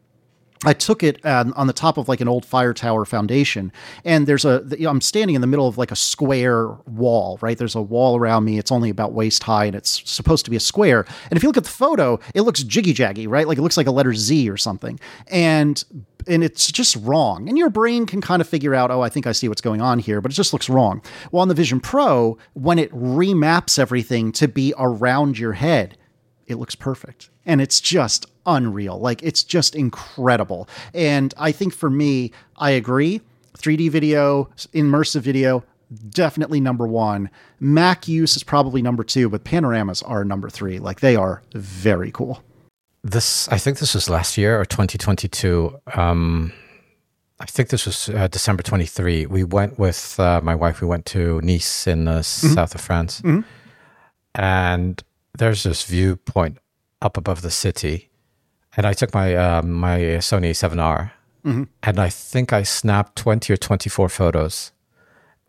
I 0.65 0.74
took 0.74 1.04
it 1.04 1.24
um, 1.26 1.54
on 1.56 1.67
the 1.67 1.74
top 1.74 1.98
of 1.98 2.08
like 2.10 2.22
an 2.22 2.28
old 2.28 2.46
fire 2.46 2.74
tower 2.74 3.06
foundation, 3.06 3.72
and 4.04 4.28
there's 4.28 4.46
a. 4.46 4.65
I'm 4.88 5.02
standing 5.02 5.36
in 5.36 5.41
the 5.41 5.48
middle 5.48 5.67
of 5.67 5.78
like 5.78 5.91
a 5.91 5.96
square 5.96 6.70
wall, 6.88 7.38
right? 7.41 7.58
There's 7.58 7.76
a 7.76 7.82
wall 7.82 8.17
around 8.17 8.46
me. 8.46 8.58
It's 8.58 8.72
only 8.72 8.89
about 8.89 9.13
waist 9.13 9.43
high, 9.43 9.65
and 9.65 9.76
it's 9.76 10.02
supposed 10.10 10.46
to 10.46 10.52
be 10.52 10.58
a 10.58 10.62
square. 10.62 11.06
And 11.30 11.38
if 11.38 11.43
you 11.43 11.50
look 11.50 11.58
at 11.58 11.63
the 11.63 11.70
photo, 11.70 12.20
it 12.34 12.41
looks 12.41 12.63
jiggy 12.63 12.93
jaggy, 12.93 13.28
right? 13.28 13.48
Like 13.48 13.58
it 13.58 13.62
looks 13.62 13.78
like 13.78 13.88
a 13.88 13.91
letter 13.91 14.13
Z 14.13 14.50
or 14.50 14.58
something, 14.58 15.00
and 15.28 15.84
and 16.28 16.43
it's 16.43 16.72
just 16.72 16.96
wrong. 16.98 17.48
And 17.48 17.58
your 17.58 17.70
brain 17.70 18.06
can 18.06 18.22
kind 18.22 18.41
of 18.41 18.48
figure 18.48 18.76
out, 18.76 18.91
oh, 18.91 19.02
I 19.02 19.10
think 19.10 19.28
I 19.28 19.32
see 19.32 19.48
what's 19.48 19.62
going 19.62 19.82
on 19.82 20.00
here, 20.00 20.22
but 20.22 20.32
it 20.32 20.36
just 20.36 20.54
looks 20.54 20.70
wrong. 20.70 21.02
Well, 21.32 21.41
on 21.41 21.48
the 21.48 21.54
Vision 21.54 21.80
Pro, 21.80 22.38
when 22.54 22.80
it 22.80 22.91
remaps 22.91 23.80
everything 23.80 24.32
to 24.34 24.48
be 24.48 24.74
around 24.78 25.39
your 25.39 25.54
head, 25.54 25.98
it 26.47 26.55
looks 26.55 26.75
perfect, 26.75 27.29
and 27.45 27.62
it's 27.62 27.79
just 27.79 28.25
unreal. 28.45 28.99
Like 28.99 29.21
it's 29.23 29.43
just 29.43 29.75
incredible. 29.75 30.67
And 30.93 31.33
I 31.38 31.51
think 31.51 31.73
for 31.73 31.89
me, 31.89 32.31
I 32.57 32.71
agree. 32.71 33.21
3D 33.57 33.89
video, 33.89 34.49
immersive 34.73 35.21
video, 35.21 35.63
definitely 36.10 36.60
number 36.60 36.88
one. 36.88 37.29
Mac 37.60 38.07
use 38.07 38.36
is 38.36 38.43
probably 38.43 38.81
number 38.81 39.03
two, 39.03 39.29
but 39.29 39.43
panoramas 39.43 40.01
are 40.03 40.23
number 40.23 40.49
three. 40.49 40.79
Like 40.79 40.99
they 40.99 41.15
are 41.15 41.41
very 41.53 42.12
cool. 42.12 42.43
This, 43.03 43.47
I 43.49 43.57
think 43.57 43.79
this 43.79 43.93
was 43.93 44.10
last 44.10 44.38
year 44.38 44.60
or 44.60 44.65
2022. 44.65 45.79
Um, 45.95 46.53
I 47.39 47.45
think 47.45 47.69
this 47.69 47.86
was 47.86 48.10
uh, 48.10 48.27
December 48.27 48.63
23. 48.63 49.27
We 49.27 49.43
went 49.43 49.79
with 49.79 50.19
uh, 50.19 50.41
my 50.43 50.55
wife, 50.55 50.81
we 50.81 50.88
went 50.88 51.05
to 51.07 51.39
Nice 51.41 51.88
in 51.88 52.05
the 52.05 52.12
mm-hmm. 52.12 52.53
south 52.53 52.75
of 52.75 52.81
France. 52.81 53.21
Mm-hmm. 53.21 53.41
And 54.36 55.03
there's 55.38 55.63
this 55.63 55.84
viewpoint 55.84 56.58
up 57.02 57.17
above 57.17 57.41
the 57.41 57.52
city 57.52 58.10
and 58.78 58.86
I 58.86 58.93
took 58.93 59.13
my 59.13 59.36
uh, 59.36 59.62
my 59.63 60.00
Sony 60.21 60.52
7R, 60.52 61.12
mm-hmm. 61.43 61.63
and 61.82 62.00
I 62.00 62.10
think 62.10 62.54
I 62.54 62.62
snapped 62.62 63.17
20 63.17 63.52
or 63.52 63.58
24 63.58 64.08
photos, 64.08 64.71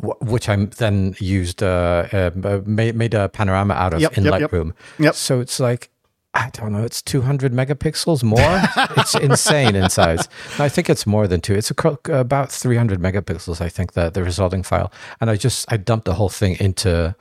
w- 0.01 0.19
which 0.21 0.49
I 0.49 0.57
then 0.57 1.15
used 1.21 1.63
uh, 1.63 2.09
uh, 2.11 2.63
made, 2.65 2.97
made 2.97 3.13
a 3.13 3.29
panorama 3.29 3.75
out 3.75 3.93
of 3.93 4.01
yep, 4.01 4.17
in 4.17 4.25
yep, 4.25 4.33
Lightroom. 4.33 4.69
Yep. 4.69 4.75
yep. 4.99 5.15
So 5.15 5.41
it's 5.41 5.61
like 5.61 5.91
I 6.33 6.51
don't 6.55 6.73
know, 6.73 6.85
it's 6.85 7.03
200 7.03 7.53
megapixels 7.53 8.23
more. 8.23 8.39
it's 8.97 9.15
insane 9.15 9.77
in 9.77 9.91
size. 9.91 10.29
I 10.59 10.69
think 10.71 10.89
it's 10.89 11.07
more 11.07 11.27
than 11.27 11.41
two. 11.41 11.55
It's 11.55 11.71
a, 11.71 11.99
about 12.13 12.51
300 12.51 12.99
megapixels. 12.99 13.61
I 13.61 13.69
think 13.69 13.93
the 13.93 14.09
the 14.09 14.25
resulting 14.25 14.63
file, 14.63 14.91
and 15.21 15.29
I 15.29 15.37
just 15.37 15.71
I 15.71 15.77
dumped 15.77 16.07
the 16.07 16.15
whole 16.15 16.31
thing 16.31 16.57
into 16.59 17.15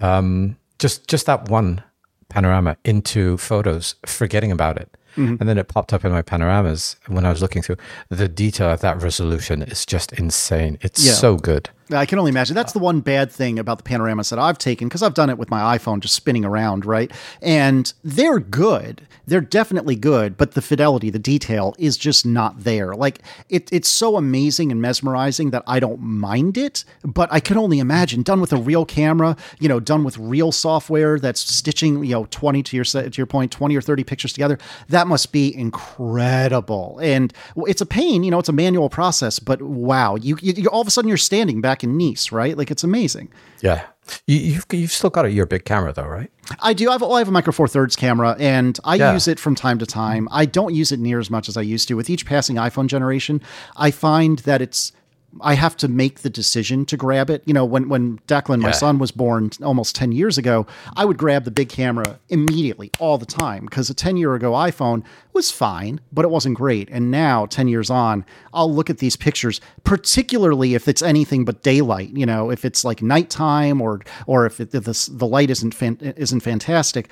Um, 0.00 0.56
just 0.78 1.08
just 1.08 1.26
that 1.26 1.48
one 1.48 1.82
panorama 2.28 2.76
into 2.84 3.36
photos, 3.38 3.94
forgetting 4.06 4.52
about 4.52 4.76
it. 4.76 4.96
Mm-hmm. 5.16 5.36
And 5.40 5.48
then 5.48 5.58
it 5.58 5.68
popped 5.68 5.92
up 5.92 6.04
in 6.04 6.12
my 6.12 6.22
panoramas 6.22 6.96
when 7.06 7.24
I 7.24 7.30
was 7.30 7.42
looking 7.42 7.62
through. 7.62 7.76
The 8.08 8.28
detail 8.28 8.68
at 8.68 8.80
that 8.80 9.02
resolution 9.02 9.62
is 9.62 9.84
just 9.84 10.12
insane. 10.12 10.78
It's 10.80 11.04
yeah. 11.04 11.12
so 11.12 11.36
good. 11.36 11.70
I 11.90 12.06
can 12.06 12.18
only 12.18 12.30
imagine. 12.30 12.54
That's 12.54 12.72
ah. 12.72 12.78
the 12.78 12.84
one 12.84 13.00
bad 13.00 13.30
thing 13.30 13.58
about 13.58 13.78
the 13.78 13.84
panoramas 13.84 14.30
that 14.30 14.38
I've 14.38 14.58
taken 14.58 14.88
because 14.88 15.02
I've 15.02 15.14
done 15.14 15.30
it 15.30 15.38
with 15.38 15.50
my 15.50 15.78
iPhone 15.78 16.00
just 16.00 16.14
spinning 16.14 16.44
around, 16.44 16.84
right? 16.84 17.10
And 17.40 17.92
they're 18.04 18.40
good. 18.40 19.06
They're 19.26 19.40
definitely 19.40 19.96
good, 19.96 20.36
but 20.36 20.52
the 20.52 20.62
fidelity, 20.62 21.10
the 21.10 21.18
detail 21.18 21.74
is 21.78 21.96
just 21.98 22.24
not 22.24 22.64
there. 22.64 22.94
Like 22.94 23.20
it, 23.50 23.70
it's 23.72 23.88
so 23.88 24.16
amazing 24.16 24.72
and 24.72 24.80
mesmerizing 24.80 25.50
that 25.50 25.62
I 25.66 25.80
don't 25.80 26.00
mind 26.00 26.56
it, 26.56 26.84
but 27.04 27.30
I 27.30 27.40
can 27.40 27.58
only 27.58 27.78
imagine 27.78 28.22
done 28.22 28.40
with 28.40 28.52
a 28.52 28.56
real 28.56 28.86
camera, 28.86 29.36
you 29.60 29.68
know, 29.68 29.80
done 29.80 30.02
with 30.02 30.16
real 30.16 30.50
software 30.50 31.18
that's 31.18 31.40
stitching, 31.40 32.04
you 32.04 32.12
know, 32.12 32.26
20 32.30 32.62
to 32.62 32.76
your 32.76 32.84
to 32.84 33.12
your 33.14 33.26
point, 33.26 33.52
20 33.52 33.76
or 33.76 33.82
30 33.82 34.04
pictures 34.04 34.32
together. 34.32 34.58
That 34.88 35.06
must 35.06 35.30
be 35.30 35.54
incredible. 35.54 36.98
And 37.02 37.32
it's 37.56 37.82
a 37.82 37.86
pain, 37.86 38.24
you 38.24 38.30
know, 38.30 38.38
it's 38.38 38.48
a 38.48 38.52
manual 38.52 38.88
process, 38.88 39.38
but 39.38 39.60
wow, 39.60 40.16
you, 40.16 40.38
you 40.40 40.68
all 40.68 40.80
of 40.80 40.86
a 40.86 40.90
sudden 40.90 41.08
you're 41.08 41.16
standing 41.16 41.60
back 41.60 41.77
in 41.84 41.96
Nice, 41.96 42.32
right? 42.32 42.56
Like 42.56 42.70
it's 42.70 42.84
amazing. 42.84 43.32
Yeah. 43.60 43.86
You, 44.26 44.54
have 44.54 44.66
you've 44.72 44.92
still 44.92 45.10
got 45.10 45.26
a, 45.26 45.30
your 45.30 45.46
big 45.46 45.64
camera 45.64 45.92
though, 45.92 46.06
right? 46.06 46.30
I 46.60 46.72
do. 46.72 46.88
I 46.88 46.92
have, 46.92 47.02
well, 47.02 47.14
I 47.14 47.18
have 47.18 47.28
a 47.28 47.32
micro 47.32 47.52
four 47.52 47.68
thirds 47.68 47.94
camera, 47.94 48.36
and 48.38 48.78
I 48.84 48.94
yeah. 48.94 49.12
use 49.12 49.28
it 49.28 49.38
from 49.38 49.54
time 49.54 49.78
to 49.78 49.86
time. 49.86 50.28
I 50.30 50.46
don't 50.46 50.74
use 50.74 50.92
it 50.92 50.98
near 50.98 51.20
as 51.20 51.30
much 51.30 51.48
as 51.48 51.56
I 51.56 51.60
used 51.60 51.88
to. 51.88 51.94
With 51.94 52.08
each 52.08 52.24
passing 52.24 52.56
iPhone 52.56 52.86
generation, 52.86 53.42
I 53.76 53.90
find 53.90 54.38
that 54.40 54.62
it's 54.62 54.92
I 55.42 55.54
have 55.54 55.76
to 55.78 55.88
make 55.88 56.20
the 56.20 56.30
decision 56.30 56.86
to 56.86 56.96
grab 56.96 57.28
it. 57.28 57.42
You 57.44 57.52
know, 57.52 57.64
when 57.64 57.88
when 57.88 58.18
Declan, 58.20 58.60
my 58.60 58.68
yeah. 58.68 58.72
son, 58.72 58.98
was 58.98 59.10
born 59.10 59.50
almost 59.62 59.94
ten 59.94 60.12
years 60.12 60.38
ago, 60.38 60.66
I 60.96 61.04
would 61.04 61.18
grab 61.18 61.44
the 61.44 61.50
big 61.50 61.68
camera 61.68 62.18
immediately, 62.30 62.90
all 62.98 63.18
the 63.18 63.26
time, 63.26 63.66
because 63.66 63.90
a 63.90 63.94
ten 63.94 64.16
year 64.16 64.34
ago 64.34 64.52
iPhone 64.52 65.04
was 65.38 65.52
fine, 65.52 66.00
but 66.10 66.24
it 66.24 66.32
wasn't 66.32 66.56
great. 66.56 66.88
And 66.90 67.12
now, 67.12 67.46
10 67.46 67.68
years 67.68 67.90
on, 67.90 68.24
I'll 68.52 68.74
look 68.74 68.90
at 68.90 68.98
these 68.98 69.14
pictures, 69.14 69.60
particularly 69.84 70.74
if 70.74 70.88
it's 70.88 71.00
anything 71.00 71.44
but 71.44 71.62
daylight, 71.62 72.10
you 72.10 72.26
know, 72.26 72.50
if 72.50 72.64
it's 72.64 72.84
like 72.84 73.02
nighttime 73.02 73.80
or 73.80 74.00
or 74.26 74.46
if, 74.46 74.58
it, 74.58 74.74
if 74.74 74.84
the 74.84 75.26
light 75.26 75.48
isn't 75.48 75.74
fan, 75.74 75.96
isn't 76.16 76.40
fantastic. 76.40 77.08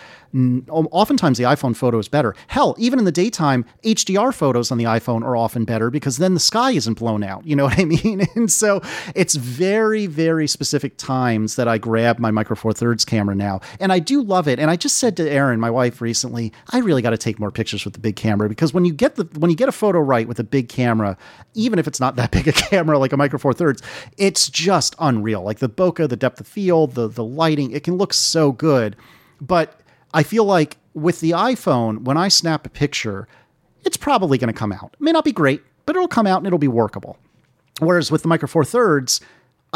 Oftentimes 0.68 1.38
the 1.38 1.44
iPhone 1.44 1.76
photo 1.76 2.00
is 2.00 2.08
better. 2.08 2.34
Hell, 2.48 2.74
even 2.78 2.98
in 2.98 3.04
the 3.04 3.12
daytime, 3.12 3.64
HDR 3.84 4.34
photos 4.34 4.72
on 4.72 4.78
the 4.78 4.84
iPhone 4.84 5.22
are 5.22 5.36
often 5.36 5.64
better 5.64 5.88
because 5.88 6.16
then 6.16 6.34
the 6.34 6.40
sky 6.40 6.72
isn't 6.72 6.94
blown 6.94 7.22
out. 7.22 7.46
You 7.46 7.54
know 7.54 7.64
what 7.66 7.78
I 7.78 7.84
mean? 7.96 8.26
And 8.34 8.50
so 8.50 8.82
it's 9.14 9.36
very, 9.36 10.06
very 10.06 10.48
specific 10.48 10.96
times 10.96 11.54
that 11.54 11.68
I 11.68 11.78
grab 11.78 12.18
my 12.18 12.32
Micro 12.32 12.56
Four 12.56 12.72
Thirds 12.72 13.04
camera 13.04 13.36
now. 13.36 13.60
And 13.78 13.92
I 13.92 14.00
do 14.00 14.20
love 14.20 14.48
it. 14.48 14.58
And 14.58 14.68
I 14.68 14.74
just 14.74 14.96
said 14.96 15.16
to 15.18 15.30
Erin, 15.30 15.60
my 15.60 15.70
wife, 15.70 16.00
recently, 16.00 16.52
I 16.70 16.78
really 16.78 17.02
got 17.02 17.10
to 17.10 17.18
take 17.18 17.38
more 17.38 17.52
pictures 17.52 17.84
with 17.84 17.94
the 17.94 18.00
big 18.00 18.15
camera 18.16 18.48
because 18.48 18.74
when 18.74 18.84
you 18.84 18.92
get 18.92 19.16
the 19.16 19.24
when 19.38 19.50
you 19.50 19.56
get 19.56 19.68
a 19.68 19.72
photo 19.72 19.98
right 19.98 20.26
with 20.26 20.38
a 20.38 20.44
big 20.44 20.68
camera, 20.68 21.16
even 21.54 21.78
if 21.78 21.86
it's 21.86 22.00
not 22.00 22.16
that 22.16 22.30
big 22.32 22.48
a 22.48 22.52
camera 22.52 22.98
like 22.98 23.12
a 23.12 23.16
Micro 23.16 23.38
Four 23.38 23.52
Thirds, 23.52 23.82
it's 24.16 24.48
just 24.48 24.94
unreal. 24.98 25.42
Like 25.42 25.58
the 25.58 25.68
bokeh, 25.68 26.08
the 26.08 26.16
depth 26.16 26.40
of 26.40 26.46
field, 26.46 26.94
the 26.94 27.08
the 27.08 27.24
lighting, 27.24 27.70
it 27.70 27.84
can 27.84 27.96
look 27.96 28.12
so 28.12 28.52
good. 28.52 28.96
But 29.40 29.80
I 30.14 30.22
feel 30.22 30.44
like 30.44 30.78
with 30.94 31.20
the 31.20 31.32
iPhone, 31.32 32.04
when 32.04 32.16
I 32.16 32.28
snap 32.28 32.66
a 32.66 32.70
picture, 32.70 33.28
it's 33.84 33.96
probably 33.96 34.38
going 34.38 34.52
to 34.52 34.58
come 34.58 34.72
out. 34.72 34.90
It 34.94 35.00
may 35.00 35.12
not 35.12 35.24
be 35.24 35.32
great, 35.32 35.62
but 35.84 35.94
it'll 35.94 36.08
come 36.08 36.26
out 36.26 36.38
and 36.38 36.46
it'll 36.46 36.58
be 36.58 36.68
workable. 36.68 37.18
Whereas 37.80 38.10
with 38.10 38.22
the 38.22 38.28
Micro 38.28 38.48
Four 38.48 38.64
Thirds, 38.64 39.20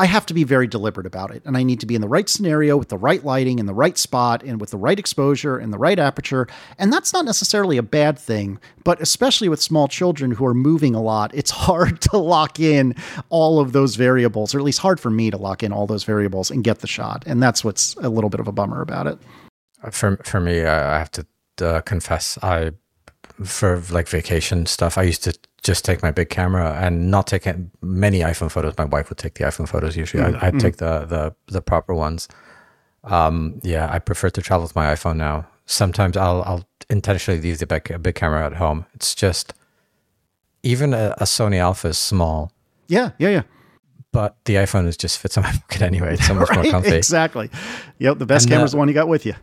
I 0.00 0.06
have 0.06 0.24
to 0.26 0.34
be 0.34 0.44
very 0.44 0.66
deliberate 0.66 1.06
about 1.06 1.30
it. 1.30 1.42
And 1.44 1.58
I 1.58 1.62
need 1.62 1.78
to 1.80 1.86
be 1.86 1.94
in 1.94 2.00
the 2.00 2.08
right 2.08 2.26
scenario 2.26 2.78
with 2.78 2.88
the 2.88 2.96
right 2.96 3.22
lighting 3.22 3.58
in 3.58 3.66
the 3.66 3.74
right 3.74 3.98
spot 3.98 4.42
and 4.42 4.58
with 4.58 4.70
the 4.70 4.78
right 4.78 4.98
exposure 4.98 5.58
and 5.58 5.74
the 5.74 5.78
right 5.78 5.98
aperture. 5.98 6.48
And 6.78 6.90
that's 6.90 7.12
not 7.12 7.26
necessarily 7.26 7.76
a 7.76 7.82
bad 7.82 8.18
thing, 8.18 8.58
but 8.82 8.98
especially 9.02 9.50
with 9.50 9.60
small 9.60 9.88
children 9.88 10.30
who 10.30 10.46
are 10.46 10.54
moving 10.54 10.94
a 10.94 11.02
lot, 11.02 11.34
it's 11.34 11.50
hard 11.68 12.00
to 12.00 12.16
lock 12.16 12.58
in 12.58 12.94
all 13.28 13.60
of 13.60 13.72
those 13.72 13.96
variables, 13.96 14.54
or 14.54 14.58
at 14.58 14.64
least 14.64 14.78
hard 14.78 14.98
for 14.98 15.10
me 15.10 15.30
to 15.30 15.36
lock 15.36 15.62
in 15.62 15.70
all 15.70 15.86
those 15.86 16.04
variables 16.04 16.50
and 16.50 16.64
get 16.64 16.78
the 16.78 16.86
shot. 16.86 17.22
And 17.26 17.42
that's 17.42 17.62
what's 17.62 17.94
a 17.96 18.08
little 18.08 18.30
bit 18.30 18.40
of 18.40 18.48
a 18.48 18.52
bummer 18.52 18.80
about 18.80 19.06
it. 19.06 19.18
For, 19.90 20.16
for 20.24 20.40
me, 20.40 20.64
I 20.64 20.98
have 20.98 21.10
to 21.10 21.26
uh, 21.60 21.82
confess, 21.82 22.38
I 22.42 22.72
for 23.44 23.82
like 23.90 24.08
vacation 24.08 24.66
stuff, 24.66 24.98
I 24.98 25.02
used 25.02 25.24
to 25.24 25.34
just 25.62 25.84
take 25.84 26.02
my 26.02 26.10
big 26.10 26.30
camera 26.30 26.78
and 26.80 27.10
not 27.10 27.26
take 27.26 27.46
many 27.82 28.20
iPhone 28.20 28.50
photos. 28.50 28.76
My 28.78 28.84
wife 28.84 29.08
would 29.08 29.18
take 29.18 29.34
the 29.34 29.44
iPhone 29.44 29.68
photos 29.68 29.96
usually. 29.96 30.22
Mm-hmm. 30.22 30.44
I, 30.44 30.50
would 30.50 30.60
take 30.60 30.76
the, 30.76 31.04
the 31.04 31.34
the 31.46 31.60
proper 31.60 31.94
ones. 31.94 32.28
Um, 33.04 33.60
yeah, 33.62 33.88
I 33.90 33.98
prefer 33.98 34.30
to 34.30 34.42
travel 34.42 34.62
with 34.62 34.76
my 34.76 34.94
iPhone 34.94 35.16
now. 35.16 35.46
Sometimes 35.66 36.16
I'll 36.16 36.42
I'll 36.42 36.64
intentionally 36.88 37.40
leave 37.40 37.58
the 37.58 37.66
big, 37.66 38.02
big 38.02 38.14
camera 38.14 38.46
at 38.46 38.54
home. 38.54 38.86
It's 38.94 39.14
just 39.14 39.54
even 40.62 40.92
a, 40.92 41.14
a 41.18 41.24
Sony 41.24 41.56
Alpha 41.56 41.88
is 41.88 41.98
small. 41.98 42.52
Yeah, 42.88 43.10
yeah, 43.18 43.30
yeah 43.30 43.42
but 44.12 44.36
the 44.44 44.54
iPhone 44.54 44.86
is 44.86 44.96
just 44.96 45.18
fits 45.18 45.36
on 45.36 45.44
my 45.44 45.52
pocket 45.68 45.82
anyway. 45.82 46.14
It's 46.14 46.26
so 46.26 46.34
much 46.34 46.50
right? 46.50 46.62
more 46.62 46.70
comfy. 46.70 46.94
Exactly. 46.94 47.50
Yep. 47.98 48.18
The 48.18 48.26
best 48.26 48.48
camera 48.48 48.64
is 48.64 48.72
the 48.72 48.78
one 48.78 48.88
you 48.88 48.94
got 48.94 49.08
with 49.08 49.26
you. 49.26 49.34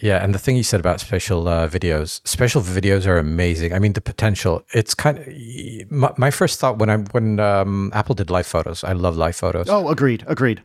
Yeah, 0.00 0.24
and 0.24 0.34
the 0.34 0.38
thing 0.38 0.56
you 0.56 0.62
said 0.62 0.80
about 0.80 1.00
spatial 1.00 1.46
uh, 1.46 1.68
videos, 1.68 2.26
spatial 2.26 2.62
videos 2.62 3.06
are 3.06 3.18
amazing. 3.18 3.74
I 3.74 3.78
mean, 3.78 3.92
the 3.92 4.00
potential. 4.00 4.64
It's 4.72 4.94
kind 4.94 5.18
of 5.18 5.90
my, 5.90 6.12
my 6.16 6.30
first 6.30 6.58
thought 6.58 6.78
when 6.78 6.88
I 6.88 6.96
when 6.96 7.38
um, 7.38 7.92
Apple 7.94 8.14
did 8.14 8.30
live 8.30 8.46
photos. 8.46 8.82
I 8.82 8.92
love 8.92 9.16
live 9.16 9.36
photos. 9.36 9.68
Oh, 9.68 9.88
agreed, 9.88 10.24
agreed. 10.26 10.62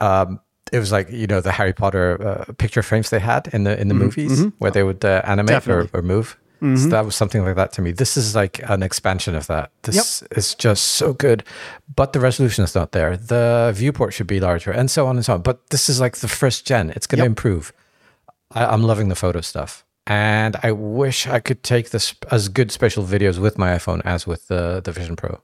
Um, 0.00 0.40
it 0.72 0.78
was 0.78 0.90
like 0.90 1.10
you 1.10 1.26
know 1.26 1.40
the 1.40 1.52
Harry 1.52 1.74
Potter 1.74 2.46
uh, 2.48 2.52
picture 2.54 2.82
frames 2.82 3.10
they 3.10 3.20
had 3.20 3.48
in 3.52 3.64
the 3.64 3.78
in 3.78 3.88
the 3.88 3.94
mm-hmm, 3.94 4.04
movies 4.04 4.40
mm-hmm. 4.40 4.48
where 4.58 4.70
they 4.70 4.82
would 4.82 5.04
uh, 5.04 5.20
animate 5.24 5.68
or, 5.68 5.88
or, 5.92 6.00
move. 6.00 6.38
Mm-hmm. 6.62 6.76
So 6.76 6.88
that 6.88 7.04
was 7.04 7.14
something 7.14 7.44
like 7.44 7.56
that 7.56 7.72
to 7.72 7.82
me. 7.82 7.90
This 7.90 8.16
is 8.16 8.34
like 8.34 8.60
an 8.70 8.82
expansion 8.82 9.34
of 9.34 9.48
that. 9.48 9.70
This 9.82 10.22
yep. 10.22 10.38
is 10.38 10.54
just 10.54 10.82
so 10.92 11.12
good, 11.12 11.44
but 11.94 12.14
the 12.14 12.20
resolution 12.20 12.64
is 12.64 12.74
not 12.74 12.92
there. 12.92 13.16
The 13.16 13.72
viewport 13.74 14.14
should 14.14 14.28
be 14.28 14.40
larger, 14.40 14.70
and 14.70 14.90
so 14.90 15.06
on 15.06 15.16
and 15.16 15.24
so 15.24 15.34
on. 15.34 15.42
But 15.42 15.68
this 15.68 15.90
is 15.90 16.00
like 16.00 16.18
the 16.18 16.28
first 16.28 16.64
gen. 16.64 16.90
It's 16.90 17.06
going 17.06 17.18
to 17.18 17.24
yep. 17.24 17.30
improve. 17.30 17.74
I, 18.54 18.72
am 18.72 18.82
loving 18.82 19.08
the 19.08 19.14
photo 19.14 19.40
stuff. 19.40 19.84
And 20.06 20.56
I 20.62 20.72
wish 20.72 21.26
I 21.26 21.40
could 21.40 21.62
take 21.62 21.90
this 21.90 22.14
as 22.30 22.48
good 22.48 22.70
spatial 22.72 23.04
videos 23.04 23.38
with 23.38 23.56
my 23.56 23.76
iPhone 23.76 24.02
as 24.04 24.26
with 24.26 24.48
the, 24.48 24.80
the 24.82 24.92
Vision 24.92 25.16
Pro. 25.16 25.40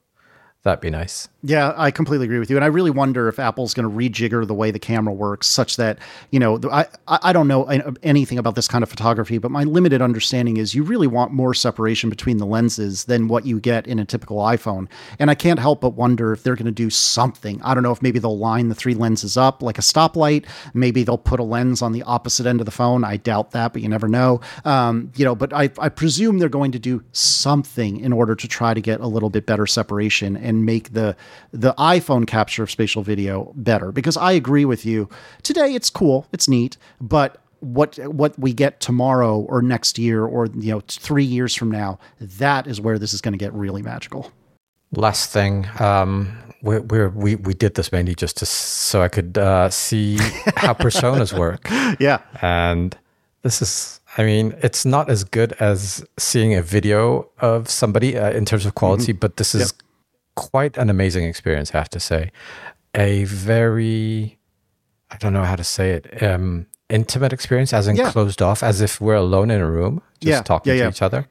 That'd 0.63 0.81
be 0.81 0.91
nice. 0.91 1.29
Yeah, 1.45 1.73
I 1.77 1.93
completely 1.93 2.25
agree 2.25 2.41
with 2.41 2.51
you, 2.51 2.57
and 2.57 2.65
I 2.65 2.69
really 2.69 2.91
wonder 2.91 3.29
if 3.29 3.39
Apple's 3.39 3.73
going 3.73 3.89
to 3.89 3.95
rejigger 3.95 4.45
the 4.45 4.55
way 4.55 4.73
the 4.73 4.81
camera 4.81 5.15
works, 5.15 5.47
such 5.47 5.77
that 5.77 6.01
you 6.33 6.41
know, 6.41 6.59
I 6.69 6.87
I 7.07 7.33
don't 7.33 7.47
know 7.47 7.63
anything 8.03 8.39
about 8.39 8.57
this 8.57 8.67
kind 8.67 8.83
of 8.83 8.91
photography, 8.91 9.39
but 9.39 9.53
my 9.53 9.63
limited 9.63 10.03
understanding 10.03 10.57
is 10.57 10.75
you 10.75 10.83
really 10.83 11.07
want 11.07 11.31
more 11.31 11.55
separation 11.55 12.11
between 12.11 12.39
the 12.39 12.45
lenses 12.47 13.05
than 13.05 13.29
what 13.29 13.47
you 13.47 13.61
get 13.61 13.87
in 13.87 14.01
a 14.01 14.05
typical 14.05 14.39
iPhone, 14.39 14.89
and 15.21 15.31
I 15.31 15.37
can't 15.37 15.61
help 15.61 15.81
but 15.81 15.91
wonder 15.91 16.33
if 16.33 16.43
they're 16.43 16.57
going 16.57 16.67
to 16.67 16.73
do 16.73 16.91
something. 16.91 17.63
I 17.63 17.73
don't 17.73 17.85
know 17.85 17.93
if 17.93 18.03
maybe 18.03 18.19
they'll 18.19 18.37
line 18.37 18.69
the 18.69 18.75
three 18.75 18.95
lenses 18.95 19.37
up 19.37 19.63
like 19.63 19.79
a 19.79 19.83
stoplight, 19.83 20.45
maybe 20.75 21.05
they'll 21.05 21.17
put 21.17 21.39
a 21.39 21.45
lens 21.45 21.83
on 21.83 21.93
the 21.93 22.03
opposite 22.03 22.47
end 22.47 22.61
of 22.61 22.65
the 22.65 22.73
phone. 22.73 23.05
I 23.05 23.17
doubt 23.17 23.53
that, 23.53 23.73
but 23.73 23.81
you 23.81 23.89
never 23.89 24.09
know. 24.09 24.41
Um, 24.65 25.13
you 25.15 25.25
know, 25.25 25.37
but 25.37 25.53
I 25.53 25.71
I 25.79 25.89
presume 25.89 26.41
they're 26.41 26.49
going 26.49 26.73
to 26.73 26.81
do 26.81 27.05
something 27.13 28.01
in 28.01 28.13
order 28.13 28.35
to 28.35 28.49
try 28.49 28.75
to 28.75 28.81
get 28.81 28.99
a 28.99 29.07
little 29.07 29.31
bit 29.31 29.47
better 29.47 29.69
separation 29.69 30.37
and 30.37 30.67
make 30.67 30.95
the 30.95 31.15
the 31.53 31.75
iPhone 31.75 32.27
capture 32.27 32.63
of 32.63 32.71
spatial 32.71 33.03
video 33.03 33.53
better. 33.57 33.93
Because 33.93 34.17
I 34.17 34.33
agree 34.33 34.65
with 34.65 34.85
you. 34.85 35.09
Today 35.43 35.75
it's 35.75 35.91
cool, 35.91 36.27
it's 36.33 36.49
neat, 36.49 36.77
but 37.01 37.43
what 37.61 37.99
what 37.99 38.39
we 38.39 38.53
get 38.53 38.81
tomorrow 38.81 39.41
or 39.41 39.63
next 39.63 39.99
year 39.99 40.25
or 40.25 40.47
you 40.47 40.73
know 40.73 40.81
three 40.87 41.25
years 41.25 41.55
from 41.55 41.71
now, 41.71 41.99
that 42.21 42.67
is 42.67 42.81
where 42.81 42.99
this 42.99 43.13
is 43.13 43.21
going 43.21 43.33
to 43.33 43.39
get 43.39 43.53
really 43.53 43.83
magical. 43.83 44.33
Last 44.93 45.31
thing, 45.31 45.67
um, 45.81 46.37
we 46.63 46.79
we 46.81 47.35
we 47.37 47.55
did 47.55 47.75
this 47.75 47.93
mainly 47.93 48.15
just 48.15 48.37
to 48.39 48.47
so 48.47 49.03
I 49.03 49.09
could 49.09 49.37
uh, 49.37 49.71
see 49.71 50.17
how 50.57 50.75
personas 50.87 51.37
work. 51.37 51.69
Yeah, 52.01 52.21
and 52.41 52.97
this 53.43 53.61
is 53.61 54.01
I 54.17 54.25
mean, 54.25 54.55
it's 54.63 54.85
not 54.85 55.11
as 55.11 55.25
good 55.25 55.53
as 55.61 56.05
seeing 56.17 56.55
a 56.55 56.63
video 56.63 57.29
of 57.41 57.69
somebody 57.69 58.17
uh, 58.17 58.31
in 58.31 58.45
terms 58.45 58.67
of 58.67 58.75
quality, 58.75 59.13
mm-hmm. 59.13 59.21
but 59.21 59.37
this 59.37 59.55
is 59.55 59.73
yep 59.73 59.88
quite 60.39 60.77
an 60.77 60.91
amazing 60.91 61.25
experience, 61.25 61.75
I 61.75 61.79
have 61.79 61.91
to 61.91 62.01
say. 62.01 62.31
A 62.95 63.25
very, 63.25 64.39
I 65.11 65.17
don't 65.19 65.33
know 65.33 65.45
how 65.45 65.57
to 65.57 65.65
say 65.65 65.93
it, 65.93 66.23
um, 66.23 66.67
intimate 66.89 67.33
experience, 67.33 67.73
as 67.73 67.87
in 67.87 67.97
yeah. 67.97 68.11
closed 68.11 68.41
off, 68.41 68.63
as 68.63 68.81
if 68.81 69.01
we're 69.01 69.15
alone 69.15 69.51
in 69.51 69.61
a 69.61 69.71
room, 69.71 70.03
just 70.21 70.31
yeah. 70.31 70.43
talking 70.43 70.75
yeah, 70.75 70.85
to 70.85 70.89
each 70.89 71.03
other. 71.03 71.27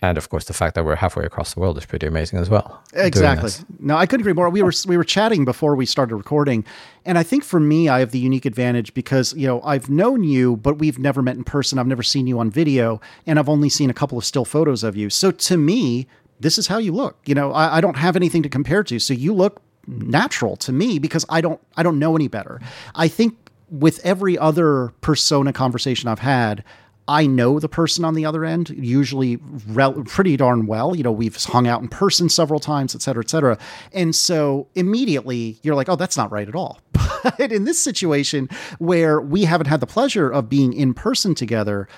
And 0.00 0.16
of 0.16 0.28
course, 0.28 0.44
the 0.44 0.52
fact 0.52 0.76
that 0.76 0.84
we're 0.84 0.94
halfway 0.94 1.24
across 1.24 1.54
the 1.54 1.60
world 1.60 1.76
is 1.76 1.84
pretty 1.84 2.06
amazing 2.06 2.38
as 2.38 2.48
well. 2.48 2.82
Exactly. 2.94 3.50
No, 3.80 3.96
I 3.96 4.06
couldn't 4.06 4.22
agree 4.22 4.32
more. 4.32 4.48
We 4.48 4.62
were 4.62 4.72
we 4.86 4.96
were 4.96 5.04
chatting 5.04 5.44
before 5.44 5.74
we 5.74 5.86
started 5.86 6.14
recording, 6.14 6.64
and 7.04 7.18
I 7.18 7.24
think 7.24 7.42
for 7.42 7.58
me, 7.58 7.88
I 7.88 7.98
have 7.98 8.12
the 8.12 8.20
unique 8.20 8.46
advantage 8.46 8.94
because 8.94 9.34
you 9.34 9.48
know 9.48 9.60
I've 9.62 9.90
known 9.90 10.22
you, 10.22 10.56
but 10.56 10.78
we've 10.78 11.00
never 11.00 11.20
met 11.20 11.36
in 11.36 11.42
person. 11.42 11.80
I've 11.80 11.88
never 11.88 12.04
seen 12.04 12.28
you 12.28 12.38
on 12.38 12.48
video, 12.48 13.00
and 13.26 13.40
I've 13.40 13.48
only 13.48 13.68
seen 13.68 13.90
a 13.90 13.94
couple 13.94 14.16
of 14.16 14.24
still 14.24 14.44
photos 14.44 14.84
of 14.84 14.96
you. 14.96 15.10
So 15.10 15.32
to 15.32 15.56
me, 15.56 16.06
this 16.40 16.58
is 16.58 16.66
how 16.66 16.78
you 16.78 16.92
look. 16.92 17.18
You 17.24 17.34
know, 17.34 17.52
I, 17.52 17.78
I 17.78 17.80
don't 17.80 17.96
have 17.96 18.16
anything 18.16 18.42
to 18.42 18.48
compare 18.48 18.82
to. 18.84 18.98
So 18.98 19.14
you 19.14 19.34
look 19.34 19.62
natural 19.86 20.56
to 20.56 20.72
me 20.72 20.98
because 20.98 21.24
I 21.28 21.40
don't 21.40 21.60
I 21.76 21.82
don't 21.82 21.98
know 21.98 22.14
any 22.14 22.28
better. 22.28 22.60
I 22.94 23.08
think 23.08 23.36
with 23.70 24.04
every 24.04 24.38
other 24.38 24.92
persona 25.00 25.52
conversation 25.52 26.08
I've 26.08 26.20
had, 26.20 26.64
I 27.06 27.26
know 27.26 27.58
the 27.58 27.68
person 27.68 28.04
on 28.04 28.14
the 28.14 28.26
other 28.26 28.44
end 28.44 28.68
usually 28.70 29.38
rel- 29.68 30.04
pretty 30.04 30.36
darn 30.36 30.66
well. 30.66 30.94
You 30.94 31.02
know, 31.02 31.12
we've 31.12 31.36
hung 31.36 31.66
out 31.66 31.80
in 31.80 31.88
person 31.88 32.28
several 32.28 32.60
times, 32.60 32.94
et 32.94 33.00
cetera, 33.00 33.22
et 33.22 33.30
cetera. 33.30 33.58
And 33.92 34.14
so 34.14 34.68
immediately 34.74 35.58
you're 35.62 35.74
like, 35.74 35.88
oh, 35.88 35.96
that's 35.96 36.16
not 36.16 36.30
right 36.30 36.48
at 36.48 36.54
all. 36.54 36.80
But 37.24 37.50
in 37.50 37.64
this 37.64 37.80
situation 37.80 38.48
where 38.78 39.20
we 39.20 39.44
haven't 39.44 39.66
had 39.66 39.80
the 39.80 39.86
pleasure 39.88 40.30
of 40.30 40.48
being 40.48 40.72
in 40.72 40.94
person 40.94 41.34
together, 41.34 41.88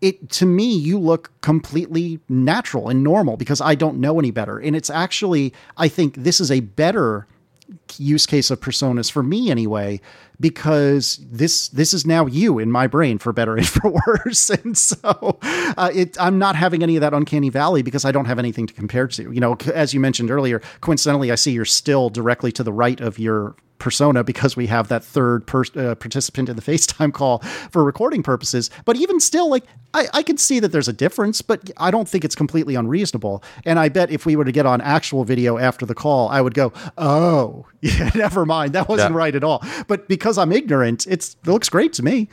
it 0.00 0.30
to 0.30 0.46
me 0.46 0.76
you 0.76 0.98
look 0.98 1.32
completely 1.40 2.20
natural 2.28 2.88
and 2.88 3.02
normal 3.02 3.36
because 3.36 3.60
I 3.60 3.74
don't 3.74 3.98
know 3.98 4.18
any 4.18 4.30
better. 4.30 4.58
And 4.58 4.76
it's 4.76 4.90
actually 4.90 5.52
I 5.76 5.88
think 5.88 6.16
this 6.16 6.40
is 6.40 6.50
a 6.50 6.60
better 6.60 7.26
use 7.98 8.26
case 8.26 8.50
of 8.50 8.60
personas 8.60 9.10
for 9.10 9.22
me 9.22 9.50
anyway 9.50 10.00
because 10.38 11.18
this 11.30 11.68
this 11.68 11.92
is 11.92 12.06
now 12.06 12.26
you 12.26 12.58
in 12.58 12.70
my 12.70 12.86
brain 12.86 13.18
for 13.18 13.32
better 13.32 13.56
and 13.56 13.66
for 13.66 13.90
worse 14.06 14.50
and 14.64 14.76
so 14.76 15.38
uh, 15.42 15.90
it, 15.92 16.16
i'm 16.20 16.38
not 16.38 16.54
having 16.54 16.82
any 16.82 16.96
of 16.96 17.00
that 17.00 17.12
uncanny 17.14 17.48
valley 17.48 17.82
because 17.82 18.04
i 18.04 18.12
don't 18.12 18.26
have 18.26 18.38
anything 18.38 18.66
to 18.66 18.74
compare 18.74 19.08
to 19.08 19.32
you 19.32 19.40
know 19.40 19.56
as 19.74 19.92
you 19.92 20.00
mentioned 20.00 20.30
earlier 20.30 20.60
coincidentally 20.80 21.32
i 21.32 21.34
see 21.34 21.52
you're 21.52 21.64
still 21.64 22.08
directly 22.08 22.52
to 22.52 22.62
the 22.62 22.72
right 22.72 23.00
of 23.00 23.18
your 23.18 23.56
persona 23.78 24.24
because 24.24 24.56
we 24.56 24.66
have 24.66 24.88
that 24.88 25.04
third 25.04 25.46
per- 25.46 25.64
uh, 25.76 25.94
participant 25.94 26.48
in 26.48 26.56
the 26.56 26.62
FaceTime 26.72 27.12
call 27.12 27.38
for 27.70 27.84
recording 27.84 28.22
purposes. 28.22 28.70
But 28.84 28.96
even 28.96 29.20
still, 29.20 29.48
like 29.48 29.64
I, 29.94 30.08
I 30.12 30.22
can 30.22 30.36
see 30.36 30.60
that 30.60 30.72
there's 30.72 30.88
a 30.88 30.92
difference, 30.92 31.42
but 31.42 31.70
I 31.76 31.90
don't 31.90 32.08
think 32.08 32.24
it's 32.24 32.34
completely 32.34 32.74
unreasonable. 32.74 33.42
And 33.64 33.78
I 33.78 33.88
bet 33.88 34.10
if 34.10 34.26
we 34.26 34.36
were 34.36 34.44
to 34.44 34.52
get 34.52 34.66
on 34.66 34.80
actual 34.80 35.24
video 35.24 35.58
after 35.58 35.86
the 35.86 35.94
call, 35.94 36.28
I 36.28 36.40
would 36.40 36.54
go, 36.54 36.72
"Oh, 36.98 37.66
yeah, 37.80 38.10
never 38.14 38.44
mind, 38.46 38.72
that 38.74 38.88
wasn't 38.88 39.12
yeah. 39.12 39.18
right 39.18 39.34
at 39.34 39.44
all." 39.44 39.62
But 39.86 40.08
because 40.08 40.38
I'm 40.38 40.52
ignorant, 40.52 41.06
it's 41.06 41.36
it 41.42 41.48
looks 41.48 41.68
great 41.68 41.92
to 41.94 42.02
me. 42.02 42.28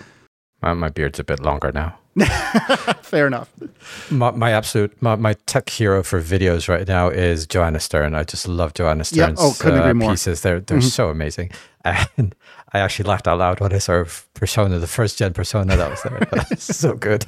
My, 0.61 0.73
my 0.73 0.89
beard's 0.89 1.19
a 1.19 1.23
bit 1.23 1.41
longer 1.41 1.71
now. 1.71 1.97
Fair 3.01 3.25
enough. 3.25 3.51
My, 4.11 4.31
my 4.31 4.51
absolute 4.51 4.99
my, 5.01 5.15
my, 5.15 5.33
tech 5.47 5.69
hero 5.69 6.03
for 6.03 6.21
videos 6.21 6.69
right 6.69 6.87
now 6.87 7.09
is 7.09 7.47
Joanna 7.47 7.79
Stern. 7.79 8.13
I 8.13 8.23
just 8.23 8.47
love 8.47 8.75
Joanna 8.75 9.03
Stern's 9.03 9.39
yeah. 9.39 9.45
oh, 9.45 9.55
couldn't 9.59 9.79
uh, 9.79 9.83
agree 9.83 9.93
more. 9.93 10.11
pieces. 10.11 10.41
They're 10.41 10.59
they're 10.59 10.77
mm-hmm. 10.77 10.87
so 10.87 11.09
amazing. 11.09 11.51
And 12.17 12.33
I 12.71 12.79
actually 12.79 13.09
laughed 13.09 13.27
out 13.27 13.39
loud 13.39 13.59
when 13.59 13.73
I 13.73 13.77
saw 13.77 14.05
Persona, 14.35 14.79
the 14.79 14.87
first 14.87 15.17
gen 15.17 15.33
Persona 15.33 15.75
that 15.75 15.89
was 15.89 16.01
there. 16.03 16.57
so 16.57 16.93
good. 16.93 17.25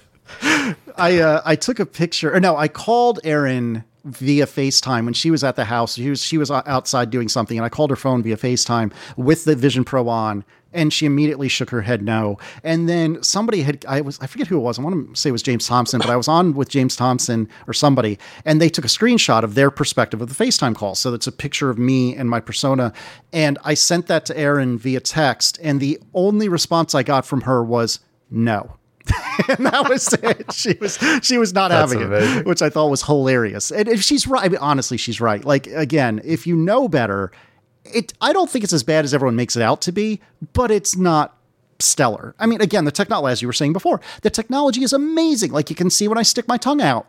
I 0.98 1.20
uh, 1.20 1.42
I 1.44 1.56
took 1.56 1.80
a 1.80 1.86
picture. 1.86 2.34
Or 2.34 2.40
no, 2.40 2.56
I 2.56 2.68
called 2.68 3.20
Erin 3.24 3.84
via 4.06 4.46
FaceTime 4.46 5.06
when 5.06 5.14
she 5.14 5.32
was 5.32 5.44
at 5.44 5.56
the 5.56 5.66
house. 5.66 5.96
She 5.96 6.10
was 6.10 6.24
she 6.24 6.38
was 6.38 6.52
outside 6.52 7.10
doing 7.10 7.28
something, 7.28 7.58
and 7.58 7.66
I 7.66 7.70
called 7.70 7.90
her 7.90 7.96
phone 7.96 8.24
via 8.24 8.38
FaceTime 8.38 8.94
with 9.18 9.46
the 9.46 9.56
Vision 9.56 9.84
Pro 9.84 10.08
on, 10.08 10.46
and 10.76 10.94
she 10.94 11.06
immediately 11.06 11.48
shook 11.48 11.72
her 11.72 11.82
head 11.82 12.04
no. 12.04 12.38
And 12.64 12.88
then 12.88 13.24
somebody 13.24 13.62
had 13.62 13.84
I 13.88 14.02
was 14.02 14.20
I 14.22 14.28
forget 14.28 14.48
who 14.48 14.58
it 14.58 14.62
was. 14.62 14.78
I 14.78 14.84
want 14.84 15.16
to 15.16 15.20
say 15.20 15.30
it 15.30 15.32
was 15.32 15.42
James 15.42 15.66
Thomson, 15.66 16.00
but 16.00 16.10
I 16.10 16.16
was 16.16 16.28
on 16.28 16.54
with 16.54 16.70
James 16.70 16.96
Thomson 16.96 17.50
or 17.68 17.74
somebody, 17.74 18.20
and 18.44 18.62
they 18.62 18.70
took 18.70 18.86
a 18.86 18.90
screenshot 18.90 19.44
of 19.44 19.56
their 19.56 19.72
perspective 19.72 20.22
of 20.22 20.30
the 20.30 20.46
FaceTime 20.46 20.76
call. 20.76 20.94
So 20.94 21.14
it's 21.14 21.28
a 21.28 21.32
picture 21.32 21.70
of 21.70 21.80
me 21.80 22.16
and 22.16 22.30
my 22.30 22.40
persona, 22.40 22.94
and 23.34 23.58
I 23.64 23.74
sent 23.74 24.08
that 24.08 24.26
to 24.28 24.38
Erin 24.38 24.78
via 24.78 25.00
text, 25.00 25.58
and 25.64 25.80
the 25.80 26.00
only 26.14 26.50
response 26.50 26.94
I 26.94 27.04
got 27.04 27.26
from 27.26 27.42
her 27.42 27.64
was 27.64 28.00
no. 28.30 28.78
and 29.50 29.66
that 29.68 29.88
was 29.88 30.12
it. 30.14 30.52
She 30.52 30.74
was 30.82 30.98
she 31.22 31.38
was 31.38 31.54
not 31.54 31.70
That's 31.70 31.92
having 31.92 32.08
amazing. 32.08 32.40
it, 32.40 32.46
which 32.46 32.62
I 32.62 32.70
thought 32.70 32.90
was 32.90 33.04
hilarious. 33.04 33.72
And 33.72 33.88
if 33.88 34.02
she's 34.02 34.26
right, 34.26 34.44
I 34.44 34.50
mean, 34.50 34.58
honestly, 34.60 34.98
she's 34.98 35.22
right. 35.22 35.44
Like 35.46 35.68
again, 35.68 36.22
if 36.24 36.48
you 36.48 36.56
know 36.56 36.88
better, 36.88 37.32
it 37.94 38.14
I 38.22 38.34
don't 38.34 38.50
think 38.50 38.64
it's 38.64 38.74
as 38.74 38.84
bad 38.84 39.06
as 39.06 39.14
everyone 39.14 39.36
makes 39.36 39.56
it 39.56 39.62
out 39.62 39.82
to 39.82 39.92
be, 39.92 40.22
but 40.54 40.72
it's 40.72 40.96
not 40.96 41.38
stellar. 41.80 42.36
I 42.40 42.46
mean, 42.46 42.62
again, 42.62 42.86
the 42.86 42.92
technology, 42.92 43.32
as 43.32 43.42
you 43.42 43.48
were 43.48 43.54
saying 43.54 43.74
before, 43.74 44.02
the 44.22 44.30
technology 44.30 44.84
is 44.84 44.94
amazing. 44.94 45.52
Like 45.52 45.70
you 45.70 45.76
can 45.76 45.90
see 45.90 46.08
when 46.08 46.18
I 46.18 46.24
stick 46.24 46.48
my 46.48 46.58
tongue 46.58 46.82
out. 46.82 47.08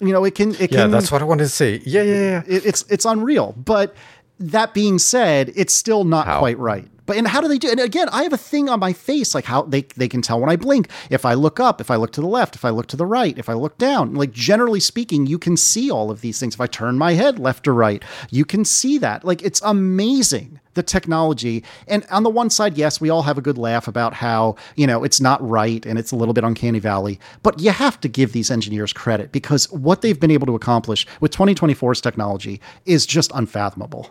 You 0.00 0.12
know, 0.12 0.24
it 0.24 0.34
can. 0.34 0.54
It 0.54 0.72
yeah, 0.72 0.82
can, 0.82 0.90
that's 0.90 1.12
what 1.12 1.20
I 1.20 1.26
wanted 1.26 1.44
to 1.44 1.50
see. 1.50 1.82
Yeah, 1.84 2.02
yeah, 2.02 2.14
yeah. 2.14 2.42
It, 2.46 2.66
it's 2.66 2.84
it's 2.88 3.04
unreal. 3.04 3.54
But 3.56 3.94
that 4.38 4.72
being 4.72 4.98
said, 4.98 5.52
it's 5.54 5.74
still 5.74 6.04
not 6.04 6.26
How? 6.26 6.38
quite 6.38 6.58
right. 6.58 6.88
But 7.10 7.18
and 7.18 7.26
how 7.26 7.40
do 7.40 7.48
they 7.48 7.58
do? 7.58 7.68
And 7.68 7.80
again, 7.80 8.08
I 8.12 8.22
have 8.22 8.32
a 8.32 8.36
thing 8.36 8.68
on 8.68 8.78
my 8.78 8.92
face, 8.92 9.34
like 9.34 9.44
how 9.44 9.62
they 9.62 9.82
they 9.96 10.06
can 10.06 10.22
tell 10.22 10.38
when 10.38 10.48
I 10.48 10.54
blink, 10.54 10.88
if 11.10 11.24
I 11.24 11.34
look 11.34 11.58
up, 11.58 11.80
if 11.80 11.90
I 11.90 11.96
look 11.96 12.12
to 12.12 12.20
the 12.20 12.28
left, 12.28 12.54
if 12.54 12.64
I 12.64 12.70
look 12.70 12.86
to 12.86 12.96
the 12.96 13.04
right, 13.04 13.36
if 13.36 13.48
I 13.48 13.54
look 13.54 13.78
down. 13.78 14.14
Like 14.14 14.30
generally 14.30 14.78
speaking, 14.78 15.26
you 15.26 15.36
can 15.36 15.56
see 15.56 15.90
all 15.90 16.12
of 16.12 16.20
these 16.20 16.38
things. 16.38 16.54
If 16.54 16.60
I 16.60 16.68
turn 16.68 16.98
my 16.98 17.14
head 17.14 17.40
left 17.40 17.66
or 17.66 17.74
right, 17.74 18.00
you 18.30 18.44
can 18.44 18.64
see 18.64 18.96
that. 18.98 19.24
Like 19.24 19.42
it's 19.42 19.60
amazing 19.64 20.60
the 20.74 20.84
technology. 20.84 21.64
And 21.88 22.06
on 22.12 22.22
the 22.22 22.30
one 22.30 22.48
side, 22.48 22.78
yes, 22.78 23.00
we 23.00 23.10
all 23.10 23.22
have 23.22 23.36
a 23.36 23.42
good 23.42 23.58
laugh 23.58 23.88
about 23.88 24.14
how, 24.14 24.54
you 24.76 24.86
know, 24.86 25.02
it's 25.02 25.20
not 25.20 25.42
right 25.42 25.84
and 25.84 25.98
it's 25.98 26.12
a 26.12 26.16
little 26.16 26.32
bit 26.32 26.44
uncanny 26.44 26.78
valley. 26.78 27.18
But 27.42 27.58
you 27.58 27.72
have 27.72 28.00
to 28.02 28.08
give 28.08 28.32
these 28.32 28.52
engineers 28.52 28.92
credit 28.92 29.32
because 29.32 29.68
what 29.72 30.02
they've 30.02 30.20
been 30.20 30.30
able 30.30 30.46
to 30.46 30.54
accomplish 30.54 31.08
with 31.18 31.32
2024's 31.32 32.00
technology 32.00 32.60
is 32.86 33.04
just 33.04 33.32
unfathomable. 33.34 34.10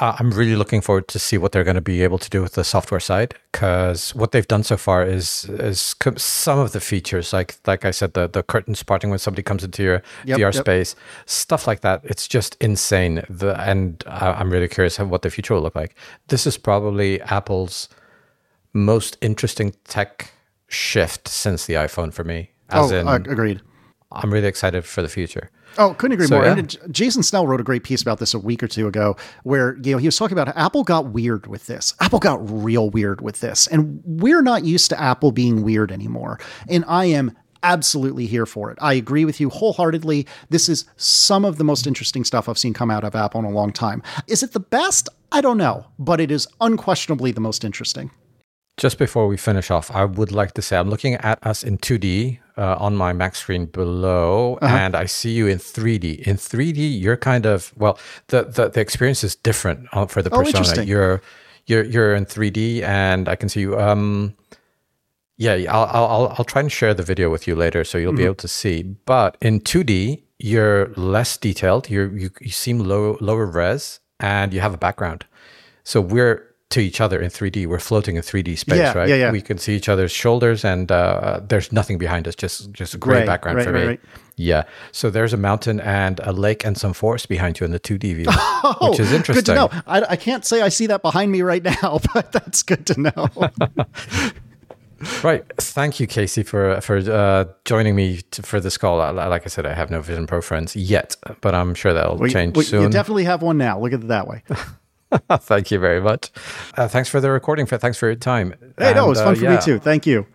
Uh, 0.00 0.14
I'm 0.18 0.30
really 0.30 0.54
looking 0.54 0.80
forward 0.80 1.08
to 1.08 1.18
see 1.18 1.38
what 1.38 1.50
they're 1.50 1.64
going 1.64 1.74
to 1.74 1.80
be 1.80 2.02
able 2.02 2.18
to 2.18 2.30
do 2.30 2.40
with 2.40 2.52
the 2.52 2.62
software 2.62 3.00
side 3.00 3.34
because 3.50 4.14
what 4.14 4.30
they've 4.30 4.46
done 4.46 4.62
so 4.62 4.76
far 4.76 5.04
is 5.04 5.46
is 5.46 5.96
some 6.16 6.58
of 6.60 6.70
the 6.70 6.78
features 6.80 7.32
like 7.32 7.56
like 7.66 7.84
I 7.84 7.90
said 7.90 8.14
the 8.14 8.28
the 8.28 8.44
curtains 8.44 8.82
parting 8.84 9.10
when 9.10 9.18
somebody 9.18 9.42
comes 9.42 9.64
into 9.64 9.82
your 9.82 10.02
yep, 10.24 10.38
VR 10.38 10.54
yep. 10.54 10.54
space 10.54 10.94
stuff 11.26 11.66
like 11.66 11.80
that 11.80 12.00
it's 12.04 12.28
just 12.28 12.56
insane 12.60 13.24
the 13.28 13.60
and 13.60 14.04
I'm 14.06 14.50
really 14.50 14.68
curious 14.68 14.98
how 14.98 15.04
what 15.06 15.22
the 15.22 15.30
future 15.30 15.54
will 15.54 15.62
look 15.62 15.74
like. 15.74 15.96
This 16.28 16.46
is 16.46 16.56
probably 16.56 17.20
Apple's 17.22 17.88
most 18.72 19.18
interesting 19.20 19.74
tech 19.84 20.32
shift 20.68 21.26
since 21.26 21.66
the 21.66 21.74
iPhone 21.74 22.12
for 22.12 22.22
me. 22.22 22.50
As 22.70 22.92
oh, 22.92 22.96
in, 22.96 23.08
agreed. 23.08 23.62
I'm 24.12 24.32
really 24.32 24.46
excited 24.46 24.84
for 24.84 25.02
the 25.02 25.08
future. 25.08 25.50
Oh, 25.78 25.94
couldn't 25.94 26.14
agree 26.14 26.26
so, 26.26 26.34
more. 26.34 26.44
Yeah. 26.44 26.58
And 26.58 26.76
Jason 26.90 27.22
Snell 27.22 27.46
wrote 27.46 27.60
a 27.60 27.64
great 27.64 27.84
piece 27.84 28.02
about 28.02 28.18
this 28.18 28.34
a 28.34 28.38
week 28.38 28.62
or 28.62 28.68
two 28.68 28.88
ago, 28.88 29.16
where 29.44 29.76
you 29.78 29.92
know 29.92 29.98
he 29.98 30.06
was 30.06 30.16
talking 30.16 30.36
about 30.38 30.54
Apple 30.56 30.82
got 30.84 31.06
weird 31.06 31.46
with 31.46 31.66
this. 31.66 31.94
Apple 32.00 32.18
got 32.18 32.38
real 32.50 32.90
weird 32.90 33.20
with 33.20 33.40
this, 33.40 33.66
and 33.68 34.02
we're 34.04 34.42
not 34.42 34.64
used 34.64 34.90
to 34.90 35.00
Apple 35.00 35.32
being 35.32 35.62
weird 35.62 35.92
anymore. 35.92 36.40
And 36.68 36.84
I 36.88 37.06
am 37.06 37.36
absolutely 37.62 38.26
here 38.26 38.46
for 38.46 38.70
it. 38.70 38.78
I 38.80 38.94
agree 38.94 39.24
with 39.24 39.40
you 39.40 39.50
wholeheartedly. 39.50 40.26
This 40.50 40.68
is 40.68 40.84
some 40.96 41.44
of 41.44 41.58
the 41.58 41.64
most 41.64 41.86
interesting 41.86 42.24
stuff 42.24 42.48
I've 42.48 42.58
seen 42.58 42.74
come 42.74 42.90
out 42.90 43.04
of 43.04 43.14
Apple 43.14 43.40
in 43.40 43.46
a 43.46 43.50
long 43.50 43.72
time. 43.72 44.02
Is 44.26 44.42
it 44.42 44.52
the 44.52 44.60
best? 44.60 45.08
I 45.30 45.40
don't 45.40 45.58
know, 45.58 45.86
but 45.98 46.20
it 46.20 46.30
is 46.30 46.46
unquestionably 46.60 47.32
the 47.32 47.40
most 47.40 47.64
interesting. 47.64 48.10
Just 48.76 48.98
before 48.98 49.26
we 49.26 49.36
finish 49.36 49.70
off, 49.70 49.90
I 49.90 50.04
would 50.04 50.30
like 50.30 50.54
to 50.54 50.62
say 50.62 50.76
I'm 50.76 50.88
looking 50.88 51.14
at 51.14 51.44
us 51.44 51.64
in 51.64 51.78
2D 51.78 52.38
uh, 52.58 52.76
on 52.78 52.96
my 52.96 53.12
Mac 53.12 53.36
screen 53.36 53.66
below, 53.66 54.58
uh-huh. 54.60 54.76
and 54.76 54.96
I 54.96 55.06
see 55.06 55.30
you 55.30 55.46
in 55.46 55.58
3D. 55.58 56.26
In 56.26 56.36
3D, 56.36 57.00
you're 57.00 57.16
kind 57.16 57.46
of 57.46 57.72
well, 57.76 57.98
the 58.28 58.42
the, 58.42 58.68
the 58.68 58.80
experience 58.80 59.22
is 59.24 59.36
different 59.36 59.88
uh, 59.92 60.06
for 60.06 60.22
the 60.22 60.30
oh, 60.30 60.42
persona. 60.42 60.82
You're 60.84 61.22
you're 61.66 61.84
you're 61.84 62.14
in 62.14 62.26
3D, 62.26 62.82
and 62.82 63.28
I 63.28 63.36
can 63.36 63.48
see 63.48 63.60
you. 63.60 63.78
Um, 63.78 64.34
yeah, 65.36 65.54
I'll 65.70 65.84
I'll 65.84 66.34
I'll 66.36 66.44
try 66.44 66.60
and 66.60 66.70
share 66.70 66.94
the 66.94 67.04
video 67.04 67.30
with 67.30 67.46
you 67.46 67.54
later, 67.54 67.84
so 67.84 67.96
you'll 67.96 68.10
mm-hmm. 68.10 68.18
be 68.18 68.24
able 68.24 68.34
to 68.36 68.48
see. 68.48 68.82
But 68.82 69.36
in 69.40 69.60
2D, 69.60 70.22
you're 70.38 70.88
less 70.96 71.36
detailed. 71.36 71.88
You're 71.88 72.16
you 72.16 72.30
you 72.40 72.50
seem 72.50 72.80
low 72.80 73.16
lower 73.20 73.46
res, 73.46 74.00
and 74.18 74.52
you 74.52 74.60
have 74.60 74.74
a 74.74 74.78
background. 74.78 75.26
So 75.84 76.00
we're 76.00 76.47
to 76.70 76.80
each 76.80 77.00
other 77.00 77.20
in 77.20 77.30
3D. 77.30 77.66
We're 77.66 77.78
floating 77.78 78.16
in 78.16 78.22
3D 78.22 78.58
space, 78.58 78.78
yeah, 78.78 78.92
right? 78.92 79.08
Yeah, 79.08 79.14
yeah. 79.16 79.32
We 79.32 79.40
can 79.40 79.58
see 79.58 79.74
each 79.74 79.88
other's 79.88 80.12
shoulders, 80.12 80.64
and 80.64 80.90
uh, 80.92 81.40
there's 81.46 81.72
nothing 81.72 81.98
behind 81.98 82.28
us. 82.28 82.34
Just 82.34 82.72
just 82.72 82.94
a 82.94 82.98
gray 82.98 83.18
right, 83.18 83.26
background 83.26 83.58
right, 83.58 83.66
for 83.66 83.72
right, 83.72 83.82
me. 83.82 83.86
Right. 83.88 84.00
Yeah. 84.36 84.64
So 84.92 85.10
there's 85.10 85.32
a 85.32 85.36
mountain 85.36 85.80
and 85.80 86.20
a 86.20 86.32
lake 86.32 86.64
and 86.64 86.76
some 86.76 86.92
forest 86.92 87.28
behind 87.28 87.58
you 87.58 87.64
in 87.64 87.72
the 87.72 87.80
2D 87.80 88.14
view, 88.14 88.26
oh, 88.28 88.90
which 88.90 89.00
is 89.00 89.12
interesting. 89.12 89.54
Good 89.54 89.68
to 89.68 89.74
know. 89.74 89.82
I, 89.86 90.02
I 90.10 90.16
can't 90.16 90.44
say 90.44 90.62
I 90.62 90.68
see 90.68 90.86
that 90.86 91.02
behind 91.02 91.32
me 91.32 91.42
right 91.42 91.62
now, 91.62 92.00
but 92.14 92.32
that's 92.32 92.62
good 92.62 92.86
to 92.86 93.00
know. 93.00 93.28
right. 95.24 95.44
Thank 95.56 96.00
you, 96.00 96.06
Casey, 96.06 96.42
for 96.42 96.80
for 96.82 96.98
uh, 96.98 97.46
joining 97.64 97.96
me 97.96 98.20
to, 98.30 98.42
for 98.42 98.60
this 98.60 98.76
call. 98.76 98.98
Like 99.12 99.44
I 99.44 99.48
said, 99.48 99.64
I 99.64 99.72
have 99.72 99.90
no 99.90 100.02
Vision 100.02 100.26
Pro 100.26 100.42
friends 100.42 100.76
yet, 100.76 101.16
but 101.40 101.54
I'm 101.54 101.74
sure 101.74 101.94
that'll 101.94 102.18
well, 102.18 102.28
change 102.28 102.56
well, 102.56 102.64
soon. 102.64 102.82
You 102.82 102.88
definitely 102.90 103.24
have 103.24 103.40
one 103.40 103.56
now. 103.56 103.80
Look 103.80 103.94
at 103.94 104.00
it 104.00 104.08
that 104.08 104.28
way. 104.28 104.42
Thank 105.40 105.70
you 105.70 105.78
very 105.78 106.00
much. 106.00 106.30
Uh, 106.76 106.88
thanks 106.88 107.08
for 107.08 107.20
the 107.20 107.30
recording. 107.30 107.66
Thanks 107.66 107.98
for 107.98 108.06
your 108.06 108.16
time. 108.16 108.54
Hey, 108.78 108.88
and, 108.88 108.96
no, 108.96 109.06
it 109.06 109.08
was 109.08 109.18
fun 109.20 109.32
uh, 109.32 109.34
for 109.34 109.44
yeah, 109.44 109.56
me 109.56 109.62
too. 109.62 109.78
Thank 109.78 110.06
you. 110.06 110.26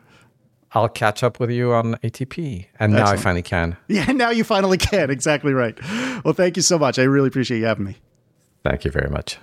I'll 0.71 0.89
catch 0.89 1.23
up 1.23 1.39
with 1.39 1.51
you 1.51 1.71
on 1.73 1.95
ATP. 1.97 2.65
And 2.79 2.93
Excellent. 2.93 2.93
now 2.93 3.11
I 3.11 3.17
finally 3.17 3.43
can. 3.43 3.77
Yeah, 3.87 4.11
now 4.11 4.31
you 4.31 4.43
finally 4.43 4.77
can. 4.79 5.11
Exactly 5.11 5.53
right. 5.53 5.77
Well, 6.23 6.33
thank 6.33 6.57
you 6.57 6.63
so 6.63 6.79
much. 6.79 6.97
I 6.97 7.03
really 7.03 7.27
appreciate 7.27 7.59
you 7.59 7.65
having 7.65 7.85
me. 7.85 7.97
Thank 8.63 8.85
you 8.85 8.91
very 8.91 9.09
much. 9.09 9.37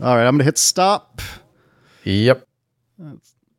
All 0.00 0.16
right, 0.16 0.26
I'm 0.26 0.32
going 0.32 0.38
to 0.38 0.44
hit 0.44 0.58
stop. 0.58 1.20
Yep. 2.04 2.46
That's 2.98 3.33